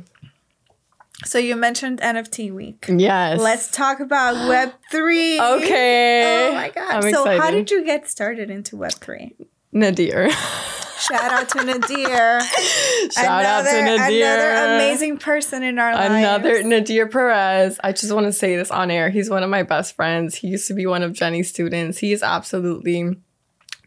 so 1.26 1.40
you 1.40 1.56
mentioned 1.56 2.00
NFT 2.02 2.54
week. 2.54 2.86
Yes. 2.88 3.40
Let's 3.40 3.72
talk 3.72 4.00
about 4.00 4.36
Web3. 4.36 5.58
Okay. 5.58 6.50
Oh 6.50 6.54
my 6.54 6.70
god. 6.70 7.02
so 7.04 7.08
excited. 7.08 7.42
how 7.42 7.52
did 7.52 7.72
you 7.72 7.84
get 7.84 8.08
started 8.08 8.52
into 8.52 8.76
Web3? 8.76 9.34
Nadir. 9.72 10.30
Shout 11.00 11.32
out 11.32 11.50
to 11.50 11.64
Nadir. 11.64 12.42
Shout 13.12 13.42
another, 13.42 13.48
out 13.48 13.64
to 13.64 13.82
Nadir. 13.84 14.52
Another 14.52 14.76
amazing 14.76 15.18
person 15.18 15.64
in 15.64 15.80
our 15.80 15.94
life. 15.94 16.12
Another 16.12 16.64
Nadir 16.64 17.08
Perez. 17.08 17.80
I 17.84 17.92
just 17.94 18.12
want 18.12 18.26
to 18.26 18.34
say 18.34 18.56
this 18.56 18.72
on 18.72 18.92
air. 18.92 19.10
He's 19.10 19.30
one 19.30 19.44
of 19.44 19.50
my 19.50 19.64
best 19.64 19.96
friends. 19.96 20.36
He 20.36 20.48
used 20.48 20.68
to 20.68 20.74
be 20.74 20.86
one 20.86 21.04
of 21.04 21.14
Jenny's 21.14 21.50
students. 21.50 21.98
He 22.00 22.12
is 22.12 22.24
absolutely 22.24 23.18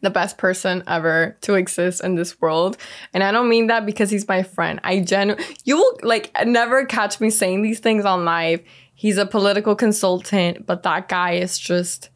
the 0.01 0.11
best 0.11 0.39
person 0.39 0.83
ever 0.87 1.37
to 1.43 1.55
exist 1.55 2.03
in 2.03 2.15
this 2.15 2.41
world. 2.41 2.77
And 3.13 3.23
I 3.23 3.33
don't 3.33 3.49
mean 3.49 3.67
that 3.67 3.85
because 3.85 4.11
he's 4.11 4.27
my 4.27 4.43
friend. 4.43 4.81
I 4.83 5.01
genuinely, 5.01 5.45
you 5.65 5.77
will 5.77 5.99
like 6.03 6.31
never 6.47 6.85
catch 6.85 7.21
me 7.21 7.31
saying 7.31 7.63
these 7.63 7.81
things 7.81 8.05
on 8.05 8.25
live. 8.25 8.63
He's 8.95 9.19
a 9.19 9.27
political 9.27 9.75
consultant, 9.75 10.67
but 10.67 10.83
that 10.83 11.09
guy 11.09 11.33
is 11.33 11.59
just 11.59 12.11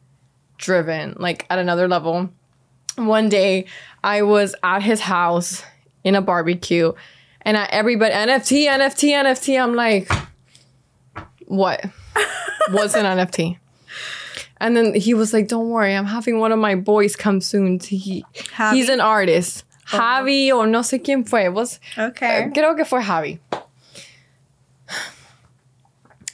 driven 0.57 1.15
like 1.17 1.45
at 1.49 1.59
another 1.59 1.87
level. 1.87 2.29
One 2.95 3.29
day 3.29 3.65
I 4.03 4.21
was 4.21 4.55
at 4.63 4.81
his 4.81 5.01
house 5.01 5.63
in 6.03 6.15
a 6.15 6.21
barbecue 6.21 6.93
and 7.41 7.57
I, 7.57 7.65
everybody, 7.65 8.13
NFT, 8.13 8.65
NFT, 8.65 9.11
NFT. 9.11 9.61
I'm 9.61 9.75
like, 9.75 10.09
what? 11.45 11.85
What's 12.71 12.95
an 12.95 13.05
NFT? 13.05 13.59
And 14.57 14.75
then 14.75 14.95
he 14.95 15.13
was 15.13 15.33
like, 15.33 15.47
"Don't 15.47 15.69
worry, 15.69 15.93
I'm 15.93 16.05
having 16.05 16.39
one 16.39 16.51
of 16.51 16.59
my 16.59 16.75
boys 16.75 17.15
come 17.15 17.41
soon. 17.41 17.79
He 17.79 18.25
he's 18.71 18.89
an 18.89 19.01
artist, 19.01 19.63
oh. 19.93 19.97
Javi 19.97 20.51
o 20.51 20.65
no 20.65 20.79
sé 20.79 21.03
quién 21.03 21.27
fue. 21.27 21.49
Was 21.49 21.79
okay. 21.97 22.45
Uh, 22.45 22.49
creo 22.49 22.75
que 22.75 22.85
fue 22.85 23.01
Javi. 23.01 23.39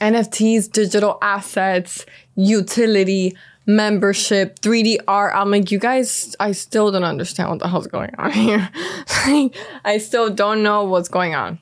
NFTs, 0.00 0.70
digital 0.70 1.18
assets, 1.22 2.06
utility, 2.34 3.36
membership, 3.66 4.58
3D 4.60 4.98
art. 5.06 5.32
I'm 5.36 5.50
like, 5.50 5.70
you 5.70 5.78
guys, 5.78 6.34
I 6.40 6.52
still 6.52 6.90
don't 6.90 7.04
understand 7.04 7.50
what 7.50 7.58
the 7.60 7.68
hell's 7.68 7.86
going 7.86 8.14
on 8.18 8.32
here. 8.32 8.68
like, 9.26 9.56
I 9.84 9.98
still 9.98 10.30
don't 10.30 10.62
know 10.62 10.84
what's 10.84 11.08
going 11.08 11.34
on. 11.34 11.58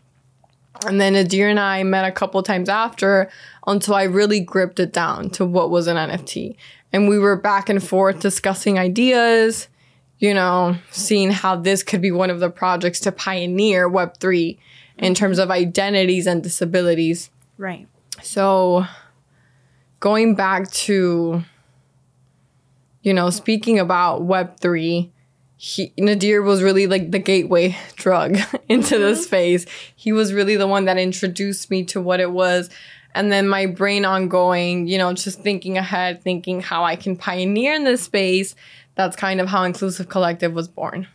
And 0.87 1.01
then 1.01 1.13
Nadir 1.13 1.49
and 1.49 1.61
I 1.61 1.83
met 1.83 2.05
a 2.05 2.13
couple 2.13 2.43
times 2.43 2.69
after 2.69 3.31
until 3.67 3.95
I 3.95 4.05
really 4.05 4.41
gripped 4.41 4.81
it 4.81 4.93
down 4.93 5.31
to 5.31 5.45
what 5.45 5.71
was 5.71 5.87
an 5.87 5.97
NFT. 5.97 6.57
And 6.93 7.09
we 7.09 7.19
were 7.19 7.37
back 7.37 7.69
and 7.69 7.83
forth 7.83 8.21
discussing 8.21 8.79
ideas, 8.79 9.69
you 10.19 10.35
know, 10.35 10.77
seeing 10.91 11.31
how 11.31 11.57
this 11.57 11.83
could 11.83 12.01
be 12.01 12.11
one 12.11 12.31
of 12.31 12.41
the 12.41 12.51
projects 12.51 13.01
to 13.01 13.13
pioneer 13.13 13.89
Web3 13.89 14.59
in 14.99 15.15
terms 15.15 15.39
of 15.39 15.51
identities 15.51 16.27
and 16.27 16.43
disabilities. 16.43 17.31
Right. 17.59 17.87
So 18.23 18.87
going 20.01 20.35
back 20.35 20.71
to, 20.71 21.43
you 23.03 23.15
know, 23.15 23.31
speaking 23.31 23.79
about 23.79 24.23
Web3, 24.23 25.11
he 25.63 25.93
Nadir 25.99 26.41
was 26.41 26.63
really 26.63 26.87
like 26.87 27.11
the 27.11 27.19
gateway 27.19 27.77
drug 27.97 28.39
into 28.71 28.95
mm-hmm. 28.95 29.03
this 29.03 29.25
space. 29.25 29.67
He 29.95 30.11
was 30.11 30.33
really 30.33 30.57
the 30.57 30.67
one 30.67 30.87
that 30.87 30.97
introduced 30.97 31.71
me 31.71 31.85
to 31.85 32.01
what 32.01 32.19
it 32.19 32.31
was. 32.31 32.71
And 33.15 33.31
then 33.31 33.47
my 33.47 33.67
brain 33.67 34.07
ongoing, 34.07 34.87
you 34.87 34.97
know, 34.97 35.13
just 35.13 35.41
thinking 35.41 35.77
ahead, 35.77 36.23
thinking 36.23 36.63
how 36.63 36.85
I 36.85 36.97
can 36.97 37.15
pioneer 37.15 37.75
in 37.75 37.85
this 37.85 38.01
space. 38.01 38.55
That's 38.95 39.17
kind 39.17 39.39
of 39.39 39.49
how 39.49 39.65
Inclusive 39.65 40.09
Collective 40.09 40.55
was 40.55 40.67
born. 40.67 41.09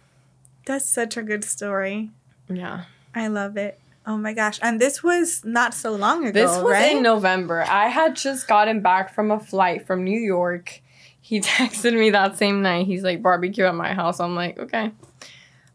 That's 0.67 0.87
such 0.87 1.17
a 1.17 1.23
good 1.23 1.43
story. 1.43 2.11
Yeah. 2.47 2.83
I 3.15 3.29
love 3.29 3.57
it. 3.57 3.79
Oh 4.05 4.17
my 4.17 4.33
gosh. 4.33 4.59
And 4.61 4.79
this 4.79 5.01
was 5.01 5.43
not 5.43 5.73
so 5.73 5.95
long 5.95 6.23
ago. 6.23 6.39
This 6.39 6.55
was 6.61 6.73
right? 6.73 6.95
in 6.95 7.01
November. 7.01 7.63
I 7.63 7.87
had 7.87 8.15
just 8.15 8.47
gotten 8.47 8.81
back 8.81 9.11
from 9.11 9.31
a 9.31 9.39
flight 9.39 9.87
from 9.87 10.03
New 10.03 10.19
York 10.19 10.81
he 11.25 11.39
texted 11.41 11.97
me 11.97 12.11
that 12.11 12.37
same 12.37 12.61
night. 12.61 12.85
He's 12.85 13.01
like, 13.01 13.23
barbecue 13.23 13.65
at 13.65 13.73
my 13.73 13.95
house. 13.95 14.19
I'm 14.19 14.35
like, 14.35 14.59
okay, 14.59 14.91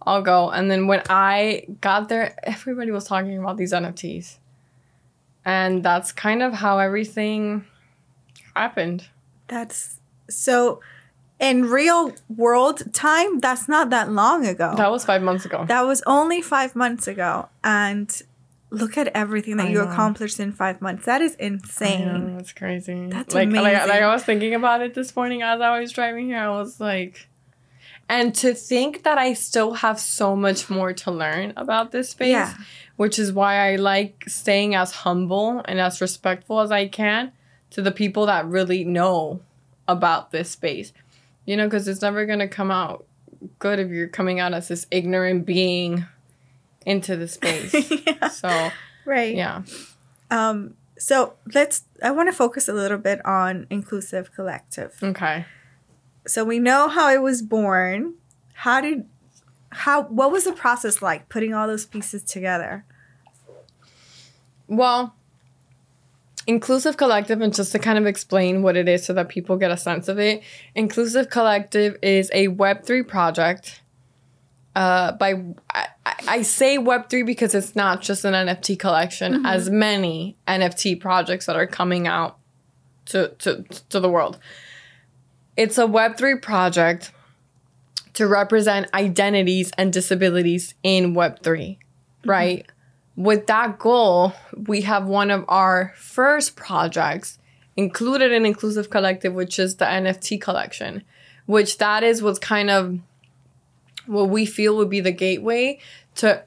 I'll 0.00 0.22
go. 0.22 0.48
And 0.48 0.70
then 0.70 0.86
when 0.86 1.02
I 1.10 1.66
got 1.80 2.08
there, 2.08 2.36
everybody 2.44 2.92
was 2.92 3.02
talking 3.02 3.36
about 3.36 3.56
these 3.56 3.72
NFTs. 3.72 4.36
And 5.44 5.82
that's 5.82 6.12
kind 6.12 6.44
of 6.44 6.52
how 6.52 6.78
everything 6.78 7.64
happened. 8.54 9.08
That's 9.48 9.98
so 10.28 10.80
in 11.40 11.64
real 11.64 12.12
world 12.36 12.94
time, 12.94 13.40
that's 13.40 13.66
not 13.66 13.90
that 13.90 14.08
long 14.12 14.46
ago. 14.46 14.74
That 14.76 14.92
was 14.92 15.04
five 15.04 15.20
months 15.20 15.46
ago. 15.46 15.64
That 15.66 15.82
was 15.82 16.00
only 16.06 16.42
five 16.42 16.76
months 16.76 17.08
ago. 17.08 17.48
And 17.64 18.22
look 18.70 18.96
at 18.96 19.08
everything 19.08 19.56
that 19.56 19.66
I 19.66 19.70
you 19.70 19.78
know. 19.78 19.90
accomplished 19.90 20.40
in 20.40 20.52
five 20.52 20.80
months. 20.80 21.04
That 21.06 21.20
is 21.20 21.34
insane. 21.34 22.36
that's 22.36 22.52
crazy. 22.52 23.08
That's 23.08 23.34
like, 23.34 23.48
amazing. 23.48 23.64
Like, 23.64 23.88
like 23.88 24.02
I 24.02 24.12
was 24.12 24.24
thinking 24.24 24.54
about 24.54 24.80
it 24.80 24.94
this 24.94 25.14
morning 25.14 25.42
as 25.42 25.60
I 25.60 25.78
was 25.78 25.92
driving 25.92 26.26
here. 26.26 26.38
I 26.38 26.50
was 26.50 26.80
like, 26.80 27.28
and 28.08 28.34
to 28.36 28.54
think 28.54 29.04
that 29.04 29.18
I 29.18 29.34
still 29.34 29.74
have 29.74 30.00
so 30.00 30.34
much 30.34 30.68
more 30.68 30.92
to 30.92 31.10
learn 31.10 31.52
about 31.56 31.92
this 31.92 32.10
space, 32.10 32.30
yeah. 32.30 32.54
which 32.96 33.18
is 33.18 33.32
why 33.32 33.70
I 33.70 33.76
like 33.76 34.24
staying 34.26 34.74
as 34.74 34.92
humble 34.92 35.62
and 35.64 35.80
as 35.80 36.00
respectful 36.00 36.60
as 36.60 36.72
I 36.72 36.88
can 36.88 37.32
to 37.70 37.82
the 37.82 37.92
people 37.92 38.26
that 38.26 38.46
really 38.46 38.84
know 38.84 39.40
about 39.86 40.32
this 40.32 40.50
space. 40.50 40.92
You 41.44 41.56
know, 41.56 41.66
because 41.66 41.88
it's 41.88 42.02
never 42.02 42.26
going 42.26 42.40
to 42.40 42.48
come 42.48 42.70
out 42.70 43.04
good 43.58 43.78
if 43.78 43.90
you're 43.90 44.08
coming 44.08 44.40
out 44.40 44.54
as 44.54 44.68
this 44.68 44.86
ignorant 44.90 45.46
being 45.46 46.04
into 46.86 47.16
the 47.16 47.28
space. 47.28 47.74
yeah. 48.06 48.28
So 48.28 48.70
right. 49.04 49.34
Yeah. 49.34 49.62
Um 50.30 50.74
So 50.98 51.34
let's. 51.54 51.84
I 52.02 52.10
want 52.10 52.28
to 52.28 52.32
focus 52.32 52.68
a 52.68 52.72
little 52.72 52.98
bit 52.98 53.24
on 53.24 53.66
inclusive 53.70 54.32
collective. 54.34 54.98
Okay. 55.02 55.46
So 56.26 56.44
we 56.44 56.58
know 56.58 56.88
how 56.88 57.10
it 57.10 57.22
was 57.22 57.42
born. 57.42 58.14
How 58.52 58.80
did 58.80 59.06
how 59.70 60.02
what 60.02 60.30
was 60.30 60.44
the 60.44 60.52
process 60.52 61.00
like 61.00 61.28
putting 61.28 61.54
all 61.54 61.66
those 61.66 61.86
pieces 61.86 62.22
together? 62.22 62.84
Well, 64.66 65.14
Inclusive 66.46 66.96
Collective, 66.96 67.40
and 67.42 67.54
just 67.54 67.70
to 67.72 67.78
kind 67.78 67.98
of 67.98 68.06
explain 68.06 68.62
what 68.62 68.76
it 68.76 68.88
is 68.88 69.04
so 69.04 69.12
that 69.12 69.28
people 69.28 69.56
get 69.56 69.70
a 69.70 69.76
sense 69.76 70.08
of 70.08 70.18
it, 70.18 70.42
Inclusive 70.74 71.28
Collective 71.28 71.96
is 72.02 72.30
a 72.32 72.48
Web3 72.48 73.06
project. 73.06 73.82
Uh, 74.76 75.12
by 75.12 75.34
I, 75.74 75.86
I 76.28 76.42
say 76.42 76.78
Web3 76.78 77.26
because 77.26 77.54
it's 77.54 77.74
not 77.74 78.02
just 78.02 78.24
an 78.24 78.34
NFT 78.34 78.78
collection, 78.78 79.34
mm-hmm. 79.34 79.46
as 79.46 79.68
many 79.68 80.36
NFT 80.46 81.00
projects 81.00 81.46
that 81.46 81.56
are 81.56 81.66
coming 81.66 82.06
out 82.06 82.38
to, 83.06 83.28
to, 83.38 83.64
to 83.88 84.00
the 84.00 84.08
world. 84.08 84.38
It's 85.56 85.76
a 85.76 85.82
Web3 85.82 86.40
project 86.40 87.12
to 88.14 88.26
represent 88.26 88.92
identities 88.94 89.72
and 89.76 89.92
disabilities 89.92 90.74
in 90.82 91.14
Web3, 91.14 91.42
mm-hmm. 91.42 92.30
right? 92.30 92.66
With 93.16 93.48
that 93.48 93.78
goal, 93.78 94.34
we 94.66 94.82
have 94.82 95.06
one 95.06 95.30
of 95.30 95.44
our 95.48 95.92
first 95.96 96.56
projects 96.56 97.38
included 97.76 98.32
in 98.32 98.46
Inclusive 98.46 98.90
Collective, 98.90 99.34
which 99.34 99.58
is 99.58 99.76
the 99.76 99.84
NFT 99.84 100.40
collection, 100.40 101.02
which 101.46 101.78
that 101.78 102.02
is 102.02 102.22
what's 102.22 102.38
kind 102.38 102.70
of 102.70 102.98
what 104.10 104.28
we 104.28 104.44
feel 104.44 104.76
would 104.76 104.90
be 104.90 105.00
the 105.00 105.12
gateway 105.12 105.78
to 106.16 106.42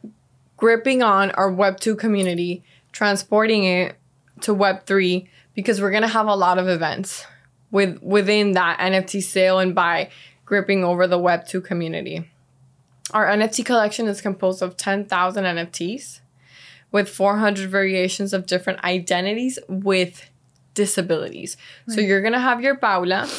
gripping 0.58 1.02
on 1.02 1.32
our 1.32 1.52
Web2 1.52 1.98
community, 1.98 2.64
transporting 2.92 3.64
it 3.64 3.96
to 4.42 4.54
Web3, 4.54 5.28
because 5.54 5.82
we're 5.82 5.92
gonna 5.92 6.08
have 6.08 6.28
a 6.28 6.36
lot 6.36 6.58
of 6.58 6.68
events 6.68 7.26
with 7.72 8.02
within 8.02 8.52
that 8.52 8.80
NFT 8.80 9.24
sale 9.24 9.60
and 9.60 9.74
buy 9.74 10.10
gripping 10.46 10.84
over 10.84 11.08
the 11.08 11.18
Web2 11.18 11.64
community. 11.64 12.30
Our 13.12 13.28
NFT 13.28 13.66
collection 13.66 14.08
is 14.08 14.22
composed 14.22 14.62
of 14.62 14.78
10,000 14.78 15.44
NFTs 15.44 16.22
with 16.92 17.10
400 17.10 17.70
variations 17.70 18.34
of 18.34 18.46
different 18.46 18.84
identities 18.84 19.60
with 19.68 20.30
disabilities. 20.74 21.58
Right. 21.88 21.96
So 21.96 22.02
you're 22.02 22.22
going 22.22 22.34
to 22.34 22.40
have 22.40 22.62
your 22.62 22.76
Paula 22.76 23.30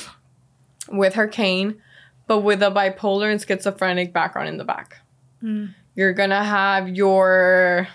with 0.88 1.14
her 1.14 1.26
cane, 1.26 1.80
but 2.26 2.40
with 2.40 2.62
a 2.62 2.70
bipolar 2.70 3.30
and 3.30 3.40
schizophrenic 3.40 4.12
background 4.12 4.48
in 4.48 4.56
the 4.56 4.64
back. 4.64 4.98
Mm. 5.42 5.74
You're 5.94 6.14
to 6.30 6.42
have 6.42 6.88
your 6.88 7.88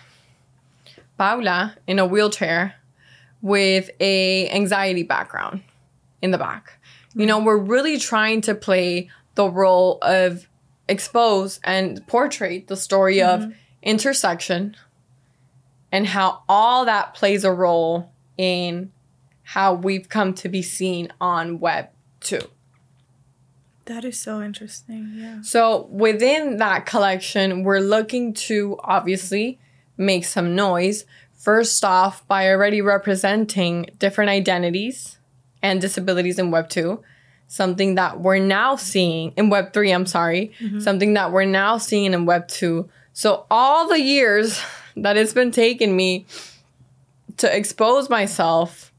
Paula 1.18 1.76
in 1.86 2.00
a 2.00 2.06
wheelchair 2.06 2.76
with 3.42 3.90
a 4.00 4.50
anxiety 4.50 5.04
background 5.04 5.62
in 6.22 6.32
the 6.32 6.38
back. 6.38 6.80
You 7.16 7.26
know, 7.26 7.40
we're 7.40 7.58
really 7.58 7.98
trying 7.98 8.42
to 8.42 8.56
play 8.56 9.10
the 9.36 9.50
role 9.50 9.98
of 10.02 10.48
expose 10.88 11.60
and 11.64 12.06
portray 12.08 12.60
the 12.62 12.76
story 12.76 13.18
mm-hmm. 13.18 13.44
of 13.44 13.56
intersection 13.82 14.76
and 15.92 16.08
how 16.08 16.44
all 16.48 16.86
that 16.86 17.14
plays 17.14 17.44
a 17.44 17.52
role 17.52 18.12
in 18.38 18.92
how 19.44 19.74
we've 19.74 20.10
come 20.10 20.34
to 20.36 20.50
be 20.50 20.62
seen 20.62 21.12
on 21.20 21.60
web 21.60 21.90
2 22.22 22.40
that 23.90 24.06
is 24.06 24.18
so 24.18 24.42
interesting 24.42 25.12
yeah 25.16 25.42
so 25.42 25.88
within 25.92 26.58
that 26.58 26.86
collection 26.86 27.64
we're 27.64 27.80
looking 27.80 28.34
to 28.34 28.78
obviously 28.84 29.60
make 29.98 30.24
some 30.24 30.56
noise 30.56 31.06
first 31.40 31.84
off 31.86 32.28
by 32.28 32.50
already 32.50 32.82
representing 32.82 33.90
different 33.98 34.30
identities 34.30 35.18
and 35.62 35.82
disabilities 35.82 36.38
in 36.38 36.52
Web 36.52 36.70
2, 36.70 37.02
something 37.48 37.96
that 37.96 38.20
we're 38.20 38.40
now 38.40 38.76
seeing 38.76 39.34
in 39.36 39.50
Web 39.50 39.74
3, 39.74 39.92
I'm 39.92 40.06
sorry, 40.06 40.52
mm-hmm. 40.60 40.80
something 40.80 41.14
that 41.14 41.32
we're 41.32 41.46
now 41.46 41.78
seeing 41.78 42.14
in 42.14 42.26
Web 42.26 42.48
2. 42.48 42.88
So, 43.14 43.46
all 43.50 43.88
the 43.88 44.02
years 44.02 44.62
that 44.96 45.18
it's 45.18 45.34
been 45.34 45.52
taking 45.52 45.96
me 45.96 46.26
to 47.38 47.56
expose 47.56 48.10
myself 48.10 48.92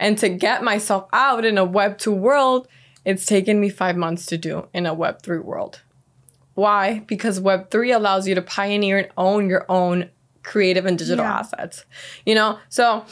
and 0.00 0.18
to 0.18 0.28
get 0.28 0.64
myself 0.64 1.08
out 1.12 1.44
in 1.44 1.58
a 1.58 1.64
Web 1.64 1.98
2 1.98 2.12
world, 2.12 2.66
it's 3.04 3.26
taken 3.26 3.60
me 3.60 3.68
five 3.68 3.96
months 3.96 4.26
to 4.26 4.38
do 4.38 4.68
in 4.72 4.86
a 4.86 4.94
Web 4.94 5.22
3 5.22 5.38
world. 5.38 5.82
Why? 6.54 7.00
Because 7.06 7.40
Web 7.40 7.70
3 7.70 7.92
allows 7.92 8.26
you 8.26 8.34
to 8.34 8.42
pioneer 8.42 8.98
and 8.98 9.08
own 9.16 9.48
your 9.48 9.66
own 9.68 10.10
creative 10.42 10.86
and 10.86 10.98
digital 10.98 11.24
yeah. 11.24 11.38
assets. 11.38 11.84
You 12.24 12.34
know, 12.34 12.58
so 12.68 13.04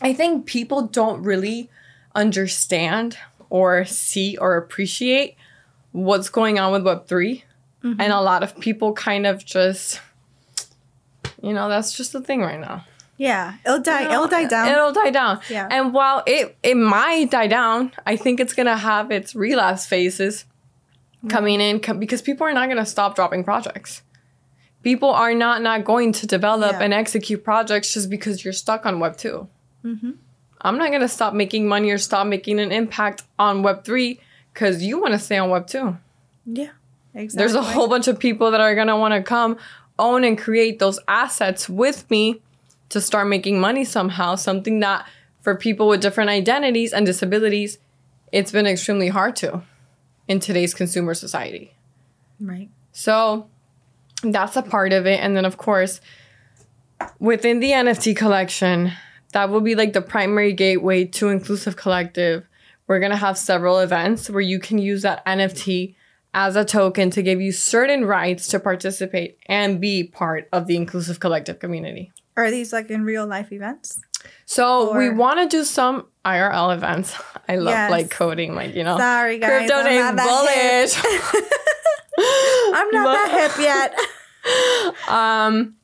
I 0.00 0.12
think 0.12 0.46
people 0.46 0.82
don't 0.82 1.22
really 1.22 1.70
understand 2.14 3.18
or 3.50 3.84
see 3.84 4.36
or 4.36 4.56
appreciate 4.56 5.36
what's 5.92 6.28
going 6.28 6.58
on 6.58 6.72
with 6.72 6.82
Web3. 6.82 7.42
Mm-hmm. 7.84 8.00
And 8.00 8.12
a 8.12 8.20
lot 8.20 8.42
of 8.42 8.58
people 8.58 8.94
kind 8.94 9.26
of 9.26 9.44
just, 9.44 10.00
you 11.42 11.52
know, 11.52 11.68
that's 11.68 11.96
just 11.96 12.12
the 12.12 12.20
thing 12.20 12.40
right 12.40 12.60
now. 12.60 12.84
Yeah, 13.16 13.54
it'll 13.64 13.80
die. 13.80 14.02
You 14.02 14.08
know, 14.08 14.14
it'll 14.14 14.28
die 14.28 14.46
down. 14.46 14.68
It'll 14.68 14.92
die 14.92 15.10
down. 15.10 15.40
Yeah. 15.48 15.68
And 15.70 15.92
while 15.92 16.22
it 16.26 16.56
it 16.62 16.76
might 16.76 17.30
die 17.30 17.46
down, 17.46 17.92
I 18.06 18.16
think 18.16 18.40
it's 18.40 18.54
gonna 18.54 18.76
have 18.76 19.10
its 19.10 19.34
relapse 19.34 19.86
phases 19.86 20.44
mm-hmm. 21.18 21.28
coming 21.28 21.60
in 21.60 21.80
co- 21.80 21.94
because 21.94 22.22
people 22.22 22.46
are 22.46 22.52
not 22.52 22.68
gonna 22.68 22.86
stop 22.86 23.14
dropping 23.14 23.44
projects. 23.44 24.02
People 24.82 25.10
are 25.10 25.32
not 25.32 25.62
not 25.62 25.84
going 25.84 26.12
to 26.12 26.26
develop 26.26 26.72
yeah. 26.72 26.82
and 26.82 26.92
execute 26.92 27.44
projects 27.44 27.94
just 27.94 28.10
because 28.10 28.44
you're 28.44 28.52
stuck 28.52 28.84
on 28.84 28.98
Web 29.00 29.16
2 29.16 29.48
mm-hmm. 29.84 30.10
I'm 30.60 30.78
not 30.78 30.90
gonna 30.90 31.08
stop 31.08 31.34
making 31.34 31.68
money 31.68 31.90
or 31.90 31.98
stop 31.98 32.26
making 32.26 32.58
an 32.58 32.72
impact 32.72 33.22
on 33.38 33.62
Web3 33.62 34.18
because 34.52 34.82
you 34.82 35.00
want 35.00 35.12
to 35.12 35.18
stay 35.18 35.36
on 35.36 35.50
Web2. 35.50 35.98
Yeah, 36.46 36.70
exactly. 37.14 37.38
There's 37.38 37.54
a 37.54 37.62
whole 37.62 37.86
bunch 37.86 38.08
of 38.08 38.18
people 38.18 38.50
that 38.50 38.60
are 38.60 38.74
gonna 38.74 38.98
want 38.98 39.14
to 39.14 39.22
come 39.22 39.56
own 39.98 40.24
and 40.24 40.36
create 40.36 40.80
those 40.80 40.98
assets 41.06 41.68
with 41.68 42.10
me 42.10 42.40
to 42.90 43.00
start 43.00 43.28
making 43.28 43.60
money 43.60 43.84
somehow. 43.84 44.34
Something 44.34 44.80
that 44.80 45.06
for 45.40 45.54
people 45.54 45.88
with 45.88 46.00
different 46.00 46.30
identities 46.30 46.92
and 46.92 47.04
disabilities, 47.04 47.78
it's 48.32 48.52
been 48.52 48.66
extremely 48.66 49.08
hard 49.08 49.36
to 49.36 49.62
in 50.26 50.40
today's 50.40 50.74
consumer 50.74 51.14
society. 51.14 51.74
Right. 52.40 52.70
So 52.92 53.48
that's 54.22 54.56
a 54.56 54.62
part 54.62 54.92
of 54.92 55.06
it. 55.06 55.20
And 55.20 55.36
then, 55.36 55.44
of 55.44 55.56
course, 55.56 56.00
within 57.18 57.60
the 57.60 57.70
NFT 57.70 58.16
collection, 58.16 58.92
that 59.32 59.50
will 59.50 59.60
be 59.60 59.74
like 59.74 59.92
the 59.92 60.02
primary 60.02 60.52
gateway 60.52 61.04
to 61.04 61.28
Inclusive 61.28 61.76
Collective. 61.76 62.46
We're 62.86 63.00
going 63.00 63.12
to 63.12 63.16
have 63.16 63.36
several 63.36 63.78
events 63.78 64.30
where 64.30 64.40
you 64.40 64.58
can 64.58 64.78
use 64.78 65.02
that 65.02 65.24
NFT 65.26 65.94
as 66.32 66.56
a 66.56 66.64
token 66.64 67.10
to 67.10 67.22
give 67.22 67.40
you 67.40 67.52
certain 67.52 68.04
rights 68.04 68.48
to 68.48 68.60
participate 68.60 69.38
and 69.46 69.80
be 69.80 70.04
part 70.04 70.48
of 70.52 70.66
the 70.66 70.76
Inclusive 70.76 71.20
Collective 71.20 71.58
community. 71.58 72.12
Are 72.36 72.50
these 72.50 72.72
like 72.72 72.90
in 72.90 73.04
real 73.04 73.26
life 73.26 73.52
events? 73.52 74.00
So 74.46 74.90
or... 74.90 74.98
we 74.98 75.10
want 75.10 75.38
to 75.40 75.56
do 75.56 75.64
some 75.64 76.06
IRL 76.24 76.74
events. 76.74 77.14
I 77.48 77.56
love 77.56 77.74
yes. 77.74 77.90
like 77.90 78.10
coding, 78.10 78.54
like 78.54 78.74
you 78.74 78.84
know. 78.84 78.96
Sorry 78.96 79.38
guys, 79.38 79.68
crypto 79.68 79.74
I'm 79.76 80.16
not 80.16 80.26
bullish. 80.26 80.96
I'm 82.16 82.90
not 82.90 83.04
but, 83.04 83.14
that 83.14 83.54
hip 83.56 83.64
yet. 83.64 85.08
um, 85.08 85.76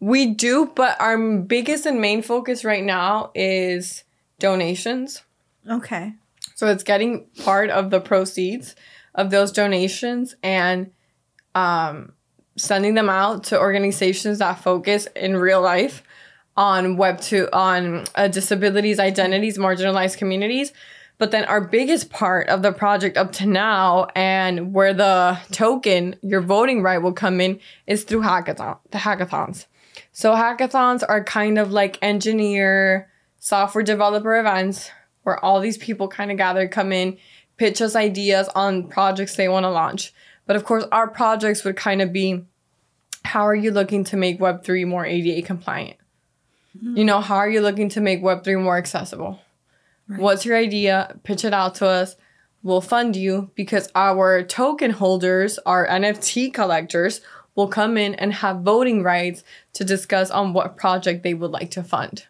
we 0.00 0.26
do, 0.26 0.70
but 0.74 1.00
our 1.00 1.16
biggest 1.42 1.86
and 1.86 2.00
main 2.00 2.22
focus 2.22 2.64
right 2.64 2.84
now 2.84 3.30
is 3.34 4.04
donations. 4.38 5.22
Okay. 5.68 6.12
So 6.54 6.66
it's 6.68 6.82
getting 6.82 7.26
part 7.42 7.70
of 7.70 7.90
the 7.90 8.00
proceeds 8.00 8.76
of 9.14 9.30
those 9.30 9.52
donations 9.52 10.34
and 10.42 10.90
um, 11.54 12.12
sending 12.56 12.94
them 12.94 13.08
out 13.08 13.44
to 13.44 13.58
organizations 13.58 14.38
that 14.38 14.54
focus 14.54 15.06
in 15.14 15.36
real 15.36 15.60
life 15.60 16.02
on 16.56 16.96
web 16.96 17.20
two 17.20 17.48
on 17.52 18.04
uh, 18.14 18.28
disabilities 18.28 18.98
identities 18.98 19.58
marginalized 19.58 20.16
communities 20.16 20.72
but 21.18 21.30
then 21.30 21.44
our 21.46 21.60
biggest 21.60 22.10
part 22.10 22.48
of 22.48 22.62
the 22.62 22.72
project 22.72 23.16
up 23.16 23.32
to 23.32 23.46
now 23.46 24.06
and 24.14 24.72
where 24.72 24.94
the 24.94 25.38
token 25.52 26.16
your 26.22 26.40
voting 26.40 26.82
right 26.82 27.02
will 27.02 27.12
come 27.12 27.40
in 27.40 27.60
is 27.86 28.04
through 28.04 28.22
hackathon 28.22 28.78
the 28.90 28.98
hackathons 28.98 29.66
so 30.12 30.32
hackathons 30.32 31.02
are 31.06 31.22
kind 31.22 31.58
of 31.58 31.72
like 31.72 31.98
engineer, 32.00 33.10
software 33.38 33.84
developer 33.84 34.38
events 34.38 34.90
where 35.24 35.42
all 35.44 35.60
these 35.60 35.76
people 35.76 36.08
kind 36.08 36.30
of 36.30 36.36
gather, 36.36 36.68
come 36.68 36.92
in, 36.92 37.18
pitch 37.56 37.82
us 37.82 37.96
ideas 37.96 38.48
on 38.54 38.88
projects 38.88 39.36
they 39.36 39.48
want 39.48 39.64
to 39.64 39.70
launch. 39.70 40.14
But 40.46 40.56
of 40.56 40.64
course, 40.64 40.84
our 40.92 41.08
projects 41.08 41.64
would 41.64 41.76
kind 41.76 42.00
of 42.00 42.12
be 42.12 42.44
how 43.24 43.46
are 43.46 43.54
you 43.54 43.72
looking 43.72 44.04
to 44.04 44.16
make 44.16 44.38
Web3 44.38 44.86
more 44.86 45.04
ADA 45.04 45.44
compliant? 45.44 45.96
Mm-hmm. 46.76 46.96
You 46.96 47.04
know, 47.04 47.20
how 47.20 47.36
are 47.36 47.50
you 47.50 47.60
looking 47.60 47.88
to 47.90 48.00
make 48.00 48.22
Web3 48.22 48.62
more 48.62 48.78
accessible? 48.78 49.40
Right. 50.08 50.20
What's 50.20 50.44
your 50.44 50.56
idea? 50.56 51.16
Pitch 51.24 51.44
it 51.44 51.52
out 51.52 51.74
to 51.76 51.86
us. 51.86 52.16
We'll 52.62 52.80
fund 52.80 53.16
you 53.16 53.50
because 53.54 53.88
our 53.94 54.42
token 54.42 54.92
holders, 54.92 55.58
our 55.66 55.86
NFT 55.86 56.52
collectors, 56.54 57.20
will 57.54 57.68
come 57.68 57.96
in 57.96 58.14
and 58.14 58.32
have 58.34 58.60
voting 58.60 59.02
rights 59.02 59.42
to 59.72 59.84
discuss 59.84 60.30
on 60.30 60.52
what 60.52 60.76
project 60.76 61.22
they 61.22 61.34
would 61.34 61.50
like 61.50 61.70
to 61.72 61.82
fund. 61.82 62.26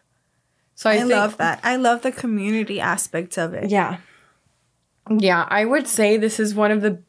So 0.75 0.89
I, 0.89 0.93
I 0.93 0.97
think, 0.97 1.11
love 1.11 1.37
that. 1.37 1.59
I 1.63 1.75
love 1.75 2.01
the 2.01 2.11
community 2.11 2.79
aspect 2.79 3.37
of 3.37 3.53
it. 3.53 3.69
Yeah. 3.69 3.97
Yeah, 5.09 5.47
I 5.49 5.65
would 5.65 5.87
say 5.87 6.17
this 6.17 6.39
is 6.39 6.53
one 6.53 6.71
of 6.71 6.81
the 6.81 7.01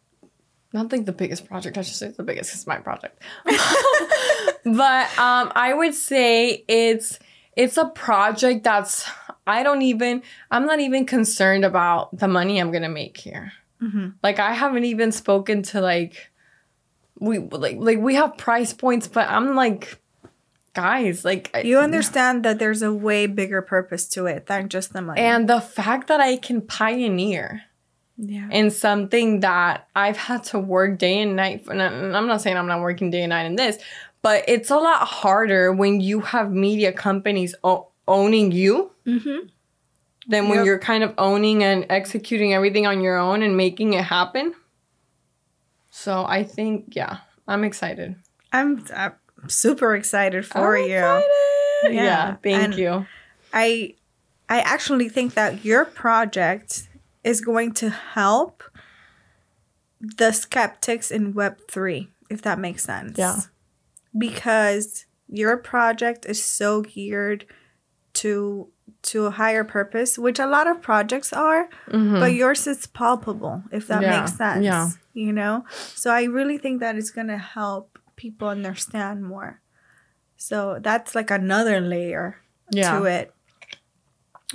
not 0.72 0.90
think 0.90 1.06
the 1.06 1.12
biggest 1.12 1.46
project. 1.46 1.78
I 1.78 1.82
should 1.82 1.96
say 1.96 2.08
the 2.08 2.22
biggest 2.22 2.54
is 2.54 2.66
my 2.66 2.78
project. 2.78 3.22
but 4.64 5.18
um, 5.18 5.52
I 5.54 5.72
would 5.74 5.94
say 5.94 6.64
it's 6.68 7.18
it's 7.56 7.76
a 7.76 7.86
project 7.86 8.64
that's 8.64 9.08
I 9.46 9.62
don't 9.62 9.82
even 9.82 10.22
I'm 10.50 10.66
not 10.66 10.80
even 10.80 11.06
concerned 11.06 11.64
about 11.64 12.16
the 12.16 12.28
money 12.28 12.60
I'm 12.60 12.70
gonna 12.70 12.88
make 12.88 13.16
here. 13.16 13.52
Mm-hmm. 13.82 14.08
Like 14.22 14.38
I 14.38 14.52
haven't 14.52 14.84
even 14.84 15.12
spoken 15.12 15.62
to 15.64 15.80
like 15.80 16.30
we 17.18 17.38
like 17.38 17.76
like 17.78 17.98
we 17.98 18.14
have 18.14 18.36
price 18.36 18.72
points, 18.72 19.08
but 19.08 19.28
I'm 19.28 19.54
like 19.54 19.98
guys 20.74 21.24
like 21.24 21.50
you 21.64 21.78
understand 21.78 22.44
that 22.44 22.60
there's 22.60 22.82
a 22.82 22.92
way 22.92 23.26
bigger 23.26 23.60
purpose 23.60 24.06
to 24.08 24.26
it 24.26 24.46
than 24.46 24.68
just 24.68 24.92
the 24.92 25.02
money 25.02 25.20
and 25.20 25.48
the 25.48 25.60
fact 25.60 26.06
that 26.06 26.20
i 26.20 26.36
can 26.36 26.60
pioneer 26.60 27.62
yeah. 28.18 28.48
in 28.50 28.70
something 28.70 29.40
that 29.40 29.88
i've 29.96 30.16
had 30.16 30.44
to 30.44 30.58
work 30.58 30.98
day 30.98 31.20
and 31.20 31.36
night 31.36 31.64
for, 31.64 31.72
and 31.72 31.82
i'm 31.82 32.26
not 32.26 32.40
saying 32.40 32.56
i'm 32.56 32.66
not 32.66 32.80
working 32.80 33.10
day 33.10 33.22
and 33.22 33.30
night 33.30 33.44
in 33.44 33.56
this 33.56 33.78
but 34.20 34.44
it's 34.48 34.70
a 34.70 34.76
lot 34.76 35.06
harder 35.06 35.72
when 35.72 36.00
you 36.00 36.20
have 36.20 36.50
media 36.50 36.92
companies 36.92 37.54
o- 37.64 37.88
owning 38.06 38.50
you 38.52 38.90
mm-hmm. 39.06 39.46
than 40.28 40.48
when 40.48 40.58
yep. 40.58 40.66
you're 40.66 40.78
kind 40.78 41.04
of 41.04 41.14
owning 41.16 41.62
and 41.62 41.86
executing 41.88 42.52
everything 42.52 42.86
on 42.86 43.00
your 43.00 43.16
own 43.16 43.42
and 43.42 43.56
making 43.56 43.94
it 43.94 44.04
happen 44.04 44.52
so 45.90 46.24
i 46.26 46.42
think 46.42 46.84
yeah 46.96 47.18
i'm 47.46 47.64
excited 47.64 48.16
i'm, 48.52 48.84
I'm 48.94 49.14
super 49.46 49.94
excited 49.94 50.44
for 50.46 50.76
I'm 50.76 50.84
you. 50.84 50.96
Excited. 50.96 51.24
Yeah. 51.84 51.90
yeah, 51.90 52.36
thank 52.42 52.64
and 52.64 52.74
you. 52.74 53.06
I 53.52 53.94
I 54.48 54.60
actually 54.60 55.08
think 55.08 55.34
that 55.34 55.64
your 55.64 55.84
project 55.84 56.88
is 57.29 57.43
going 57.43 57.72
to 57.74 57.91
help 57.91 58.62
the 60.01 60.33
skeptics 60.33 61.11
in 61.11 61.35
web3 61.35 62.09
if 62.31 62.43
that 62.43 62.59
makes 62.59 62.85
sense. 62.85 63.18
Yeah. 63.18 63.41
Because 64.16 65.07
your 65.29 65.57
project 65.57 66.26
is 66.26 66.43
so 66.43 66.83
geared 66.83 67.47
to 68.14 68.68
to 69.03 69.26
a 69.26 69.31
higher 69.31 69.64
purpose, 69.64 70.18
which 70.18 70.39
a 70.39 70.47
lot 70.47 70.66
of 70.66 70.83
projects 70.83 71.33
are, 71.33 71.68
mm-hmm. 71.89 72.18
but 72.18 72.33
yours 72.33 72.66
is 72.66 72.87
palpable, 72.87 73.62
if 73.70 73.87
that 73.87 74.03
yeah. 74.03 74.20
makes 74.20 74.37
sense. 74.37 74.64
Yeah. 74.64 74.91
You 75.12 75.33
know? 75.33 75.64
So 75.95 76.11
I 76.11 76.24
really 76.24 76.59
think 76.59 76.81
that 76.81 76.97
it's 76.97 77.11
gonna 77.11 77.39
help 77.39 77.99
people 78.16 78.49
understand 78.49 79.22
more. 79.22 79.61
So 80.37 80.79
that's 80.81 81.14
like 81.14 81.31
another 81.31 81.81
layer 81.81 82.39
yeah. 82.72 82.99
to 82.99 83.05
it. 83.05 83.35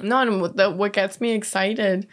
No, 0.02 0.20
and 0.20 0.42
what, 0.42 0.58
the, 0.58 0.72
what 0.72 0.94
gets 0.94 1.22
me 1.22 1.34
excited 1.34 2.08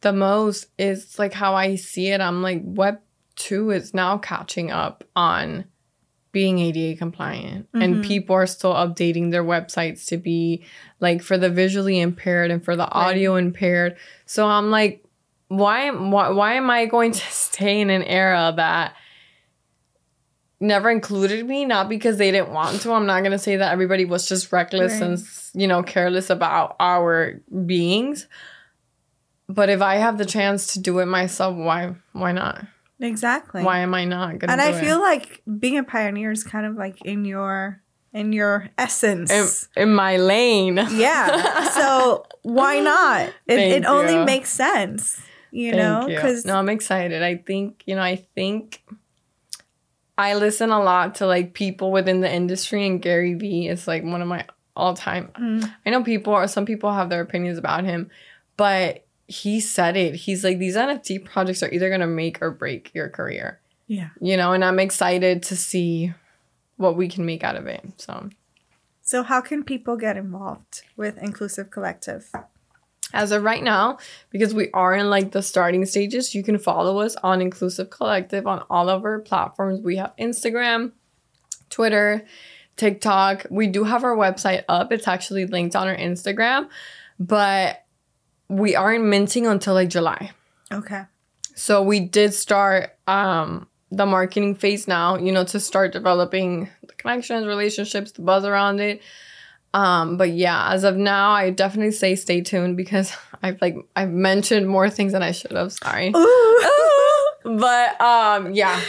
the 0.00 0.12
most 0.12 0.66
is 0.78 1.18
like 1.18 1.32
how 1.32 1.54
I 1.54 1.76
see 1.76 2.08
it. 2.08 2.20
I'm 2.20 2.42
like, 2.42 2.62
Web 2.64 3.00
2 3.36 3.70
is 3.70 3.94
now 3.94 4.18
catching 4.18 4.70
up 4.70 5.04
on 5.14 5.64
being 6.32 6.58
ADA 6.58 6.98
compliant, 6.98 7.66
mm-hmm. 7.72 7.82
and 7.82 8.04
people 8.04 8.36
are 8.36 8.46
still 8.46 8.74
updating 8.74 9.30
their 9.30 9.44
websites 9.44 10.06
to 10.08 10.18
be 10.18 10.64
like 11.00 11.22
for 11.22 11.38
the 11.38 11.48
visually 11.48 11.98
impaired 11.98 12.50
and 12.50 12.62
for 12.62 12.76
the 12.76 12.82
right. 12.82 12.92
audio 12.92 13.36
impaired. 13.36 13.96
So 14.26 14.46
I'm 14.46 14.70
like, 14.70 15.02
why, 15.48 15.90
why, 15.90 16.28
why 16.30 16.54
am 16.54 16.68
I 16.68 16.86
going 16.86 17.12
to 17.20 17.26
stay 17.30 17.80
in 17.80 17.90
an 17.90 18.02
era 18.02 18.52
that 18.56 18.94
never 20.60 20.90
included 20.90 21.46
me 21.46 21.64
not 21.64 21.88
because 21.88 22.16
they 22.16 22.30
didn't 22.30 22.48
want 22.48 22.80
to 22.80 22.90
i'm 22.90 23.04
not 23.04 23.20
going 23.20 23.30
to 23.30 23.38
say 23.38 23.56
that 23.56 23.72
everybody 23.72 24.06
was 24.06 24.26
just 24.26 24.50
reckless 24.52 24.92
right. 24.94 25.02
and 25.02 25.22
you 25.52 25.66
know 25.66 25.82
careless 25.82 26.30
about 26.30 26.74
our 26.80 27.42
beings 27.66 28.26
but 29.48 29.68
if 29.68 29.80
i 29.80 29.96
have 29.96 30.18
the 30.18 30.24
chance 30.24 30.72
to 30.72 30.80
do 30.80 30.98
it 30.98 31.06
myself 31.06 31.56
why 31.56 31.94
why 32.12 32.32
not? 32.32 32.64
Exactly. 32.98 33.62
Why 33.62 33.80
am 33.80 33.92
i 33.94 34.04
not 34.06 34.38
gonna 34.38 34.52
and 34.52 34.60
i 34.60 34.72
feel 34.72 34.98
it? 34.98 35.02
like 35.02 35.42
being 35.58 35.76
a 35.76 35.84
pioneer 35.84 36.30
is 36.30 36.42
kind 36.42 36.64
of 36.66 36.76
like 36.76 37.04
in 37.04 37.24
your 37.24 37.82
in 38.14 38.32
your 38.32 38.70
essence. 38.78 39.68
In, 39.76 39.82
in 39.82 39.94
my 39.94 40.16
lane. 40.16 40.76
Yeah. 40.90 41.68
So 41.68 42.24
why 42.42 42.80
not? 42.80 43.28
It, 43.46 43.58
it 43.58 43.84
only 43.84 44.24
makes 44.24 44.48
sense 44.48 45.20
you 45.50 45.72
Thank 45.72 45.82
know? 45.82 46.06
because 46.06 46.44
no 46.44 46.56
i'm 46.56 46.68
excited. 46.68 47.22
I 47.22 47.36
think 47.36 47.82
you 47.86 47.94
know 47.94 48.02
i 48.02 48.16
think 48.16 48.82
I 50.18 50.34
listen 50.34 50.70
a 50.70 50.82
lot 50.82 51.16
to 51.16 51.26
like 51.26 51.52
people 51.52 51.92
within 51.92 52.20
the 52.20 52.32
industry, 52.32 52.86
and 52.86 53.02
Gary 53.02 53.34
Vee 53.34 53.68
is 53.68 53.86
like 53.86 54.02
one 54.02 54.22
of 54.22 54.28
my 54.28 54.46
all 54.74 54.94
time. 54.94 55.30
Mm. 55.38 55.74
I 55.84 55.90
know 55.90 56.02
people 56.02 56.32
or 56.32 56.48
some 56.48 56.66
people 56.66 56.92
have 56.92 57.10
their 57.10 57.20
opinions 57.20 57.58
about 57.58 57.84
him, 57.84 58.10
but 58.56 59.05
he 59.28 59.60
said 59.60 59.96
it. 59.96 60.14
He's 60.14 60.44
like, 60.44 60.58
these 60.58 60.76
NFT 60.76 61.24
projects 61.24 61.62
are 61.62 61.70
either 61.70 61.90
gonna 61.90 62.06
make 62.06 62.40
or 62.42 62.50
break 62.50 62.92
your 62.94 63.08
career. 63.08 63.60
Yeah. 63.86 64.08
You 64.20 64.36
know, 64.36 64.52
and 64.52 64.64
I'm 64.64 64.78
excited 64.78 65.42
to 65.44 65.56
see 65.56 66.12
what 66.76 66.96
we 66.96 67.08
can 67.08 67.24
make 67.24 67.44
out 67.44 67.56
of 67.56 67.66
it. 67.66 67.84
So 67.96 68.30
So 69.02 69.22
how 69.22 69.40
can 69.40 69.62
people 69.64 69.96
get 69.96 70.16
involved 70.16 70.82
with 70.96 71.18
Inclusive 71.18 71.70
Collective? 71.70 72.30
as 73.12 73.32
of 73.32 73.42
right 73.42 73.62
now, 73.62 73.98
because 74.30 74.52
we 74.52 74.70
are 74.72 74.94
in 74.94 75.08
like 75.08 75.32
the 75.32 75.42
starting 75.42 75.84
stages, 75.86 76.34
you 76.34 76.42
can 76.42 76.58
follow 76.58 77.00
us 77.00 77.16
on 77.22 77.40
Inclusive 77.40 77.88
Collective 77.90 78.46
on 78.46 78.64
all 78.68 78.88
of 78.88 79.04
our 79.04 79.20
platforms. 79.20 79.80
We 79.80 79.96
have 79.96 80.12
Instagram, 80.18 80.92
Twitter, 81.70 82.26
TikTok. 82.76 83.46
We 83.50 83.68
do 83.68 83.84
have 83.84 84.04
our 84.04 84.16
website 84.16 84.64
up. 84.68 84.92
It's 84.92 85.08
actually 85.08 85.46
linked 85.46 85.76
on 85.76 85.88
our 85.88 85.96
Instagram, 85.96 86.68
but 87.18 87.84
we 88.48 88.74
aren't 88.74 89.04
minting 89.04 89.46
until 89.46 89.74
like 89.74 89.88
July. 89.88 90.32
Okay. 90.72 91.02
So 91.54 91.82
we 91.82 92.00
did 92.00 92.34
start 92.34 92.96
um 93.06 93.68
the 93.90 94.06
marketing 94.06 94.54
phase 94.54 94.88
now, 94.88 95.16
you 95.16 95.32
know, 95.32 95.44
to 95.44 95.60
start 95.60 95.92
developing 95.92 96.68
the 96.86 96.92
connections, 96.94 97.46
relationships, 97.46 98.12
the 98.12 98.22
buzz 98.22 98.44
around 98.44 98.80
it. 98.80 99.00
Um, 99.74 100.16
but 100.16 100.30
yeah, 100.30 100.72
as 100.72 100.84
of 100.84 100.96
now, 100.96 101.32
I 101.32 101.50
definitely 101.50 101.92
say 101.92 102.16
stay 102.16 102.40
tuned 102.40 102.76
because 102.76 103.12
I've 103.42 103.60
like 103.60 103.76
I've 103.94 104.10
mentioned 104.10 104.68
more 104.68 104.90
things 104.90 105.12
than 105.12 105.22
I 105.22 105.32
should 105.32 105.52
have. 105.52 105.72
Sorry. 105.72 106.10
but 107.44 108.00
um, 108.00 108.54
yeah. 108.54 108.80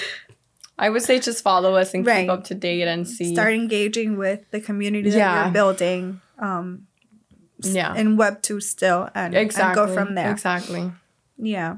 I 0.80 0.89
would 0.89 1.01
say 1.01 1.20
just 1.20 1.43
follow 1.43 1.76
us 1.76 1.93
and 1.95 2.05
right. 2.05 2.22
keep 2.22 2.30
up 2.30 2.43
to 2.45 2.55
date 2.55 2.88
and 2.88 3.08
see. 3.08 3.34
Start 3.34 3.53
engaging 3.53 4.16
with 4.16 4.49
the 4.51 4.62
community 4.62 5.10
that 5.10 5.18
yeah. 5.18 5.43
you're 5.45 5.53
building. 5.53 6.22
Um, 6.38 6.87
yeah. 7.62 7.95
In 7.95 8.18
Web 8.18 8.41
two 8.41 8.60
still 8.60 9.10
and, 9.16 9.36
exactly. 9.36 9.82
and 9.82 9.89
go 9.89 9.93
from 9.93 10.16
there. 10.16 10.32
Exactly. 10.32 10.91
Yeah. 11.38 11.78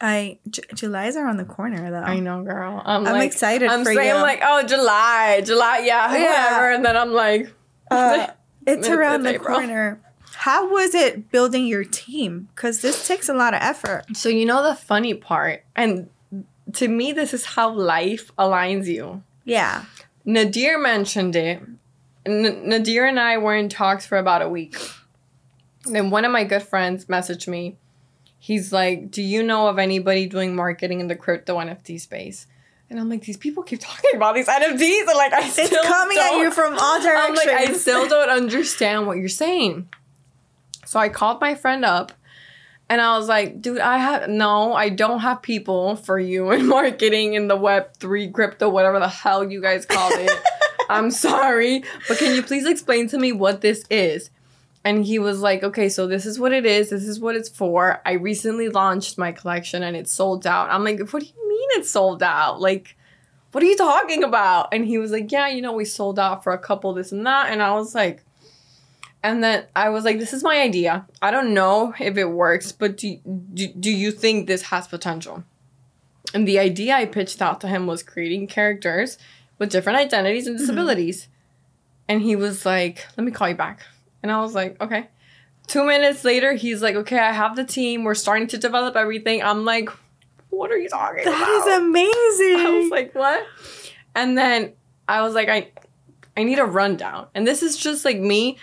I 0.00 0.38
J- 0.50 0.62
July's 0.74 1.16
around 1.16 1.38
the 1.38 1.44
corner 1.44 1.90
though. 1.90 2.02
I 2.02 2.18
know, 2.20 2.42
girl. 2.42 2.82
I'm, 2.84 3.06
I'm 3.06 3.12
like, 3.14 3.30
excited 3.30 3.70
I'm 3.70 3.84
for 3.84 3.94
saying 3.94 4.16
you. 4.16 4.22
like, 4.22 4.40
oh, 4.42 4.62
July, 4.62 5.40
July, 5.44 5.78
yeah, 5.84 6.14
yeah. 6.14 6.50
whatever, 6.50 6.70
and 6.72 6.84
then 6.84 6.96
I'm 6.96 7.12
like, 7.12 7.52
uh, 7.90 8.28
it's 8.66 8.88
around 8.88 9.22
the 9.22 9.38
corner. 9.38 10.00
How 10.34 10.70
was 10.70 10.94
it 10.94 11.30
building 11.30 11.66
your 11.66 11.84
team? 11.84 12.48
Because 12.54 12.82
this 12.82 13.08
takes 13.08 13.28
a 13.28 13.34
lot 13.34 13.54
of 13.54 13.62
effort. 13.62 14.04
So, 14.14 14.28
you 14.28 14.44
know, 14.44 14.62
the 14.62 14.74
funny 14.74 15.14
part, 15.14 15.64
and 15.74 16.10
to 16.74 16.88
me, 16.88 17.12
this 17.12 17.32
is 17.32 17.46
how 17.46 17.72
life 17.72 18.30
aligns 18.36 18.86
you. 18.86 19.22
Yeah. 19.44 19.84
Nadir 20.26 20.78
mentioned 20.78 21.36
it. 21.36 21.62
N- 22.26 22.68
Nadir 22.68 23.06
and 23.06 23.18
I 23.18 23.38
were 23.38 23.54
in 23.54 23.68
talks 23.68 24.06
for 24.06 24.18
about 24.18 24.42
a 24.42 24.48
week. 24.48 24.76
Then 25.84 26.10
one 26.10 26.24
of 26.24 26.32
my 26.32 26.44
good 26.44 26.62
friends 26.62 27.06
messaged 27.06 27.48
me. 27.48 27.76
He's 28.38 28.72
like, 28.72 29.10
Do 29.10 29.22
you 29.22 29.42
know 29.42 29.68
of 29.68 29.78
anybody 29.78 30.26
doing 30.26 30.54
marketing 30.54 31.00
in 31.00 31.08
the 31.08 31.16
crypto 31.16 31.58
NFT 31.58 32.00
space? 32.00 32.46
And 32.88 33.00
I'm 33.00 33.08
like, 33.08 33.22
these 33.22 33.36
people 33.36 33.62
keep 33.62 33.80
talking 33.82 34.10
about 34.14 34.34
these 34.34 34.46
NFTs, 34.46 35.00
and 35.00 35.16
like, 35.16 35.32
I 35.32 35.48
still 35.48 35.64
it's 35.66 35.86
coming 35.86 36.18
at 36.18 36.38
you 36.38 36.50
from 36.50 36.76
all 36.78 37.00
directions. 37.00 37.40
I'm 37.40 37.46
like, 37.46 37.48
I 37.48 37.72
still 37.72 38.08
don't 38.08 38.30
understand 38.30 39.06
what 39.06 39.16
you're 39.18 39.28
saying. 39.28 39.88
So 40.84 41.00
I 41.00 41.08
called 41.08 41.40
my 41.40 41.56
friend 41.56 41.84
up, 41.84 42.12
and 42.88 43.00
I 43.00 43.18
was 43.18 43.28
like, 43.28 43.60
dude, 43.60 43.80
I 43.80 43.98
have 43.98 44.28
no, 44.28 44.74
I 44.74 44.88
don't 44.88 45.18
have 45.18 45.42
people 45.42 45.96
for 45.96 46.18
you 46.18 46.52
in 46.52 46.66
marketing 46.68 47.34
in 47.34 47.48
the 47.48 47.56
Web 47.56 47.94
three 47.94 48.30
crypto, 48.30 48.68
whatever 48.68 49.00
the 49.00 49.08
hell 49.08 49.50
you 49.50 49.60
guys 49.60 49.84
call 49.84 50.10
it. 50.12 50.30
I'm 50.88 51.10
sorry, 51.10 51.84
but 52.08 52.18
can 52.18 52.34
you 52.34 52.42
please 52.42 52.66
explain 52.66 53.08
to 53.08 53.18
me 53.18 53.32
what 53.32 53.60
this 53.60 53.84
is? 53.90 54.30
And 54.84 55.04
he 55.04 55.18
was 55.18 55.40
like, 55.40 55.64
okay, 55.64 55.88
so 55.88 56.06
this 56.06 56.24
is 56.24 56.38
what 56.38 56.52
it 56.52 56.64
is. 56.64 56.90
This 56.90 57.08
is 57.08 57.18
what 57.18 57.34
it's 57.34 57.48
for. 57.48 58.00
I 58.06 58.12
recently 58.12 58.68
launched 58.68 59.18
my 59.18 59.32
collection 59.32 59.82
and 59.82 59.96
it's 59.96 60.12
sold 60.12 60.46
out. 60.46 60.70
I'm 60.70 60.84
like, 60.84 61.00
what 61.10 61.22
do 61.22 61.26
you 61.26 61.48
mean 61.48 61.68
it's 61.72 61.90
sold 61.90 62.22
out? 62.22 62.60
Like, 62.60 62.96
what 63.50 63.64
are 63.64 63.66
you 63.66 63.76
talking 63.76 64.22
about? 64.22 64.68
And 64.72 64.84
he 64.84 64.98
was 64.98 65.10
like, 65.10 65.32
yeah, 65.32 65.48
you 65.48 65.60
know, 65.60 65.72
we 65.72 65.84
sold 65.84 66.18
out 66.18 66.44
for 66.44 66.52
a 66.52 66.58
couple, 66.58 66.94
this 66.94 67.10
and 67.10 67.26
that. 67.26 67.50
And 67.50 67.62
I 67.62 67.72
was 67.72 67.94
like, 67.94 68.22
and 69.24 69.42
then 69.42 69.64
I 69.74 69.88
was 69.88 70.04
like, 70.04 70.20
this 70.20 70.32
is 70.32 70.44
my 70.44 70.60
idea. 70.60 71.04
I 71.20 71.32
don't 71.32 71.52
know 71.52 71.92
if 71.98 72.16
it 72.16 72.26
works, 72.26 72.70
but 72.70 72.96
do, 72.96 73.18
do, 73.54 73.66
do 73.66 73.90
you 73.90 74.12
think 74.12 74.46
this 74.46 74.62
has 74.62 74.86
potential? 74.86 75.42
And 76.32 76.46
the 76.46 76.60
idea 76.60 76.94
I 76.94 77.06
pitched 77.06 77.42
out 77.42 77.60
to 77.62 77.66
him 77.66 77.88
was 77.88 78.04
creating 78.04 78.46
characters 78.46 79.18
with 79.58 79.70
different 79.70 79.98
identities 79.98 80.46
and 80.46 80.56
mm-hmm. 80.56 80.62
disabilities. 80.62 81.22
Mm-hmm. 81.22 81.32
And 82.08 82.22
he 82.22 82.36
was 82.36 82.64
like, 82.64 83.06
let 83.16 83.24
me 83.24 83.32
call 83.32 83.48
you 83.48 83.54
back 83.54 83.80
And 84.22 84.30
I 84.30 84.40
was 84.40 84.54
like, 84.54 84.80
okay. 84.80 85.08
Two 85.66 85.84
minutes 85.84 86.24
later, 86.24 86.52
he's 86.52 86.80
like, 86.80 86.94
okay, 86.94 87.18
I 87.18 87.32
have 87.32 87.56
the 87.56 87.64
team. 87.64 88.04
We're 88.04 88.14
starting 88.14 88.46
to 88.48 88.58
develop 88.58 88.94
everything. 88.94 89.42
I'm 89.42 89.64
like, 89.64 89.88
what 90.50 90.70
are 90.70 90.78
you 90.78 90.88
talking 90.88 91.24
that 91.24 91.28
about? 91.28 91.64
That 91.64 91.72
is 91.72 91.78
amazing. 91.78 92.66
I 92.66 92.78
was 92.80 92.90
like, 92.90 93.14
what? 93.14 93.44
And 94.14 94.38
then 94.38 94.72
I 95.08 95.22
was 95.22 95.34
like, 95.34 95.48
I 95.48 95.70
I 96.36 96.44
need 96.44 96.58
a 96.58 96.64
rundown. 96.64 97.28
And 97.34 97.46
this 97.46 97.62
is 97.62 97.76
just 97.76 98.04
like 98.04 98.18
me 98.18 98.58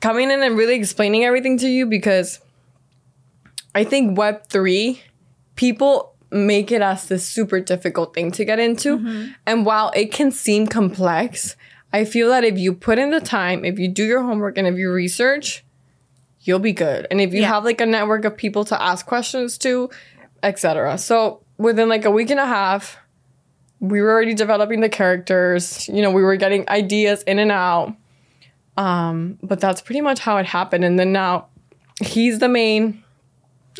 coming 0.00 0.30
in 0.30 0.42
and 0.42 0.56
really 0.56 0.74
explaining 0.74 1.24
everything 1.24 1.58
to 1.58 1.68
you 1.68 1.86
because 1.86 2.40
I 3.74 3.84
think 3.84 4.16
Web3, 4.16 4.98
people 5.56 6.13
make 6.34 6.72
it 6.72 6.82
as 6.82 7.06
this 7.06 7.26
super 7.26 7.60
difficult 7.60 8.12
thing 8.14 8.30
to 8.32 8.44
get 8.44 8.58
into. 8.58 8.98
Mm-hmm. 8.98 9.32
And 9.46 9.64
while 9.64 9.92
it 9.94 10.12
can 10.12 10.32
seem 10.32 10.66
complex, 10.66 11.56
I 11.92 12.04
feel 12.04 12.28
that 12.30 12.42
if 12.42 12.58
you 12.58 12.74
put 12.74 12.98
in 12.98 13.10
the 13.10 13.20
time, 13.20 13.64
if 13.64 13.78
you 13.78 13.88
do 13.88 14.04
your 14.04 14.22
homework 14.22 14.58
and 14.58 14.66
if 14.66 14.76
you 14.76 14.90
research, 14.90 15.64
you'll 16.40 16.58
be 16.58 16.72
good. 16.72 17.06
And 17.10 17.20
if 17.20 17.32
you 17.32 17.42
yeah. 17.42 17.48
have 17.48 17.64
like 17.64 17.80
a 17.80 17.86
network 17.86 18.24
of 18.24 18.36
people 18.36 18.64
to 18.64 18.82
ask 18.82 19.06
questions 19.06 19.56
to, 19.58 19.90
etc. 20.42 20.98
So 20.98 21.42
within 21.56 21.88
like 21.88 22.04
a 22.04 22.10
week 22.10 22.30
and 22.30 22.40
a 22.40 22.46
half, 22.46 22.98
we 23.78 24.00
were 24.00 24.10
already 24.10 24.34
developing 24.34 24.80
the 24.80 24.88
characters. 24.88 25.88
You 25.88 26.02
know, 26.02 26.10
we 26.10 26.22
were 26.22 26.36
getting 26.36 26.68
ideas 26.68 27.22
in 27.22 27.38
and 27.38 27.52
out. 27.52 27.94
Um, 28.76 29.38
but 29.40 29.60
that's 29.60 29.80
pretty 29.80 30.00
much 30.00 30.18
how 30.18 30.38
it 30.38 30.46
happened. 30.46 30.84
And 30.84 30.98
then 30.98 31.12
now 31.12 31.46
he's 32.02 32.40
the 32.40 32.48
main 32.48 33.03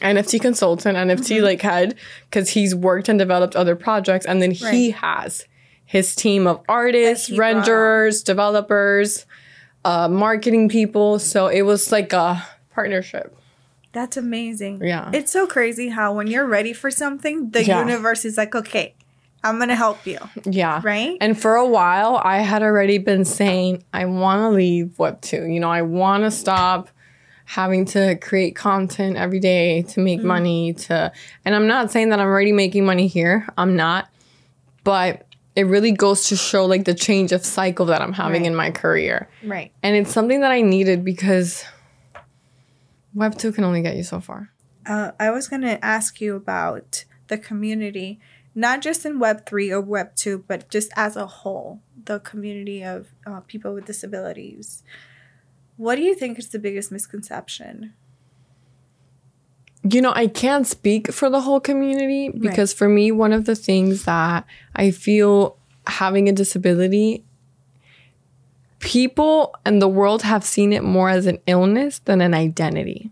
NFT 0.00 0.40
consultant, 0.40 0.96
NFT 0.96 1.36
mm-hmm. 1.36 1.44
like 1.44 1.62
head, 1.62 1.96
because 2.30 2.50
he's 2.50 2.74
worked 2.74 3.08
and 3.08 3.18
developed 3.18 3.56
other 3.56 3.76
projects. 3.76 4.26
And 4.26 4.42
then 4.42 4.54
right. 4.62 4.74
he 4.74 4.90
has 4.90 5.46
his 5.84 6.14
team 6.14 6.46
of 6.46 6.60
artists, 6.68 7.30
renderers, 7.30 8.24
developers, 8.24 9.26
uh, 9.84 10.08
marketing 10.08 10.68
people. 10.68 11.18
So 11.18 11.46
it 11.46 11.62
was 11.62 11.92
like 11.92 12.12
a 12.12 12.44
partnership. 12.70 13.36
That's 13.92 14.16
amazing. 14.16 14.82
Yeah. 14.82 15.10
It's 15.12 15.30
so 15.30 15.46
crazy 15.46 15.88
how 15.88 16.14
when 16.14 16.26
you're 16.26 16.46
ready 16.46 16.72
for 16.72 16.90
something, 16.90 17.50
the 17.50 17.64
yeah. 17.64 17.78
universe 17.78 18.24
is 18.24 18.36
like, 18.36 18.54
okay, 18.54 18.94
I'm 19.44 19.58
going 19.58 19.68
to 19.68 19.76
help 19.76 20.04
you. 20.04 20.18
Yeah. 20.44 20.80
Right? 20.82 21.16
And 21.20 21.40
for 21.40 21.54
a 21.54 21.66
while, 21.66 22.20
I 22.24 22.38
had 22.38 22.62
already 22.62 22.98
been 22.98 23.24
saying, 23.24 23.84
I 23.92 24.06
want 24.06 24.40
to 24.40 24.48
leave 24.48 24.86
Web2. 24.98 25.52
You 25.52 25.60
know, 25.60 25.70
I 25.70 25.82
want 25.82 26.24
to 26.24 26.30
stop 26.32 26.88
having 27.44 27.84
to 27.84 28.16
create 28.16 28.56
content 28.56 29.16
every 29.16 29.40
day 29.40 29.82
to 29.82 30.00
make 30.00 30.20
mm 30.20 30.24
money 30.24 30.72
to 30.72 31.12
and 31.44 31.54
I'm 31.54 31.66
not 31.66 31.90
saying 31.90 32.08
that 32.08 32.18
I'm 32.18 32.26
already 32.26 32.52
making 32.52 32.86
money 32.86 33.06
here. 33.06 33.46
I'm 33.58 33.76
not. 33.76 34.08
But 34.82 35.26
it 35.56 35.66
really 35.66 35.92
goes 35.92 36.28
to 36.28 36.36
show 36.36 36.64
like 36.66 36.84
the 36.84 36.94
change 36.94 37.32
of 37.32 37.44
cycle 37.44 37.86
that 37.86 38.02
I'm 38.02 38.12
having 38.12 38.42
right. 38.42 38.48
in 38.48 38.54
my 38.54 38.70
career. 38.70 39.28
Right. 39.42 39.72
And 39.82 39.96
it's 39.96 40.12
something 40.12 40.40
that 40.40 40.50
I 40.50 40.62
needed 40.62 41.04
because 41.04 41.64
Web 43.14 43.38
2 43.38 43.52
can 43.52 43.64
only 43.64 43.82
get 43.82 43.96
you 43.96 44.02
so 44.02 44.20
far. 44.20 44.50
Uh, 44.86 45.12
I 45.18 45.30
was 45.30 45.48
going 45.48 45.62
to 45.62 45.82
ask 45.84 46.20
you 46.20 46.34
about 46.34 47.04
the 47.28 47.38
community, 47.38 48.18
not 48.54 48.82
just 48.82 49.06
in 49.06 49.18
Web 49.18 49.46
3 49.46 49.70
or 49.70 49.80
Web 49.80 50.14
2, 50.16 50.44
but 50.46 50.68
just 50.68 50.90
as 50.96 51.16
a 51.16 51.26
whole, 51.26 51.80
the 52.04 52.18
community 52.20 52.82
of 52.82 53.14
uh, 53.26 53.40
people 53.40 53.74
with 53.74 53.86
disabilities. 53.86 54.82
What 55.76 55.96
do 55.96 56.02
you 56.02 56.14
think 56.14 56.38
is 56.38 56.48
the 56.48 56.58
biggest 56.58 56.92
misconception? 56.92 57.94
You 59.82 60.00
know, 60.00 60.12
I 60.14 60.28
can't 60.28 60.66
speak 60.66 61.12
for 61.12 61.28
the 61.28 61.42
whole 61.42 61.60
community 61.60 62.30
because 62.30 62.72
right. 62.72 62.78
for 62.78 62.88
me, 62.88 63.12
one 63.12 63.32
of 63.32 63.44
the 63.44 63.54
things 63.54 64.04
that 64.04 64.46
I 64.74 64.90
feel 64.90 65.58
having 65.86 66.28
a 66.28 66.32
disability 66.32 67.24
people 68.84 69.54
and 69.64 69.80
the 69.80 69.88
world 69.88 70.22
have 70.22 70.44
seen 70.44 70.72
it 70.72 70.84
more 70.84 71.08
as 71.08 71.24
an 71.24 71.38
illness 71.46 72.00
than 72.00 72.20
an 72.20 72.34
identity. 72.34 73.10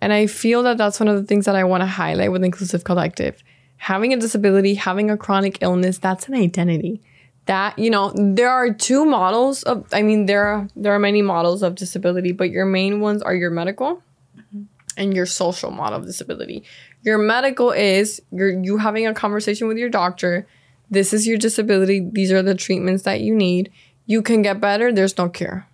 And 0.00 0.10
I 0.10 0.26
feel 0.26 0.62
that 0.62 0.78
that's 0.78 0.98
one 0.98 1.08
of 1.08 1.16
the 1.16 1.24
things 1.24 1.44
that 1.44 1.54
I 1.54 1.64
want 1.64 1.82
to 1.82 1.86
highlight 1.86 2.32
with 2.32 2.42
Inclusive 2.42 2.82
Collective. 2.82 3.42
Having 3.76 4.14
a 4.14 4.16
disability, 4.16 4.74
having 4.74 5.10
a 5.10 5.18
chronic 5.18 5.58
illness, 5.60 5.98
that's 5.98 6.28
an 6.28 6.34
identity. 6.34 7.02
That, 7.50 7.78
you 7.78 7.90
know, 7.90 8.12
there 8.14 8.50
are 8.50 8.72
two 8.72 9.04
models 9.04 9.64
of 9.64 9.86
I 9.92 10.02
mean 10.02 10.26
there 10.26 10.44
are 10.44 10.68
there 10.76 10.94
are 10.94 10.98
many 10.98 11.20
models 11.20 11.62
of 11.62 11.74
disability, 11.74 12.32
but 12.32 12.50
your 12.50 12.64
main 12.64 13.00
ones 13.00 13.22
are 13.22 13.34
your 13.34 13.50
medical 13.50 14.02
mm-hmm. 14.38 14.62
and 14.96 15.14
your 15.14 15.26
social 15.26 15.70
model 15.70 15.98
of 15.98 16.06
disability. 16.06 16.62
Your 17.02 17.18
medical 17.18 17.72
is 17.72 18.22
you're 18.30 18.56
you 18.66 18.76
having 18.76 19.06
a 19.06 19.14
conversation 19.14 19.66
with 19.68 19.78
your 19.78 19.90
doctor. 19.90 20.46
This 20.90 21.12
is 21.12 21.26
your 21.26 21.38
disability. 21.38 22.08
These 22.12 22.32
are 22.32 22.42
the 22.42 22.54
treatments 22.54 23.02
that 23.02 23.20
you 23.20 23.34
need 23.34 23.70
you 24.10 24.22
can 24.22 24.42
get 24.42 24.60
better, 24.60 24.92
there's 24.92 25.16
no 25.16 25.28
cure. 25.28 25.64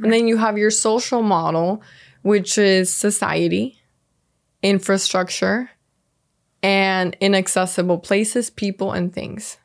And 0.00 0.12
then 0.12 0.28
you 0.28 0.36
have 0.36 0.56
your 0.56 0.70
social 0.70 1.22
model, 1.22 1.82
which 2.22 2.56
is 2.56 2.94
society, 2.94 3.82
infrastructure, 4.62 5.70
and 6.62 7.16
inaccessible 7.20 7.98
places, 7.98 8.48
people, 8.48 8.92
and 8.92 9.12
things. 9.12 9.56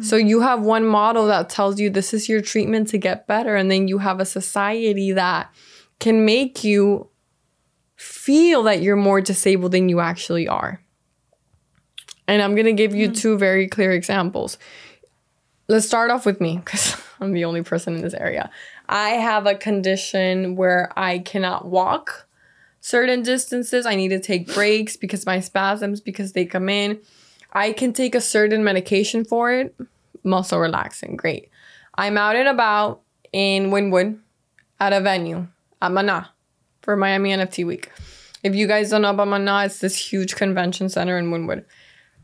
So 0.00 0.16
you 0.16 0.40
have 0.40 0.62
one 0.62 0.86
model 0.86 1.26
that 1.26 1.50
tells 1.50 1.78
you 1.78 1.90
this 1.90 2.14
is 2.14 2.26
your 2.26 2.40
treatment 2.40 2.88
to 2.88 2.98
get 2.98 3.26
better, 3.26 3.54
and 3.54 3.70
then 3.70 3.86
you 3.86 3.98
have 3.98 4.18
a 4.18 4.24
society 4.24 5.12
that 5.12 5.54
can 6.00 6.24
make 6.24 6.64
you 6.64 7.10
feel 7.96 8.62
that 8.62 8.80
you're 8.80 8.96
more 8.96 9.20
disabled 9.20 9.72
than 9.72 9.90
you 9.90 10.00
actually 10.00 10.48
are. 10.48 10.80
And 12.26 12.40
I'm 12.40 12.54
going 12.54 12.66
to 12.66 12.72
give 12.72 12.94
you 12.94 13.08
mm-hmm. 13.08 13.14
two 13.14 13.36
very 13.36 13.68
clear 13.68 13.92
examples 13.92 14.56
let's 15.68 15.86
start 15.86 16.10
off 16.10 16.26
with 16.26 16.40
me 16.40 16.56
because 16.56 17.00
I'm 17.20 17.32
the 17.32 17.44
only 17.44 17.62
person 17.62 17.94
in 17.94 18.02
this 18.02 18.14
area. 18.14 18.50
I 18.88 19.10
have 19.10 19.46
a 19.46 19.54
condition 19.54 20.56
where 20.56 20.92
I 20.96 21.20
cannot 21.20 21.66
walk 21.66 22.28
certain 22.80 23.22
distances. 23.22 23.86
I 23.86 23.94
need 23.94 24.08
to 24.08 24.20
take 24.20 24.52
breaks 24.52 24.96
because 24.96 25.24
my 25.24 25.40
spasms, 25.40 26.00
because 26.00 26.32
they 26.32 26.44
come 26.44 26.68
in. 26.68 27.00
I 27.54 27.72
can 27.72 27.92
take 27.92 28.14
a 28.14 28.20
certain 28.20 28.64
medication 28.64 29.24
for 29.24 29.52
it, 29.52 29.74
muscle 30.24 30.58
relaxing. 30.58 31.16
Great. 31.16 31.48
I'm 31.96 32.18
out 32.18 32.36
and 32.36 32.48
about 32.48 33.02
in 33.32 33.70
Wynwood 33.70 34.18
at 34.80 34.92
a 34.92 35.00
venue 35.00 35.46
at 35.80 35.92
Mana 35.92 36.30
for 36.82 36.96
Miami 36.96 37.30
NFT 37.30 37.64
Week. 37.66 37.90
If 38.42 38.54
you 38.54 38.66
guys 38.66 38.90
don't 38.90 39.02
know 39.02 39.10
about 39.10 39.28
Mana, 39.28 39.64
it's 39.64 39.78
this 39.78 39.96
huge 39.96 40.34
convention 40.34 40.88
center 40.88 41.16
in 41.16 41.30
Wynwood. 41.30 41.64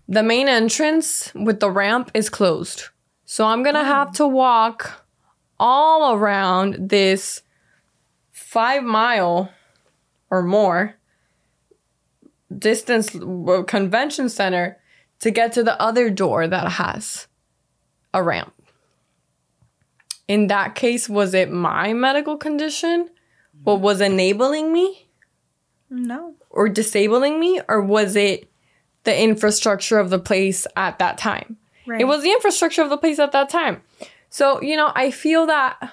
The 0.08 0.22
main 0.24 0.48
entrance 0.48 1.32
with 1.34 1.60
the 1.60 1.70
ramp 1.70 2.10
is 2.14 2.28
closed. 2.28 2.88
So 3.24 3.46
I'm 3.46 3.62
going 3.62 3.76
to 3.76 3.82
oh. 3.82 3.84
have 3.84 4.12
to 4.14 4.26
walk 4.26 5.06
all 5.60 6.14
around 6.14 6.88
this 6.88 7.42
five 8.32 8.82
mile 8.82 9.52
or 10.30 10.42
more 10.42 10.96
distance 12.58 13.10
convention 13.68 14.28
center 14.28 14.79
to 15.20 15.30
get 15.30 15.52
to 15.52 15.62
the 15.62 15.80
other 15.80 16.10
door 16.10 16.46
that 16.46 16.72
has 16.72 17.26
a 18.12 18.22
ramp. 18.22 18.52
In 20.26 20.46
that 20.48 20.74
case, 20.74 21.08
was 21.08 21.34
it 21.34 21.50
my 21.50 21.92
medical 21.92 22.36
condition 22.36 23.10
what 23.64 23.80
was 23.80 24.00
enabling 24.00 24.72
me? 24.72 25.08
No. 25.90 26.34
Or 26.48 26.68
disabling 26.68 27.38
me? 27.38 27.60
Or 27.68 27.82
was 27.82 28.16
it 28.16 28.50
the 29.04 29.18
infrastructure 29.18 29.98
of 29.98 30.10
the 30.10 30.18
place 30.18 30.66
at 30.76 30.98
that 30.98 31.18
time? 31.18 31.58
Right. 31.86 32.00
It 32.00 32.04
was 32.04 32.22
the 32.22 32.30
infrastructure 32.30 32.82
of 32.82 32.90
the 32.90 32.96
place 32.96 33.18
at 33.18 33.32
that 33.32 33.48
time. 33.48 33.82
So, 34.30 34.62
you 34.62 34.76
know, 34.76 34.92
I 34.94 35.10
feel 35.10 35.46
that 35.46 35.92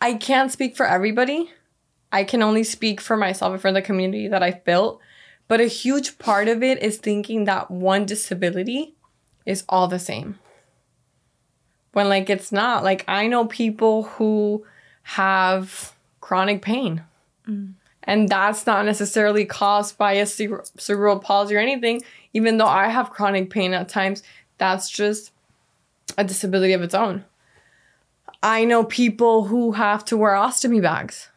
I 0.00 0.14
can't 0.14 0.52
speak 0.52 0.76
for 0.76 0.86
everybody. 0.86 1.50
I 2.12 2.24
can 2.24 2.42
only 2.42 2.64
speak 2.64 3.00
for 3.00 3.16
myself 3.16 3.52
and 3.52 3.60
for 3.60 3.72
the 3.72 3.82
community 3.82 4.28
that 4.28 4.42
I've 4.42 4.64
built. 4.64 5.00
But 5.48 5.60
a 5.60 5.66
huge 5.66 6.18
part 6.18 6.48
of 6.48 6.62
it 6.62 6.82
is 6.82 6.98
thinking 6.98 7.44
that 7.44 7.70
one 7.70 8.04
disability 8.04 8.94
is 9.46 9.64
all 9.68 9.88
the 9.88 9.98
same. 9.98 10.38
When, 11.92 12.08
like, 12.08 12.28
it's 12.28 12.52
not. 12.52 12.84
Like, 12.84 13.04
I 13.08 13.26
know 13.26 13.46
people 13.46 14.04
who 14.04 14.64
have 15.02 15.94
chronic 16.20 16.62
pain. 16.62 17.02
Mm. 17.48 17.72
And 18.04 18.28
that's 18.28 18.66
not 18.66 18.84
necessarily 18.84 19.44
caused 19.44 19.98
by 19.98 20.12
a 20.12 20.26
cerebral 20.26 21.18
palsy 21.18 21.56
or 21.56 21.58
anything 21.58 22.02
even 22.32 22.58
though 22.58 22.66
I 22.66 22.88
have 22.88 23.10
chronic 23.10 23.50
pain 23.50 23.74
at 23.74 23.88
times, 23.88 24.22
that's 24.58 24.90
just 24.90 25.32
a 26.16 26.24
disability 26.24 26.72
of 26.72 26.82
its 26.82 26.94
own. 26.94 27.24
I 28.42 28.64
know 28.64 28.84
people 28.84 29.44
who 29.44 29.72
have 29.72 30.04
to 30.06 30.16
wear 30.16 30.34
ostomy 30.34 30.80
bags, 30.80 31.28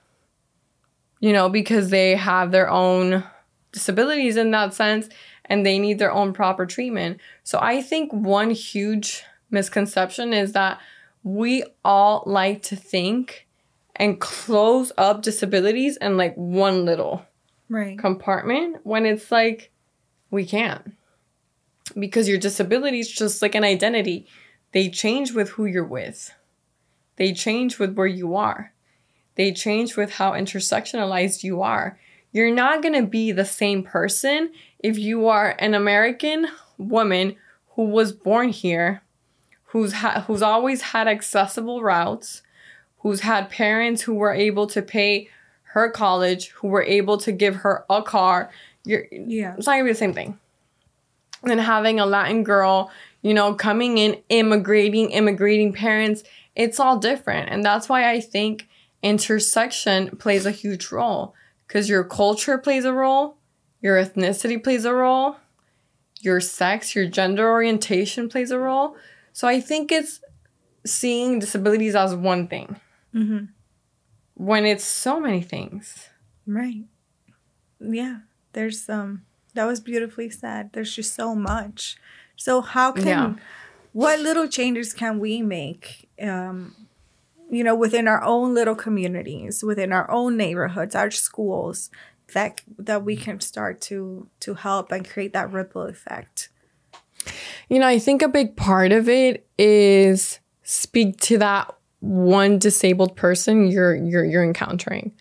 you 1.20 1.34
know, 1.34 1.50
because 1.50 1.90
they 1.90 2.16
have 2.16 2.52
their 2.52 2.70
own 2.70 3.24
disabilities 3.72 4.38
in 4.38 4.52
that 4.52 4.74
sense 4.74 5.10
and 5.46 5.66
they 5.66 5.80
need 5.80 6.00
their 6.00 6.12
own 6.12 6.34
proper 6.34 6.66
treatment. 6.66 7.20
So 7.44 7.60
I 7.62 7.82
think 7.82 8.14
one 8.14 8.52
huge 8.52 9.24
misconception 9.50 10.34
is 10.34 10.54
that 10.54 10.80
we 11.24 11.64
all 11.84 12.24
like 12.26 12.64
to 12.64 12.76
think 12.76 13.48
and 13.96 14.20
close 14.20 14.92
up 14.98 15.22
disabilities 15.22 15.98
in 15.98 16.18
like 16.18 16.36
one 16.36 16.86
little 16.86 17.26
right. 17.70 17.98
compartment 18.00 18.78
when 18.84 19.06
it's 19.06 19.32
like 19.32 19.72
we 20.30 20.46
can't. 20.46 20.94
Because 22.00 22.30
your 22.30 22.38
disability 22.38 23.00
is 23.00 23.12
just 23.12 23.42
like 23.42 23.54
an 23.54 23.64
identity. 23.64 24.28
They 24.72 24.90
change 24.90 25.34
with 25.34 25.50
who 25.50 25.66
you're 25.66 25.84
with. 25.84 26.34
They 27.18 27.34
change 27.34 27.78
with 27.78 27.96
where 27.96 28.08
you 28.08 28.36
are. 28.36 28.74
They 29.36 29.52
change 29.52 29.98
with 29.98 30.14
how 30.14 30.32
intersectionalized 30.32 31.44
you 31.44 31.62
are. 31.62 32.00
You're 32.32 32.54
not 32.54 32.82
going 32.82 32.94
to 32.94 33.08
be 33.08 33.32
the 33.32 33.46
same 33.46 33.84
person 33.84 34.52
if 34.80 34.98
you 34.98 35.28
are 35.28 35.56
an 35.60 35.74
American 35.74 36.48
woman 36.78 37.36
who 37.76 37.84
was 37.84 38.12
born 38.12 38.50
here, 38.50 39.02
who's 39.66 39.94
ha- 39.94 40.24
who's 40.28 40.42
always 40.42 40.82
had 40.82 41.08
accessible 41.08 41.82
routes, 41.82 42.42
who's 43.00 43.22
had 43.22 43.50
parents 43.50 44.04
who 44.04 44.14
were 44.14 44.34
able 44.34 44.68
to 44.68 44.82
pay 44.82 45.30
her 45.74 45.90
college, 45.90 46.50
who 46.50 46.68
were 46.68 46.84
able 46.84 47.18
to 47.18 47.32
give 47.32 47.58
her 47.58 47.86
a 47.90 48.02
car. 48.02 48.52
You're, 48.84 49.08
yeah, 49.12 49.56
it's 49.58 49.68
not 49.68 49.74
gonna 49.74 49.86
be 49.86 49.92
the 49.92 49.98
same 49.98 50.14
thing. 50.14 50.40
And 51.44 51.60
having 51.60 52.00
a 52.00 52.06
Latin 52.06 52.44
girl, 52.44 52.92
you 53.22 53.34
know, 53.34 53.54
coming 53.54 53.98
in, 53.98 54.22
immigrating, 54.30 55.12
immigrating 55.12 55.74
parents, 55.74 56.24
it's 56.56 56.80
all 56.80 56.98
different. 56.98 57.50
And 57.50 57.64
that's 57.64 57.90
why 57.90 58.12
I 58.12 58.20
think 58.20 58.68
intersection 59.02 60.16
plays 60.18 60.46
a 60.46 60.52
huge 60.52 60.92
role 60.92 61.34
because 61.72 61.88
your 61.88 62.04
culture 62.04 62.58
plays 62.58 62.84
a 62.84 62.92
role, 62.92 63.38
your 63.80 63.96
ethnicity 63.96 64.62
plays 64.62 64.84
a 64.84 64.94
role, 64.94 65.38
your 66.20 66.42
sex, 66.42 66.94
your 66.94 67.08
gender 67.08 67.50
orientation 67.50 68.28
plays 68.28 68.52
a 68.52 68.60
role. 68.60 68.98
So 69.32 69.48
I 69.48 69.62
think 69.62 69.90
it's 69.90 70.20
seeing 70.86 71.40
disabilities 71.40 71.96
as 71.96 72.14
one 72.14 72.50
thing 72.50 72.76
mm-hmm. 73.16 73.46
when 74.34 74.66
it's 74.66 74.84
so 74.84 75.22
many 75.22 75.42
things. 75.42 76.10
Right. 76.46 76.84
Yeah. 77.80 78.18
There's 78.52 78.90
um 78.90 79.22
that 79.54 79.64
was 79.64 79.80
beautifully 79.80 80.30
said. 80.30 80.72
There's 80.74 80.94
just 80.94 81.16
so 81.16 81.36
much. 81.36 81.96
So 82.36 82.60
how 82.60 82.92
can 82.92 83.08
yeah. 83.08 83.34
what 83.94 84.20
little 84.20 84.50
changes 84.50 84.92
can 84.94 85.20
we 85.20 85.42
make 85.42 86.10
um 86.22 86.76
you 87.52 87.64
know 87.64 87.76
within 87.76 88.08
our 88.08 88.24
own 88.24 88.56
little 88.56 88.76
communities, 88.76 89.64
within 89.64 89.92
our 89.92 90.10
own 90.10 90.38
neighborhoods, 90.38 90.96
our 90.96 91.12
schools 91.12 91.92
that 92.34 92.62
that 92.78 93.04
we 93.04 93.16
can 93.16 93.40
start 93.40 93.82
to 93.82 94.28
to 94.40 94.56
help 94.56 94.92
and 94.92 95.08
create 95.08 95.34
that 95.34 95.52
ripple 95.52 95.84
effect? 95.84 96.50
You 97.70 97.80
know, 97.80 97.88
I 97.88 98.00
think 98.00 98.22
a 98.22 98.28
big 98.28 98.56
part 98.56 98.92
of 98.92 99.08
it 99.08 99.48
is 99.58 100.40
speak 100.64 101.20
to 101.22 101.38
that 101.38 101.76
one 102.00 102.58
disabled 102.58 103.16
person 103.16 103.70
you're 103.70 103.96
you're 103.96 104.26
you're 104.26 104.44
encountering. 104.44 105.14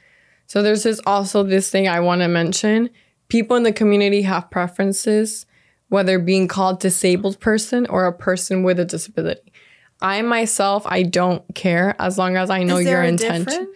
So 0.46 0.62
there's 0.62 0.82
this 0.82 1.00
also 1.06 1.42
this 1.42 1.70
thing 1.70 1.88
I 1.88 2.00
want 2.00 2.22
to 2.22 2.28
mention. 2.28 2.90
People 3.28 3.56
in 3.56 3.62
the 3.62 3.72
community 3.72 4.22
have 4.22 4.50
preferences, 4.50 5.46
whether 5.88 6.18
being 6.18 6.48
called 6.48 6.80
disabled 6.80 7.38
person 7.38 7.86
or 7.86 8.06
a 8.06 8.12
person 8.12 8.62
with 8.64 8.80
a 8.80 8.84
disability. 8.84 9.52
I 10.02 10.22
myself, 10.22 10.84
I 10.86 11.02
don't 11.02 11.42
care 11.54 11.94
as 11.98 12.18
long 12.18 12.36
as 12.36 12.50
I 12.50 12.62
know 12.62 12.78
your 12.78 13.02
intention. 13.02 13.72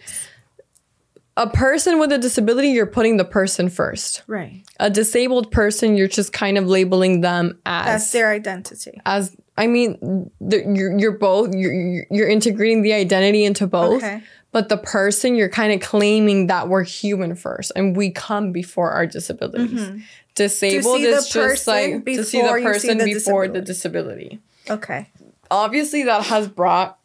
A 1.37 1.49
person 1.49 1.99
with 1.99 2.13
a 2.13 2.17
disability, 2.17 2.69
you're 2.69 2.85
putting 2.85 3.17
the 3.17 3.25
person 3.25 3.69
first. 3.69 4.23
Right. 4.25 4.63
A 4.79 4.89
disabled 4.89 5.51
person, 5.51 5.97
you're 5.97 6.07
just 6.07 6.31
kind 6.31 6.57
of 6.57 6.65
labeling 6.65 7.21
them 7.21 7.59
as 7.65 7.85
that's 7.85 8.11
their 8.11 8.31
identity. 8.31 9.01
As 9.05 9.35
I 9.57 9.67
mean, 9.67 10.31
the, 10.39 10.63
you're 10.73 10.97
you're 10.97 11.17
both 11.17 11.53
you're 11.53 12.05
you're 12.09 12.29
integrating 12.29 12.83
the 12.83 12.93
identity 12.93 13.43
into 13.43 13.67
both. 13.67 14.01
Okay. 14.01 14.23
But 14.53 14.69
the 14.69 14.77
person, 14.77 15.35
you're 15.35 15.49
kind 15.49 15.73
of 15.73 15.81
claiming 15.81 16.47
that 16.47 16.69
we're 16.69 16.85
human 16.85 17.35
first, 17.35 17.73
and 17.75 17.97
we 17.97 18.09
come 18.09 18.53
before 18.53 18.91
our 18.91 19.05
disabilities. 19.05 19.69
Mm-hmm. 19.71 19.99
Disabled 20.35 21.01
is 21.01 21.27
just 21.27 21.67
like 21.67 22.05
to 22.05 22.23
see 22.23 22.41
the 22.41 22.47
person 22.47 22.99
see 22.99 23.05
the 23.05 23.13
before 23.13 23.47
disability. 23.47 23.49
the 23.49 23.61
disability. 23.61 24.39
Okay. 24.69 25.09
Obviously, 25.51 26.03
that 26.03 26.25
has 26.25 26.47
brought 26.47 26.99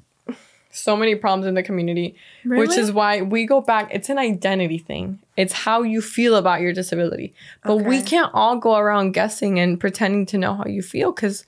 so 0.70 0.96
many 0.96 1.14
problems 1.14 1.46
in 1.46 1.54
the 1.54 1.62
community, 1.62 2.16
really? 2.44 2.66
which 2.66 2.76
is 2.76 2.92
why 2.92 3.22
we 3.22 3.44
go 3.44 3.60
back. 3.60 3.88
It's 3.92 4.08
an 4.08 4.18
identity 4.18 4.78
thing. 4.78 5.18
It's 5.36 5.52
how 5.52 5.82
you 5.82 6.00
feel 6.00 6.36
about 6.36 6.60
your 6.60 6.72
disability. 6.72 7.34
But 7.64 7.74
okay. 7.74 7.84
we 7.84 8.02
can't 8.02 8.30
all 8.32 8.56
go 8.56 8.76
around 8.76 9.12
guessing 9.12 9.58
and 9.58 9.80
pretending 9.80 10.26
to 10.26 10.38
know 10.38 10.54
how 10.54 10.66
you 10.66 10.82
feel 10.82 11.12
because 11.12 11.44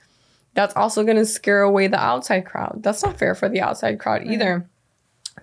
that's 0.54 0.74
also 0.76 1.04
going 1.04 1.16
to 1.16 1.26
scare 1.26 1.62
away 1.62 1.86
the 1.86 2.00
outside 2.00 2.44
crowd. 2.44 2.80
That's 2.82 3.02
not 3.02 3.18
fair 3.18 3.34
for 3.34 3.48
the 3.48 3.60
outside 3.60 3.98
crowd 3.98 4.26
either. 4.26 4.68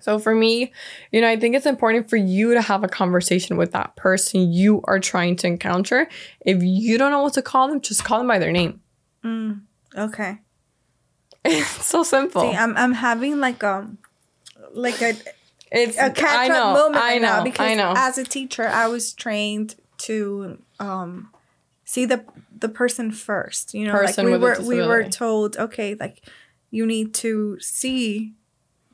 So 0.00 0.18
for 0.18 0.34
me, 0.34 0.72
you 1.10 1.20
know, 1.20 1.28
I 1.28 1.36
think 1.36 1.56
it's 1.56 1.66
important 1.66 2.08
for 2.08 2.16
you 2.16 2.54
to 2.54 2.62
have 2.62 2.84
a 2.84 2.88
conversation 2.88 3.56
with 3.56 3.72
that 3.72 3.96
person 3.96 4.52
you 4.52 4.82
are 4.84 5.00
trying 5.00 5.36
to 5.36 5.46
encounter. 5.46 6.08
If 6.40 6.62
you 6.62 6.96
don't 6.96 7.10
know 7.10 7.22
what 7.22 7.34
to 7.34 7.42
call 7.42 7.68
them, 7.68 7.80
just 7.80 8.04
call 8.04 8.18
them 8.18 8.28
by 8.28 8.38
their 8.38 8.52
name. 8.52 8.80
Mm, 9.24 9.62
okay. 9.96 10.38
It's 11.44 11.86
so 11.86 12.02
simple. 12.02 12.42
See, 12.42 12.56
I'm 12.56 12.76
I'm 12.76 12.92
having 12.92 13.40
like 13.40 13.64
um 13.64 13.98
like 14.72 15.00
a 15.00 15.14
it's 15.72 15.96
a 15.96 16.10
catch 16.10 16.50
up 16.50 16.74
moment 16.74 16.96
right 16.96 17.20
now 17.20 17.42
because 17.42 17.78
as 17.78 18.18
a 18.18 18.24
teacher 18.24 18.66
I 18.66 18.88
was 18.88 19.12
trained 19.12 19.76
to 19.98 20.58
um 20.78 21.30
see 21.84 22.04
the 22.04 22.24
the 22.56 22.68
person 22.68 23.10
first. 23.10 23.74
You 23.74 23.86
know, 23.86 23.92
person 23.92 24.26
like 24.26 24.32
we 24.32 24.38
were 24.38 24.60
we 24.60 24.86
were 24.86 25.04
told, 25.04 25.56
okay, 25.56 25.96
like 25.98 26.28
you 26.70 26.86
need 26.86 27.14
to 27.14 27.58
see 27.60 28.34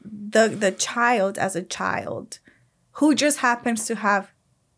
the 0.02 0.48
the 0.48 0.70
child 0.72 1.38
as 1.38 1.56
a 1.56 1.62
child 1.62 2.38
who 2.92 3.14
just 3.14 3.38
happens 3.38 3.86
to 3.86 3.96
have 3.96 4.32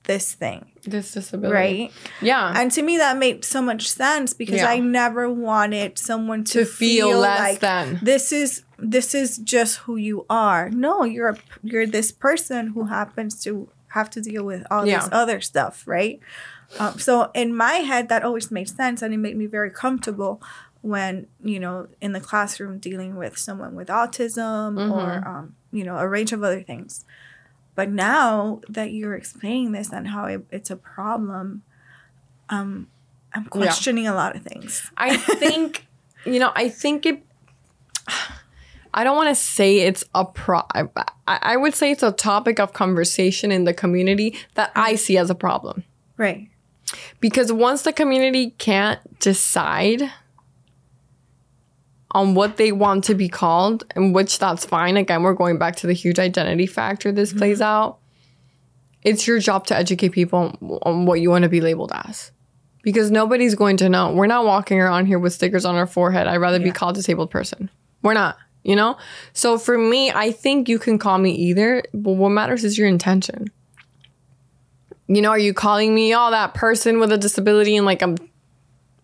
this 0.08 0.32
thing. 0.32 0.64
This 0.84 1.12
disability. 1.12 1.54
Right? 1.54 1.92
Yeah. 2.20 2.52
And 2.56 2.72
to 2.72 2.82
me 2.82 2.96
that 2.96 3.16
made 3.16 3.44
so 3.44 3.62
much 3.62 3.88
sense 3.88 4.34
because 4.34 4.56
yeah. 4.56 4.70
I 4.70 4.80
never 4.80 5.30
wanted 5.30 5.98
someone 5.98 6.42
to, 6.44 6.60
to 6.60 6.64
feel, 6.64 7.10
feel 7.10 7.18
less 7.20 7.38
like 7.38 7.60
than. 7.60 8.00
this 8.02 8.32
is 8.32 8.64
this 8.78 9.14
is 9.14 9.38
just 9.38 9.76
who 9.80 9.96
you 9.96 10.26
are. 10.28 10.70
No, 10.70 11.04
you're 11.04 11.28
a, 11.28 11.36
you're 11.62 11.86
this 11.86 12.10
person 12.10 12.68
who 12.68 12.86
happens 12.86 13.40
to 13.44 13.68
have 13.88 14.10
to 14.10 14.20
deal 14.20 14.44
with 14.44 14.66
all 14.70 14.86
yeah. 14.86 15.00
this 15.00 15.08
other 15.12 15.40
stuff, 15.40 15.86
right? 15.86 16.20
Um, 16.78 16.98
so 16.98 17.30
in 17.34 17.54
my 17.54 17.74
head 17.74 18.08
that 18.08 18.24
always 18.24 18.50
made 18.50 18.68
sense 18.68 19.02
and 19.02 19.14
it 19.14 19.18
made 19.18 19.36
me 19.36 19.46
very 19.46 19.70
comfortable 19.70 20.42
when 20.80 21.26
you 21.42 21.60
know 21.60 21.88
in 22.00 22.12
the 22.12 22.20
classroom 22.20 22.78
dealing 22.78 23.16
with 23.16 23.36
someone 23.36 23.74
with 23.74 23.88
autism 23.88 24.74
mm-hmm. 24.74 24.92
or 24.92 25.28
um, 25.28 25.54
you 25.70 25.84
know 25.84 25.96
a 25.98 26.08
range 26.08 26.32
of 26.32 26.42
other 26.42 26.62
things 26.62 27.04
but 27.78 27.92
now 27.92 28.60
that 28.68 28.90
you're 28.90 29.14
explaining 29.14 29.70
this 29.70 29.92
and 29.92 30.08
how 30.08 30.24
it, 30.24 30.44
it's 30.50 30.68
a 30.68 30.74
problem, 30.74 31.62
um, 32.48 32.88
I'm 33.32 33.44
questioning 33.44 34.02
yeah. 34.02 34.14
a 34.14 34.16
lot 34.16 34.34
of 34.34 34.42
things. 34.42 34.90
I 34.96 35.16
think, 35.16 35.86
you 36.26 36.40
know, 36.40 36.50
I 36.56 36.70
think 36.70 37.06
it. 37.06 37.22
I 38.94 39.04
don't 39.04 39.14
want 39.14 39.28
to 39.28 39.34
say 39.36 39.78
it's 39.78 40.02
a 40.12 40.24
pro. 40.24 40.62
I, 40.74 40.88
I 41.28 41.56
would 41.56 41.72
say 41.72 41.92
it's 41.92 42.02
a 42.02 42.10
topic 42.10 42.58
of 42.58 42.72
conversation 42.72 43.52
in 43.52 43.62
the 43.62 43.72
community 43.72 44.34
that 44.54 44.72
I 44.74 44.96
see 44.96 45.16
as 45.16 45.30
a 45.30 45.36
problem. 45.36 45.84
Right. 46.16 46.48
Because 47.20 47.52
once 47.52 47.82
the 47.82 47.92
community 47.92 48.56
can't 48.58 48.98
decide 49.20 50.10
on 52.12 52.34
what 52.34 52.56
they 52.56 52.72
want 52.72 53.04
to 53.04 53.14
be 53.14 53.28
called, 53.28 53.84
and 53.94 54.14
which 54.14 54.38
that's 54.38 54.64
fine. 54.64 54.96
Again, 54.96 55.22
we're 55.22 55.34
going 55.34 55.58
back 55.58 55.76
to 55.76 55.86
the 55.86 55.92
huge 55.92 56.18
identity 56.18 56.66
factor 56.66 57.12
this 57.12 57.30
mm-hmm. 57.30 57.38
plays 57.38 57.60
out. 57.60 57.98
It's 59.02 59.26
your 59.26 59.38
job 59.38 59.66
to 59.66 59.76
educate 59.76 60.10
people 60.10 60.80
on 60.82 61.06
what 61.06 61.20
you 61.20 61.30
want 61.30 61.44
to 61.44 61.48
be 61.48 61.60
labeled 61.60 61.92
as. 61.94 62.32
Because 62.82 63.10
nobody's 63.10 63.54
going 63.54 63.76
to 63.78 63.88
know. 63.88 64.12
We're 64.12 64.26
not 64.26 64.44
walking 64.44 64.80
around 64.80 65.06
here 65.06 65.18
with 65.18 65.32
stickers 65.32 65.64
on 65.64 65.74
our 65.74 65.86
forehead. 65.86 66.26
I'd 66.26 66.38
rather 66.38 66.58
yeah. 66.58 66.64
be 66.64 66.70
called 66.72 66.94
disabled 66.94 67.30
person. 67.30 67.70
We're 68.02 68.14
not, 68.14 68.38
you 68.62 68.74
know? 68.74 68.96
So 69.34 69.58
for 69.58 69.76
me, 69.76 70.10
I 70.10 70.32
think 70.32 70.68
you 70.68 70.78
can 70.78 70.98
call 70.98 71.18
me 71.18 71.32
either, 71.32 71.82
but 71.92 72.12
what 72.12 72.30
matters 72.30 72.64
is 72.64 72.78
your 72.78 72.88
intention. 72.88 73.50
You 75.06 75.22
know, 75.22 75.30
are 75.30 75.38
you 75.38 75.54
calling 75.54 75.94
me, 75.94 76.14
oh, 76.14 76.30
that 76.30 76.54
person 76.54 76.98
with 77.00 77.12
a 77.12 77.18
disability 77.18 77.76
in 77.76 77.84
like 77.84 78.02
a 78.02 78.16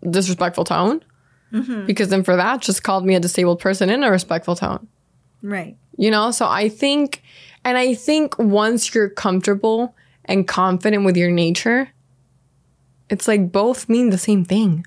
disrespectful 0.08 0.64
tone? 0.64 1.04
Mm-hmm. 1.54 1.86
Because 1.86 2.08
then 2.08 2.24
for 2.24 2.36
that, 2.36 2.60
just 2.60 2.82
called 2.82 3.06
me 3.06 3.14
a 3.14 3.20
disabled 3.20 3.60
person 3.60 3.88
in 3.88 4.02
a 4.02 4.10
respectful 4.10 4.56
tone. 4.56 4.88
Right. 5.42 5.76
You 5.96 6.10
know, 6.10 6.32
so 6.32 6.48
I 6.48 6.68
think, 6.68 7.22
and 7.64 7.78
I 7.78 7.94
think 7.94 8.36
once 8.38 8.94
you're 8.94 9.08
comfortable 9.08 9.94
and 10.24 10.48
confident 10.48 11.04
with 11.04 11.16
your 11.16 11.30
nature, 11.30 11.90
it's 13.08 13.28
like 13.28 13.52
both 13.52 13.88
mean 13.88 14.10
the 14.10 14.18
same 14.18 14.44
thing. 14.44 14.84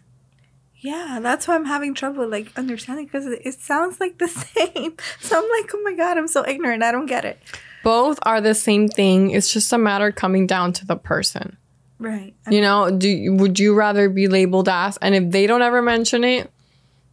Yeah, 0.80 1.20
that's 1.22 1.47
why 1.47 1.55
I'm 1.55 1.65
having 1.65 1.93
trouble 1.93 2.28
like 2.28 2.51
understanding 2.57 3.05
because 3.05 3.26
it 3.26 3.59
sounds 3.59 3.99
like 3.99 4.18
the 4.18 4.28
same. 4.28 4.95
So 5.20 5.38
I'm 5.38 5.49
like, 5.49 5.72
oh 5.74 5.82
my 5.84 5.93
god, 5.93 6.18
I'm 6.18 6.28
so 6.28 6.45
ignorant. 6.45 6.84
I 6.84 6.91
don't 6.91 7.07
get 7.07 7.26
it. 7.26 7.39
Both 7.84 8.20
are 8.24 8.41
the 8.41 8.53
same 8.53 8.88
thing. 8.89 9.32
It's 9.32 9.51
just 9.51 9.72
a 9.72 9.78
matter 9.78 10.11
coming 10.11 10.45
down 10.45 10.74
to 10.74 10.86
the 10.86 10.95
person. 10.95 11.57
Right. 11.99 12.36
You 12.49 12.61
know, 12.61 12.91
do 12.91 13.34
would 13.34 13.59
you 13.59 13.74
rather 13.74 14.09
be 14.09 14.28
labeled 14.28 14.70
as 14.70 14.97
and 14.97 15.15
if 15.15 15.32
they 15.32 15.47
don't 15.47 15.61
ever 15.61 15.82
mention 15.82 16.24
it, 16.24 16.51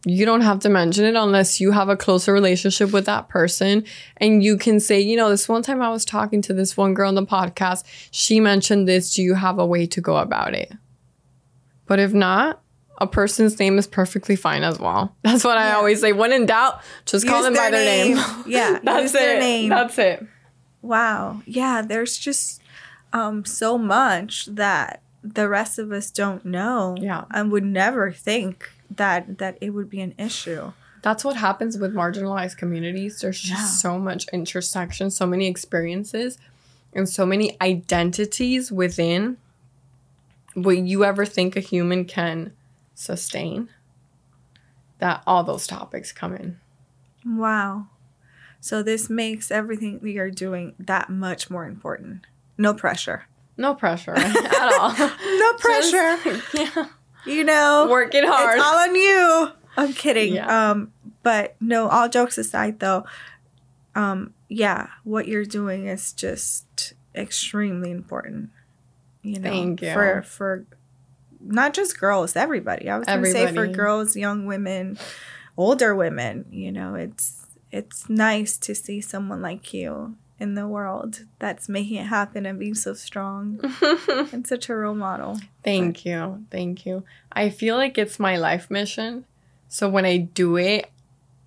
you 0.05 0.23
don't 0.25 0.41
have 0.41 0.59
to 0.59 0.69
mention 0.69 1.03
it 1.05 1.15
unless 1.15 1.59
you 1.59 1.71
have 1.71 1.89
a 1.89 1.97
closer 1.97 2.31
relationship 2.31 2.91
with 2.91 3.05
that 3.07 3.27
person. 3.27 3.83
And 4.17 4.43
you 4.43 4.57
can 4.57 4.79
say, 4.79 4.99
you 4.99 5.17
know, 5.17 5.29
this 5.29 5.49
one 5.49 5.63
time 5.63 5.81
I 5.81 5.89
was 5.89 6.05
talking 6.05 6.41
to 6.43 6.53
this 6.53 6.77
one 6.77 6.93
girl 6.93 7.07
on 7.07 7.15
the 7.15 7.25
podcast, 7.25 7.83
she 8.11 8.39
mentioned 8.39 8.87
this. 8.87 9.15
Do 9.15 9.23
you 9.23 9.33
have 9.33 9.57
a 9.57 9.65
way 9.65 9.87
to 9.87 10.01
go 10.01 10.17
about 10.17 10.53
it? 10.53 10.71
But 11.87 11.99
if 11.99 12.13
not, 12.13 12.61
a 12.99 13.07
person's 13.07 13.59
name 13.59 13.77
is 13.77 13.87
perfectly 13.87 14.35
fine 14.35 14.63
as 14.63 14.79
well. 14.79 15.15
That's 15.23 15.43
what 15.43 15.57
yeah. 15.57 15.69
I 15.69 15.71
always 15.73 16.01
say. 16.01 16.13
When 16.13 16.31
in 16.31 16.45
doubt, 16.45 16.81
just 17.05 17.25
use 17.25 17.31
call 17.31 17.41
them 17.41 17.55
by 17.55 17.71
their 17.71 18.05
name. 18.05 18.17
name. 18.17 18.43
Yeah, 18.47 18.79
that's 18.83 19.13
it. 19.13 19.39
Name. 19.39 19.69
That's 19.69 19.97
it. 19.97 20.25
Wow. 20.81 21.41
Yeah, 21.45 21.81
there's 21.81 22.17
just 22.17 22.61
um 23.11 23.43
so 23.43 23.77
much 23.77 24.45
that 24.45 25.01
the 25.23 25.49
rest 25.49 25.79
of 25.79 25.91
us 25.91 26.11
don't 26.11 26.45
know. 26.45 26.95
Yeah. 26.99 27.25
And 27.31 27.51
would 27.51 27.65
never 27.65 28.11
think 28.11 28.69
that 28.97 29.37
that 29.37 29.57
it 29.61 29.71
would 29.71 29.89
be 29.89 30.01
an 30.01 30.13
issue. 30.17 30.71
That's 31.01 31.23
what 31.23 31.35
happens 31.35 31.77
with 31.77 31.93
marginalized 31.93 32.57
communities. 32.57 33.19
There's 33.19 33.39
just 33.39 33.61
yeah. 33.61 33.65
so 33.67 33.99
much 33.99 34.27
intersection, 34.29 35.11
so 35.11 35.27
many 35.27 35.47
experiences, 35.47 36.39
and 36.93 37.07
so 37.07 37.25
many 37.25 37.55
identities 37.61 38.71
within 38.71 39.37
what 40.55 40.77
you 40.77 41.05
ever 41.05 41.25
think 41.25 41.55
a 41.55 41.59
human 41.59 42.05
can 42.05 42.53
sustain. 42.95 43.69
That 44.99 45.21
all 45.27 45.43
those 45.43 45.67
topics 45.67 46.11
come 46.11 46.33
in. 46.35 46.59
Wow. 47.25 47.87
So 48.61 48.81
this 48.81 49.09
makes 49.09 49.51
everything 49.51 49.99
we 50.01 50.17
are 50.17 50.31
doing 50.31 50.73
that 50.79 51.09
much 51.09 51.51
more 51.51 51.65
important. 51.65 52.25
No 52.57 52.73
pressure. 52.73 53.25
No 53.57 53.75
pressure 53.75 54.15
at 54.15 54.73
all. 54.79 54.89
no 54.97 55.53
pressure. 55.53 56.17
Just, 56.23 56.53
yeah. 56.75 56.85
You 57.25 57.43
know, 57.43 57.87
working 57.89 58.23
hard. 58.25 58.57
It's 58.57 58.65
all 58.65 58.77
on 58.77 58.95
you. 58.95 59.51
I'm 59.77 59.93
kidding. 59.93 60.35
Yeah. 60.35 60.71
Um, 60.71 60.91
but 61.23 61.55
no, 61.59 61.89
all 61.89 62.07
jokes 62.07 62.37
aside 62.37 62.79
though, 62.79 63.05
um, 63.95 64.33
yeah, 64.47 64.87
what 65.03 65.27
you're 65.27 65.45
doing 65.45 65.87
is 65.87 66.13
just 66.13 66.93
extremely 67.15 67.91
important. 67.91 68.49
You 69.21 69.39
know, 69.39 69.49
Thank 69.49 69.81
you. 69.81 69.93
for 69.93 70.21
for 70.21 70.65
not 71.41 71.73
just 71.73 71.99
girls, 71.99 72.35
everybody. 72.35 72.89
I 72.89 72.97
was 72.97 73.07
gonna 73.07 73.25
say 73.25 73.51
for 73.53 73.67
girls, 73.67 74.15
young 74.15 74.45
women, 74.45 74.97
older 75.57 75.95
women, 75.95 76.45
you 76.51 76.71
know, 76.71 76.95
it's 76.95 77.47
it's 77.71 78.09
nice 78.09 78.57
to 78.59 78.75
see 78.75 79.01
someone 79.01 79.41
like 79.41 79.73
you 79.73 80.15
in 80.39 80.55
the 80.55 80.67
world 80.67 81.25
that's 81.39 81.69
making 81.69 81.97
it 81.97 82.07
happen 82.07 82.45
and 82.45 82.59
being 82.59 82.75
so 82.75 82.93
strong 82.93 83.59
and 84.33 84.45
such 84.45 84.69
a 84.69 84.75
role 84.75 84.95
model. 84.95 85.39
Thank 85.63 85.97
but. 85.97 86.05
you. 86.05 86.45
Thank 86.51 86.85
you. 86.85 87.03
I 87.31 87.49
feel 87.49 87.75
like 87.77 87.97
it's 87.97 88.19
my 88.19 88.37
life 88.37 88.69
mission. 88.69 89.25
So 89.69 89.87
when 89.87 90.05
I 90.05 90.17
do 90.17 90.57
it, 90.57 90.89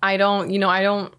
I 0.01 0.17
don't, 0.17 0.49
you 0.49 0.59
know, 0.59 0.69
I 0.69 0.81
don't, 0.81 1.13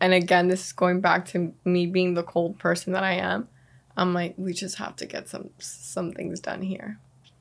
and 0.00 0.12
again, 0.12 0.48
this 0.48 0.66
is 0.66 0.72
going 0.72 1.00
back 1.00 1.26
to 1.28 1.54
me 1.64 1.86
being 1.86 2.14
the 2.14 2.22
cold 2.22 2.58
person 2.58 2.92
that 2.92 3.04
I 3.04 3.12
am. 3.14 3.48
I'm 3.96 4.14
like, 4.14 4.34
we 4.36 4.52
just 4.52 4.76
have 4.76 4.96
to 4.96 5.06
get 5.06 5.28
some 5.28 5.50
some 5.58 6.12
things 6.12 6.40
done 6.40 6.62
here. 6.62 6.98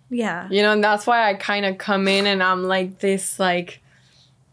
Yeah. 0.10 0.48
You 0.50 0.62
know, 0.62 0.74
and 0.74 0.84
that's 0.84 1.08
why 1.08 1.30
I 1.30 1.34
kind 1.36 1.66
of 1.66 1.78
come 1.78 2.08
in 2.08 2.28
and 2.28 2.44
I'm 2.44 2.64
like 2.64 3.00
this 3.00 3.40
like 3.40 3.82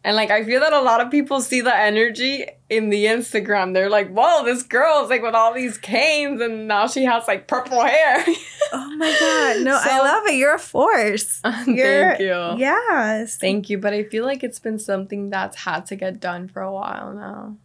and 0.04 0.16
like 0.16 0.30
I 0.30 0.44
feel 0.44 0.60
that 0.60 0.72
a 0.72 0.80
lot 0.80 1.00
of 1.00 1.10
people 1.10 1.40
see 1.40 1.60
the 1.60 1.76
energy 1.76 2.46
in 2.70 2.90
the 2.90 3.06
Instagram. 3.06 3.74
They're 3.74 3.90
like, 3.90 4.10
"Whoa, 4.10 4.44
this 4.44 4.62
girl's 4.62 5.10
like 5.10 5.22
with 5.22 5.34
all 5.34 5.52
these 5.52 5.76
canes, 5.76 6.40
and 6.40 6.68
now 6.68 6.86
she 6.86 7.04
has 7.04 7.26
like 7.26 7.48
purple 7.48 7.82
hair." 7.82 8.24
oh 8.72 8.96
my 8.96 9.16
god! 9.18 9.64
No, 9.64 9.78
so, 9.82 9.90
I 9.90 9.98
love 9.98 10.26
it. 10.26 10.34
You're 10.34 10.54
a 10.54 10.58
force. 10.58 11.40
You're, 11.66 12.16
thank 12.16 12.20
you. 12.20 12.54
Yes. 12.58 13.36
Thank 13.36 13.68
you. 13.70 13.78
But 13.78 13.92
I 13.92 14.04
feel 14.04 14.24
like 14.24 14.44
it's 14.44 14.60
been 14.60 14.78
something 14.78 15.30
that's 15.30 15.58
had 15.58 15.86
to 15.86 15.96
get 15.96 16.20
done 16.20 16.48
for 16.48 16.62
a 16.62 16.72
while 16.72 17.12
now. 17.12 17.56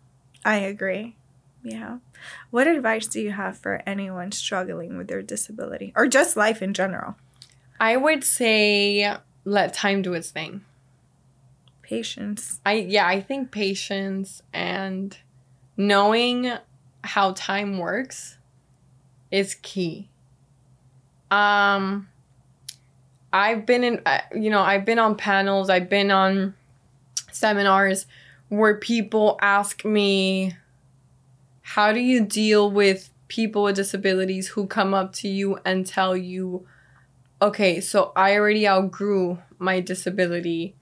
I 0.44 0.58
agree. 0.58 1.16
Yeah. 1.64 2.00
What 2.50 2.68
advice 2.68 3.08
do 3.08 3.22
you 3.22 3.32
have 3.32 3.58
for 3.58 3.82
anyone 3.86 4.32
struggling 4.32 4.98
with 4.98 5.08
their 5.08 5.22
disability 5.22 5.94
or 5.96 6.08
just 6.08 6.36
life 6.36 6.62
in 6.62 6.74
general? 6.74 7.16
I 7.80 7.96
would 7.96 8.24
say 8.24 9.18
let 9.46 9.74
time 9.74 10.02
do 10.02 10.14
its 10.14 10.32
thing 10.32 10.66
patience. 11.84 12.60
I 12.66 12.74
yeah, 12.74 13.08
I 13.08 13.22
think 13.22 13.52
patience 13.52 14.42
and 14.52 15.16
knowing 15.78 16.52
how 17.04 17.34
time 17.34 17.78
works 17.78 18.38
is 19.30 19.56
key. 19.62 20.10
Um 21.30 22.08
I've 23.32 23.66
been 23.66 23.84
in 23.84 24.02
uh, 24.06 24.22
you 24.34 24.50
know, 24.50 24.62
I've 24.62 24.86
been 24.86 25.00
on 25.00 25.16
panels, 25.16 25.70
I've 25.70 25.90
been 25.90 26.10
on 26.10 26.56
seminars 27.32 28.06
where 28.50 28.78
people 28.78 29.38
ask 29.42 29.84
me 29.84 30.56
how 31.62 31.92
do 31.92 32.00
you 32.00 32.24
deal 32.24 32.70
with 32.70 33.10
people 33.28 33.64
with 33.64 33.76
disabilities 33.76 34.50
who 34.50 34.68
come 34.68 34.94
up 34.94 35.14
to 35.14 35.28
you 35.28 35.58
and 35.66 35.86
tell 35.86 36.16
you 36.16 36.66
okay, 37.42 37.82
so 37.82 38.14
I 38.16 38.38
already 38.38 38.66
outgrew 38.66 39.40
my 39.60 39.82
disability 39.82 40.76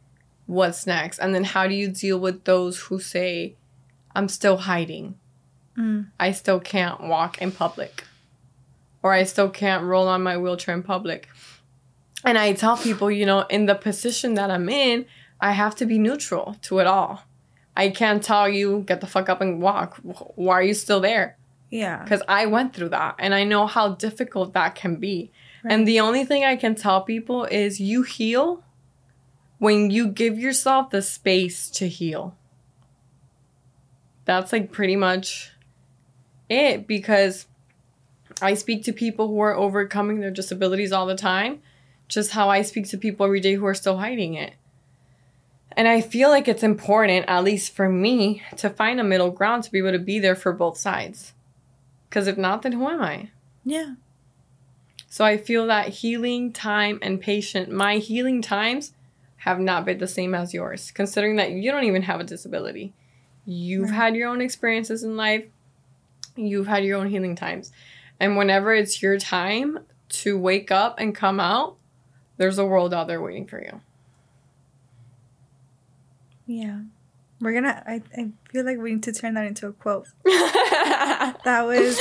what's 0.46 0.88
next? 0.88 1.20
And 1.20 1.34
then 1.34 1.44
how 1.44 1.68
do 1.68 1.74
you 1.74 1.88
deal 1.88 2.20
with 2.20 2.44
those 2.44 2.80
who 2.80 3.00
say, 3.00 3.56
I'm 4.16 4.28
still 4.28 4.58
hiding? 4.58 5.16
Mm. 5.78 6.08
I 6.20 6.32
still 6.32 6.60
can't 6.60 7.02
walk 7.02 7.42
in 7.42 7.52
public. 7.52 8.04
Or 9.04 9.14
I 9.14 9.24
still 9.24 9.50
can't 9.50 9.84
roll 9.84 10.08
on 10.08 10.24
my 10.24 10.38
wheelchair 10.38 10.76
in 10.76 10.84
public. 10.84 11.30
And 12.24 12.38
I 12.38 12.54
tell 12.54 12.78
people, 12.78 13.10
you 13.10 13.26
know, 13.26 13.42
in 13.50 13.66
the 13.66 13.76
position 13.76 14.36
that 14.36 14.52
I'm 14.52 14.70
in, 14.70 15.06
I 15.40 15.54
have 15.54 15.76
to 15.78 15.86
be 15.86 15.98
neutral 15.98 16.58
to 16.64 16.80
it 16.80 16.88
all. 16.88 17.24
I 17.76 17.90
can't 17.90 18.24
tell 18.24 18.48
you, 18.48 18.84
get 18.86 19.02
the 19.02 19.08
fuck 19.08 19.30
up 19.30 19.42
and 19.42 19.62
walk. 19.62 19.98
Why 20.36 20.56
are 20.56 20.64
you 20.64 20.74
still 20.74 21.00
there? 21.00 21.38
Yeah. 21.70 22.04
Because 22.04 22.22
I 22.28 22.46
went 22.46 22.76
through 22.76 22.90
that 22.90 23.16
and 23.18 23.34
I 23.34 23.44
know 23.44 23.66
how 23.66 23.96
difficult 23.96 24.54
that 24.54 24.76
can 24.76 24.98
be. 24.98 25.32
Right. 25.64 25.74
And 25.74 25.88
the 25.88 26.00
only 26.00 26.26
thing 26.26 26.44
I 26.44 26.58
can 26.58 26.76
tell 26.76 27.02
people 27.02 27.46
is 27.46 27.80
you 27.80 28.04
heal 28.04 28.64
when 29.62 29.92
you 29.92 30.08
give 30.08 30.40
yourself 30.40 30.90
the 30.90 31.04
space 31.04 31.70
to 31.70 31.88
heal. 31.88 32.36
That's 34.26 34.52
like 34.52 34.72
pretty 34.72 34.96
much 34.96 35.52
it 36.50 36.88
because 36.88 37.46
I 38.42 38.56
speak 38.56 38.84
to 38.86 38.92
people 38.92 39.28
who 39.28 39.40
are 39.40 39.56
overcoming 39.56 40.20
their 40.20 40.32
disabilities 40.32 40.92
all 40.92 41.06
the 41.06 41.14
time, 41.14 41.62
just 42.08 42.32
how 42.32 42.50
I 42.50 42.64
speak 42.64 42.90
to 42.90 42.98
people 42.98 43.24
every 43.24 43.40
day 43.40 43.54
who 43.54 43.68
are 43.68 43.76
still 43.76 43.98
hiding 43.98 44.34
it. 44.34 44.56
And 45.74 45.88
I 45.88 46.02
feel 46.02 46.30
like 46.30 46.48
it's 46.48 46.64
important, 46.64 47.28
at 47.28 47.44
least 47.44 47.76
for 47.76 47.88
me, 47.88 48.42
to 48.58 48.68
find 48.68 49.00
a 49.00 49.04
middle 49.04 49.30
ground 49.30 49.64
to 49.66 49.72
be 49.72 49.78
able 49.78 49.92
to 49.92 50.00
be 50.00 50.18
there 50.18 50.36
for 50.36 50.54
both 50.54 50.80
sides. 50.80 51.34
Because 52.10 52.26
if 52.26 52.36
not, 52.36 52.64
then 52.64 52.72
who 52.72 52.90
am 52.90 53.00
I? 53.00 53.30
Yeah. 53.64 53.94
So 55.08 55.24
I 55.24 55.38
feel 55.38 55.68
that 55.68 55.90
healing 55.90 56.52
time 56.52 56.98
and 57.04 57.22
patient, 57.22 57.72
my 57.72 57.98
healing 57.98 58.42
times 58.42 58.94
have 59.42 59.60
not 59.60 59.86
been 59.86 59.98
the 59.98 60.08
same 60.08 60.36
as 60.36 60.54
yours, 60.54 60.92
considering 60.92 61.38
that 61.38 61.50
you 61.50 61.72
don't 61.72 61.86
even 61.86 62.04
have 62.04 62.20
a 62.20 62.24
disability. 62.24 62.94
You've 63.44 63.90
right. 63.90 63.96
had 63.96 64.16
your 64.16 64.30
own 64.30 64.40
experiences 64.40 65.04
in 65.04 65.18
life, 65.18 65.46
you've 66.36 66.68
had 66.68 66.86
your 66.86 67.00
own 67.00 67.10
healing 67.10 67.36
times. 67.36 67.72
And 68.20 68.38
whenever 68.38 68.72
it's 68.72 69.02
your 69.02 69.18
time 69.18 69.80
to 70.10 70.38
wake 70.38 70.70
up 70.70 71.00
and 71.00 71.16
come 71.16 71.40
out, 71.40 71.78
there's 72.38 72.60
a 72.60 72.66
world 72.66 72.94
out 72.94 73.08
there 73.08 73.20
waiting 73.20 73.48
for 73.48 73.60
you. 73.60 73.82
Yeah. 76.46 76.82
We're 77.40 77.54
gonna 77.54 77.84
I, 77.88 78.04
I 78.16 78.30
feel 78.52 78.64
like 78.64 78.78
we 78.78 78.94
need 78.94 79.04
to 79.04 79.12
turn 79.12 79.34
that 79.34 79.48
into 79.48 79.66
a 79.66 79.74
quote. 79.74 80.08
that 80.24 81.64
was 81.66 82.00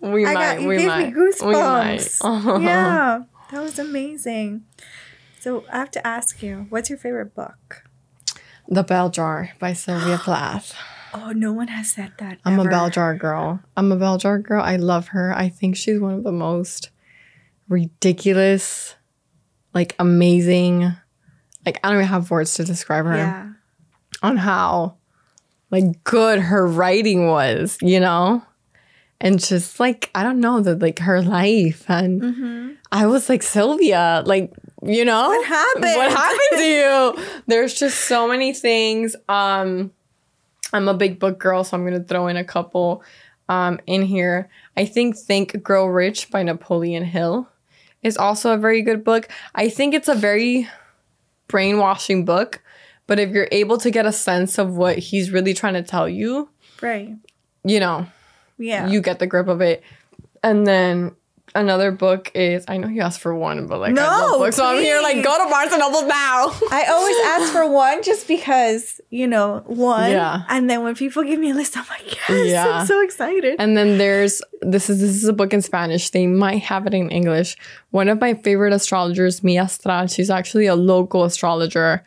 we 0.00 0.24
I 0.24 0.34
might 0.34 0.58
got, 0.58 0.68
we 0.68 0.86
might. 0.86 1.08
me 1.08 1.20
goosebumps. 1.20 2.24
We 2.24 2.52
might. 2.52 2.62
yeah. 2.62 3.22
That 3.50 3.62
was 3.62 3.80
amazing. 3.80 4.64
So 5.46 5.62
I 5.70 5.76
have 5.76 5.92
to 5.92 6.04
ask 6.04 6.42
you, 6.42 6.66
what's 6.70 6.90
your 6.90 6.98
favorite 6.98 7.32
book? 7.32 7.84
The 8.66 8.82
Bell 8.82 9.10
Jar 9.10 9.50
by 9.60 9.74
Sylvia 9.74 10.18
Plath. 10.18 10.74
Oh, 11.14 11.30
no 11.30 11.50
one 11.52 11.68
has 11.68 11.92
said 11.92 12.12
that. 12.18 12.40
I'm 12.44 12.58
ever. 12.58 12.68
a 12.68 12.70
Bell 12.70 12.90
Jar 12.90 13.14
girl. 13.14 13.60
I'm 13.74 13.90
a 13.90 13.96
Bell 13.96 14.18
Jar 14.18 14.38
girl. 14.38 14.60
I 14.60 14.76
love 14.76 15.08
her. 15.08 15.32
I 15.32 15.48
think 15.48 15.76
she's 15.76 15.98
one 15.98 16.12
of 16.12 16.24
the 16.24 16.32
most 16.32 16.90
ridiculous, 17.68 18.96
like 19.72 19.94
amazing. 19.98 20.92
Like 21.64 21.78
I 21.82 21.88
don't 21.88 21.98
even 21.98 22.08
have 22.08 22.30
words 22.30 22.52
to 22.54 22.64
describe 22.64 23.06
her. 23.06 23.16
Yeah. 23.16 23.52
On 24.22 24.36
how 24.36 24.96
like 25.70 26.04
good 26.04 26.40
her 26.40 26.66
writing 26.66 27.28
was, 27.28 27.78
you 27.80 28.00
know? 28.00 28.42
And 29.18 29.38
just 29.38 29.80
like 29.80 30.10
I 30.14 30.22
don't 30.22 30.40
know, 30.40 30.60
that 30.60 30.80
like 30.80 30.98
her 30.98 31.22
life 31.22 31.88
and 31.88 32.20
mm-hmm. 32.20 32.70
I 32.92 33.06
was 33.06 33.30
like 33.30 33.42
Sylvia, 33.42 34.22
like 34.26 34.52
you 34.82 35.04
know? 35.04 35.28
What 35.28 35.46
happened? 35.46 35.96
What 35.96 36.10
happened 36.10 36.58
to 36.58 36.64
you? 36.64 37.26
There's 37.46 37.74
just 37.74 38.04
so 38.04 38.28
many 38.28 38.52
things. 38.52 39.16
Um 39.28 39.92
i'm 40.72 40.88
a 40.88 40.94
big 40.94 41.20
book 41.20 41.38
girl 41.38 41.62
so 41.62 41.76
i'm 41.76 41.84
gonna 41.84 42.02
throw 42.02 42.26
in 42.26 42.36
a 42.36 42.44
couple 42.44 43.02
um 43.48 43.78
in 43.86 44.02
here. 44.02 44.48
I 44.76 44.84
think 44.84 45.16
think 45.16 45.62
grow 45.62 45.86
rich 45.86 46.30
by 46.30 46.42
napoleon 46.42 47.04
hill 47.04 47.48
is 48.02 48.16
also 48.16 48.52
a 48.52 48.56
very 48.56 48.82
good 48.82 49.04
book. 49.04 49.28
I 49.54 49.68
think 49.68 49.94
it's 49.94 50.08
a 50.08 50.14
very 50.14 50.68
brainwashing 51.48 52.24
book 52.24 52.62
but 53.06 53.20
if 53.20 53.30
you're 53.30 53.48
able 53.52 53.78
to 53.78 53.90
get 53.90 54.04
a 54.04 54.12
sense 54.12 54.58
of 54.58 54.76
what 54.76 54.98
he's 54.98 55.30
really 55.30 55.54
trying 55.54 55.74
to 55.74 55.82
tell 55.82 56.08
you 56.08 56.48
right. 56.82 57.14
you 57.62 57.78
know 57.78 58.06
yeah. 58.58 58.88
you 58.88 59.00
get 59.00 59.18
the 59.18 59.26
grip 59.26 59.48
of 59.48 59.60
it. 59.60 59.82
And 60.42 60.66
then 60.66 61.14
another 61.54 61.90
book 61.90 62.30
is 62.34 62.64
I 62.68 62.76
know 62.76 62.88
you 62.88 63.00
asked 63.00 63.20
for 63.20 63.34
one, 63.34 63.66
but 63.66 63.80
like 63.80 63.94
no, 63.94 64.02
I 64.02 64.20
love 64.26 64.38
books, 64.38 64.56
so 64.56 64.66
I'm 64.66 64.82
here 64.82 65.00
like 65.00 65.22
go 65.24 65.42
to 65.42 65.50
Barnes 65.50 65.72
and 65.72 65.80
Noble 65.80 66.02
now. 66.06 66.52
I 66.70 66.86
always 66.88 67.16
ask 67.26 67.52
for 67.52 67.68
one 67.70 68.02
just 68.02 68.28
because 68.28 69.00
you 69.10 69.26
know 69.26 69.62
one, 69.66 70.10
yeah. 70.10 70.44
And 70.48 70.68
then 70.68 70.82
when 70.82 70.94
people 70.94 71.22
give 71.22 71.38
me 71.38 71.50
a 71.50 71.54
list, 71.54 71.76
I'm 71.76 71.86
like, 71.88 72.14
yes, 72.28 72.46
yeah. 72.48 72.80
I'm 72.80 72.86
so 72.86 73.02
excited. 73.02 73.56
And 73.58 73.76
then 73.76 73.98
there's 73.98 74.42
this 74.62 74.90
is 74.90 75.00
this 75.00 75.10
is 75.16 75.24
a 75.24 75.32
book 75.32 75.52
in 75.52 75.62
Spanish. 75.62 76.10
They 76.10 76.26
might 76.26 76.62
have 76.62 76.86
it 76.86 76.94
in 76.94 77.10
English. 77.10 77.56
One 77.90 78.08
of 78.08 78.20
my 78.20 78.34
favorite 78.34 78.72
astrologers, 78.72 79.42
Mia 79.42 79.62
Astral. 79.62 80.06
She's 80.08 80.30
actually 80.30 80.66
a 80.66 80.74
local 80.76 81.24
astrologer. 81.24 82.04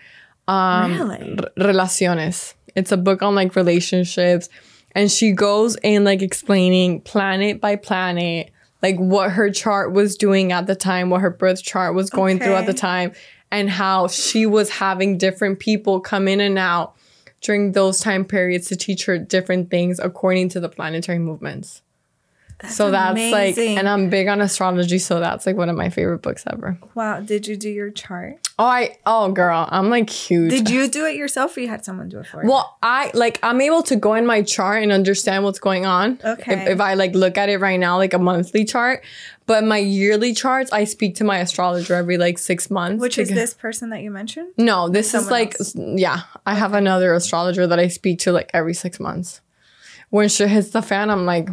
Um, 0.47 0.93
really? 0.93 1.37
Relaciones. 1.57 2.53
It's 2.75 2.91
a 2.91 2.97
book 2.97 3.21
on 3.21 3.35
like 3.35 3.55
relationships, 3.55 4.49
and 4.93 5.11
she 5.11 5.31
goes 5.31 5.75
in 5.83 6.03
like 6.03 6.21
explaining 6.21 7.01
planet 7.01 7.61
by 7.61 7.75
planet 7.75 8.51
like 8.81 8.97
what 8.97 9.31
her 9.31 9.49
chart 9.49 9.91
was 9.91 10.15
doing 10.15 10.51
at 10.51 10.67
the 10.67 10.75
time, 10.75 11.09
what 11.09 11.21
her 11.21 11.29
birth 11.29 11.63
chart 11.63 11.95
was 11.95 12.09
going 12.09 12.37
okay. 12.37 12.45
through 12.45 12.55
at 12.55 12.65
the 12.65 12.73
time, 12.73 13.13
and 13.51 13.69
how 13.69 14.07
she 14.07 14.45
was 14.45 14.69
having 14.69 15.17
different 15.17 15.59
people 15.59 15.99
come 15.99 16.27
in 16.27 16.39
and 16.39 16.57
out 16.57 16.95
during 17.41 17.71
those 17.71 17.99
time 17.99 18.25
periods 18.25 18.67
to 18.67 18.75
teach 18.75 19.05
her 19.05 19.17
different 19.17 19.69
things 19.69 19.99
according 19.99 20.49
to 20.49 20.59
the 20.59 20.69
planetary 20.69 21.19
movements. 21.19 21.81
That's 22.59 22.75
so 22.75 22.91
that's 22.91 23.11
amazing. 23.11 23.69
like, 23.69 23.77
and 23.77 23.87
I'm 23.87 24.09
big 24.09 24.27
on 24.27 24.41
astrology, 24.41 24.99
so 24.99 25.21
that's 25.21 25.45
like 25.45 25.55
one 25.55 25.69
of 25.69 25.77
my 25.77 25.89
favorite 25.89 26.21
books 26.21 26.43
ever. 26.45 26.77
Wow! 26.93 27.21
Did 27.21 27.47
you 27.47 27.55
do 27.55 27.69
your 27.69 27.89
chart? 27.89 28.45
Oh, 28.59 28.65
I 28.65 28.97
oh 29.05 29.31
girl, 29.31 29.65
I'm 29.71 29.89
like 29.89 30.09
huge. 30.09 30.51
Did 30.51 30.69
you 30.69 30.89
do 30.89 31.05
it 31.05 31.15
yourself, 31.15 31.55
or 31.55 31.61
you 31.61 31.69
had 31.69 31.85
someone 31.85 32.09
do 32.09 32.19
it 32.19 32.27
for 32.27 32.43
you? 32.43 32.49
Well, 32.49 32.77
I 32.83 33.11
like 33.13 33.39
I'm 33.43 33.61
able 33.61 33.81
to 33.83 33.95
go 33.95 34.13
in 34.15 34.25
my 34.25 34.41
chart 34.41 34.83
and 34.83 34.91
understand 34.91 35.45
what's 35.45 35.59
going 35.59 35.85
on. 35.85 36.19
Okay. 36.23 36.63
If, 36.63 36.69
if 36.69 36.81
I 36.81 36.95
like 36.95 37.15
look 37.15 37.37
at 37.37 37.47
it 37.47 37.59
right 37.59 37.79
now, 37.79 37.95
like 37.95 38.13
a 38.13 38.19
monthly 38.19 38.65
chart, 38.65 39.05
but 39.45 39.63
my 39.63 39.77
yearly 39.77 40.33
charts, 40.33 40.69
I 40.73 40.83
speak 40.83 41.15
to 41.15 41.23
my 41.23 41.39
astrologer 41.39 41.95
every 41.95 42.17
like 42.17 42.37
six 42.37 42.69
months. 42.69 43.01
Which 43.01 43.17
is 43.17 43.29
this 43.29 43.53
person 43.53 43.89
that 43.91 44.01
you 44.01 44.11
mentioned? 44.11 44.53
No, 44.57 44.89
this 44.89 45.13
is 45.13 45.31
like 45.31 45.55
else? 45.59 45.75
yeah. 45.75 46.23
I 46.45 46.51
okay. 46.51 46.59
have 46.59 46.73
another 46.73 47.13
astrologer 47.13 47.65
that 47.67 47.79
I 47.79 47.87
speak 47.87 48.19
to 48.19 48.33
like 48.33 48.51
every 48.53 48.73
six 48.73 48.99
months. 48.99 49.39
When 50.09 50.27
shit 50.27 50.49
hits 50.49 50.71
the 50.71 50.81
fan, 50.81 51.09
I'm 51.09 51.25
like 51.25 51.49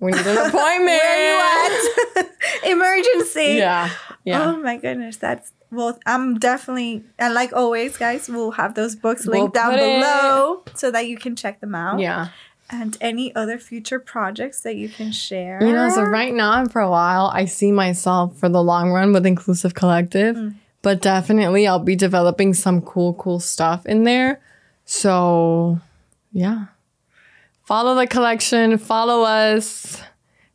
we 0.00 0.12
need 0.12 0.20
an 0.26 0.36
appointment. 0.36 0.86
Where 0.86 1.64
are 1.64 1.68
you 1.68 2.16
at? 2.16 2.26
Emergency. 2.64 3.54
Yeah. 3.58 3.90
Yeah. 4.24 4.44
Oh 4.44 4.56
my 4.56 4.76
goodness. 4.76 5.16
That's 5.16 5.52
well, 5.70 5.98
I'm 6.06 6.38
definitely 6.38 7.04
and 7.18 7.34
like 7.34 7.52
always, 7.52 7.96
guys, 7.96 8.28
we'll 8.28 8.52
have 8.52 8.74
those 8.74 8.96
books 8.96 9.26
linked 9.26 9.54
we'll 9.54 9.62
down 9.62 9.76
below 9.76 10.62
it. 10.66 10.78
so 10.78 10.90
that 10.90 11.08
you 11.08 11.16
can 11.16 11.36
check 11.36 11.60
them 11.60 11.74
out. 11.74 11.98
Yeah. 12.00 12.28
And 12.68 12.96
any 13.00 13.34
other 13.36 13.58
future 13.58 14.00
projects 14.00 14.62
that 14.62 14.74
you 14.74 14.88
can 14.88 15.12
share. 15.12 15.62
You 15.62 15.72
know, 15.72 15.88
so 15.88 16.02
right 16.02 16.34
now 16.34 16.58
and 16.60 16.70
for 16.70 16.80
a 16.80 16.90
while, 16.90 17.30
I 17.32 17.44
see 17.44 17.70
myself 17.70 18.36
for 18.36 18.48
the 18.48 18.62
long 18.62 18.90
run 18.90 19.12
with 19.12 19.24
Inclusive 19.24 19.74
Collective. 19.74 20.34
Mm. 20.34 20.56
But 20.82 21.00
definitely 21.00 21.66
I'll 21.66 21.78
be 21.78 21.94
developing 21.94 22.54
some 22.54 22.80
cool, 22.80 23.14
cool 23.14 23.38
stuff 23.38 23.86
in 23.86 24.02
there. 24.04 24.40
So 24.84 25.80
yeah 26.32 26.66
follow 27.66 27.96
the 27.96 28.06
collection, 28.06 28.78
follow 28.78 29.22
us 29.22 30.00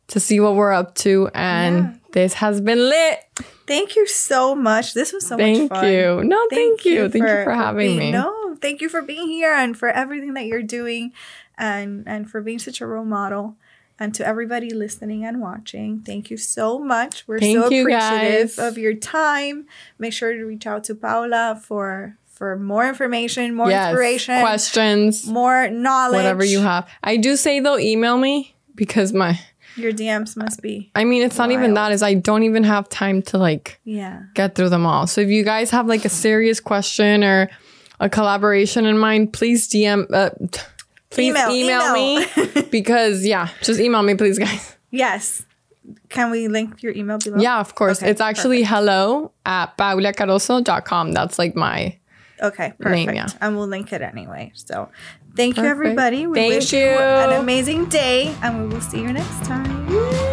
to 0.08 0.18
see 0.18 0.40
what 0.40 0.54
we're 0.56 0.72
up 0.72 0.94
to. 0.96 1.28
And 1.34 1.76
yeah. 1.76 1.94
this 2.12 2.34
has 2.34 2.60
been 2.60 2.78
lit. 2.78 3.20
Thank 3.66 3.94
you 3.96 4.06
so 4.06 4.54
much. 4.54 4.94
This 4.94 5.12
was 5.12 5.26
so 5.26 5.36
thank 5.36 5.58
much 5.58 5.68
fun. 5.68 5.80
Thank 5.84 5.92
you. 5.92 6.24
No, 6.24 6.38
thank, 6.50 6.80
thank 6.80 6.84
you. 6.84 6.92
you. 6.92 7.08
Thank 7.08 7.24
for, 7.24 7.38
you 7.38 7.44
for 7.44 7.52
having 7.52 7.86
being, 7.86 7.98
me. 7.98 8.12
No, 8.12 8.56
thank 8.60 8.80
you 8.80 8.88
for 8.88 9.02
being 9.02 9.28
here 9.28 9.52
and 9.52 9.76
for 9.76 9.88
everything 9.88 10.34
that 10.34 10.46
you're 10.46 10.62
doing 10.62 11.12
and 11.56 12.08
and 12.08 12.30
for 12.30 12.40
being 12.40 12.58
such 12.58 12.80
a 12.80 12.86
role 12.86 13.04
model. 13.04 13.56
And 13.98 14.12
to 14.16 14.26
everybody 14.26 14.70
listening 14.70 15.24
and 15.24 15.40
watching, 15.40 16.00
thank 16.00 16.28
you 16.28 16.36
so 16.36 16.78
much. 16.78 17.28
We're 17.28 17.38
thank 17.38 17.56
so 17.56 17.66
appreciative 17.66 18.58
of 18.58 18.76
your 18.76 18.94
time. 18.94 19.66
Make 19.96 20.12
sure 20.12 20.32
to 20.32 20.44
reach 20.44 20.66
out 20.66 20.82
to 20.84 20.94
Paula 20.96 21.60
for 21.62 22.16
for 22.42 22.58
more 22.58 22.88
information, 22.88 23.54
more 23.54 23.70
yes, 23.70 23.90
inspiration, 23.90 24.40
questions, 24.40 25.28
more 25.28 25.70
knowledge, 25.70 26.16
whatever 26.16 26.42
you 26.42 26.58
have. 26.58 26.88
I 27.04 27.16
do 27.16 27.36
say 27.36 27.60
though, 27.60 27.78
email 27.78 28.18
me 28.18 28.56
because 28.74 29.12
my 29.12 29.38
your 29.76 29.92
DMs 29.92 30.36
must 30.36 30.60
be. 30.60 30.90
I 30.96 31.04
mean, 31.04 31.22
it's 31.22 31.38
wild. 31.38 31.50
not 31.50 31.56
even 31.56 31.74
that. 31.74 31.92
Is 31.92 32.02
I 32.02 32.14
don't 32.14 32.42
even 32.42 32.64
have 32.64 32.88
time 32.88 33.22
to 33.30 33.38
like 33.38 33.78
yeah 33.84 34.24
get 34.34 34.56
through 34.56 34.70
them 34.70 34.86
all. 34.86 35.06
So 35.06 35.20
if 35.20 35.28
you 35.28 35.44
guys 35.44 35.70
have 35.70 35.86
like 35.86 36.04
a 36.04 36.08
serious 36.08 36.58
question 36.58 37.22
or 37.22 37.48
a 38.00 38.08
collaboration 38.08 38.86
in 38.86 38.98
mind, 38.98 39.32
please 39.32 39.68
DM. 39.68 40.12
Uh, 40.12 40.30
please 41.10 41.28
email, 41.28 41.48
email, 41.52 41.94
email. 41.94 42.24
me 42.56 42.62
because 42.72 43.24
yeah, 43.24 43.50
just 43.62 43.78
email 43.78 44.02
me, 44.02 44.16
please, 44.16 44.36
guys. 44.36 44.76
Yes. 44.90 45.46
Can 46.08 46.32
we 46.32 46.48
link 46.48 46.82
your 46.82 46.92
email 46.92 47.18
below? 47.18 47.38
Yeah, 47.38 47.60
of 47.60 47.76
course. 47.76 48.02
Okay, 48.02 48.10
it's 48.10 48.20
actually 48.20 48.62
perfect. 48.62 48.74
hello 48.74 49.32
at 49.46 49.78
paulacarozzo.com. 49.78 51.12
That's 51.12 51.38
like 51.38 51.54
my 51.54 51.98
Okay, 52.42 52.72
perfect. 52.78 53.06
Name, 53.06 53.14
yeah. 53.14 53.28
And 53.40 53.56
we'll 53.56 53.68
link 53.68 53.92
it 53.92 54.02
anyway. 54.02 54.52
So 54.54 54.90
thank 55.36 55.56
perfect. 55.56 55.58
you, 55.58 55.70
everybody. 55.70 56.26
We 56.26 56.38
thank 56.38 56.54
wish 56.54 56.72
you 56.72 56.86
an 56.86 57.40
amazing 57.40 57.86
day, 57.86 58.34
and 58.42 58.62
we 58.62 58.74
will 58.74 58.82
see 58.82 59.00
you 59.00 59.12
next 59.12 59.44
time. 59.44 60.31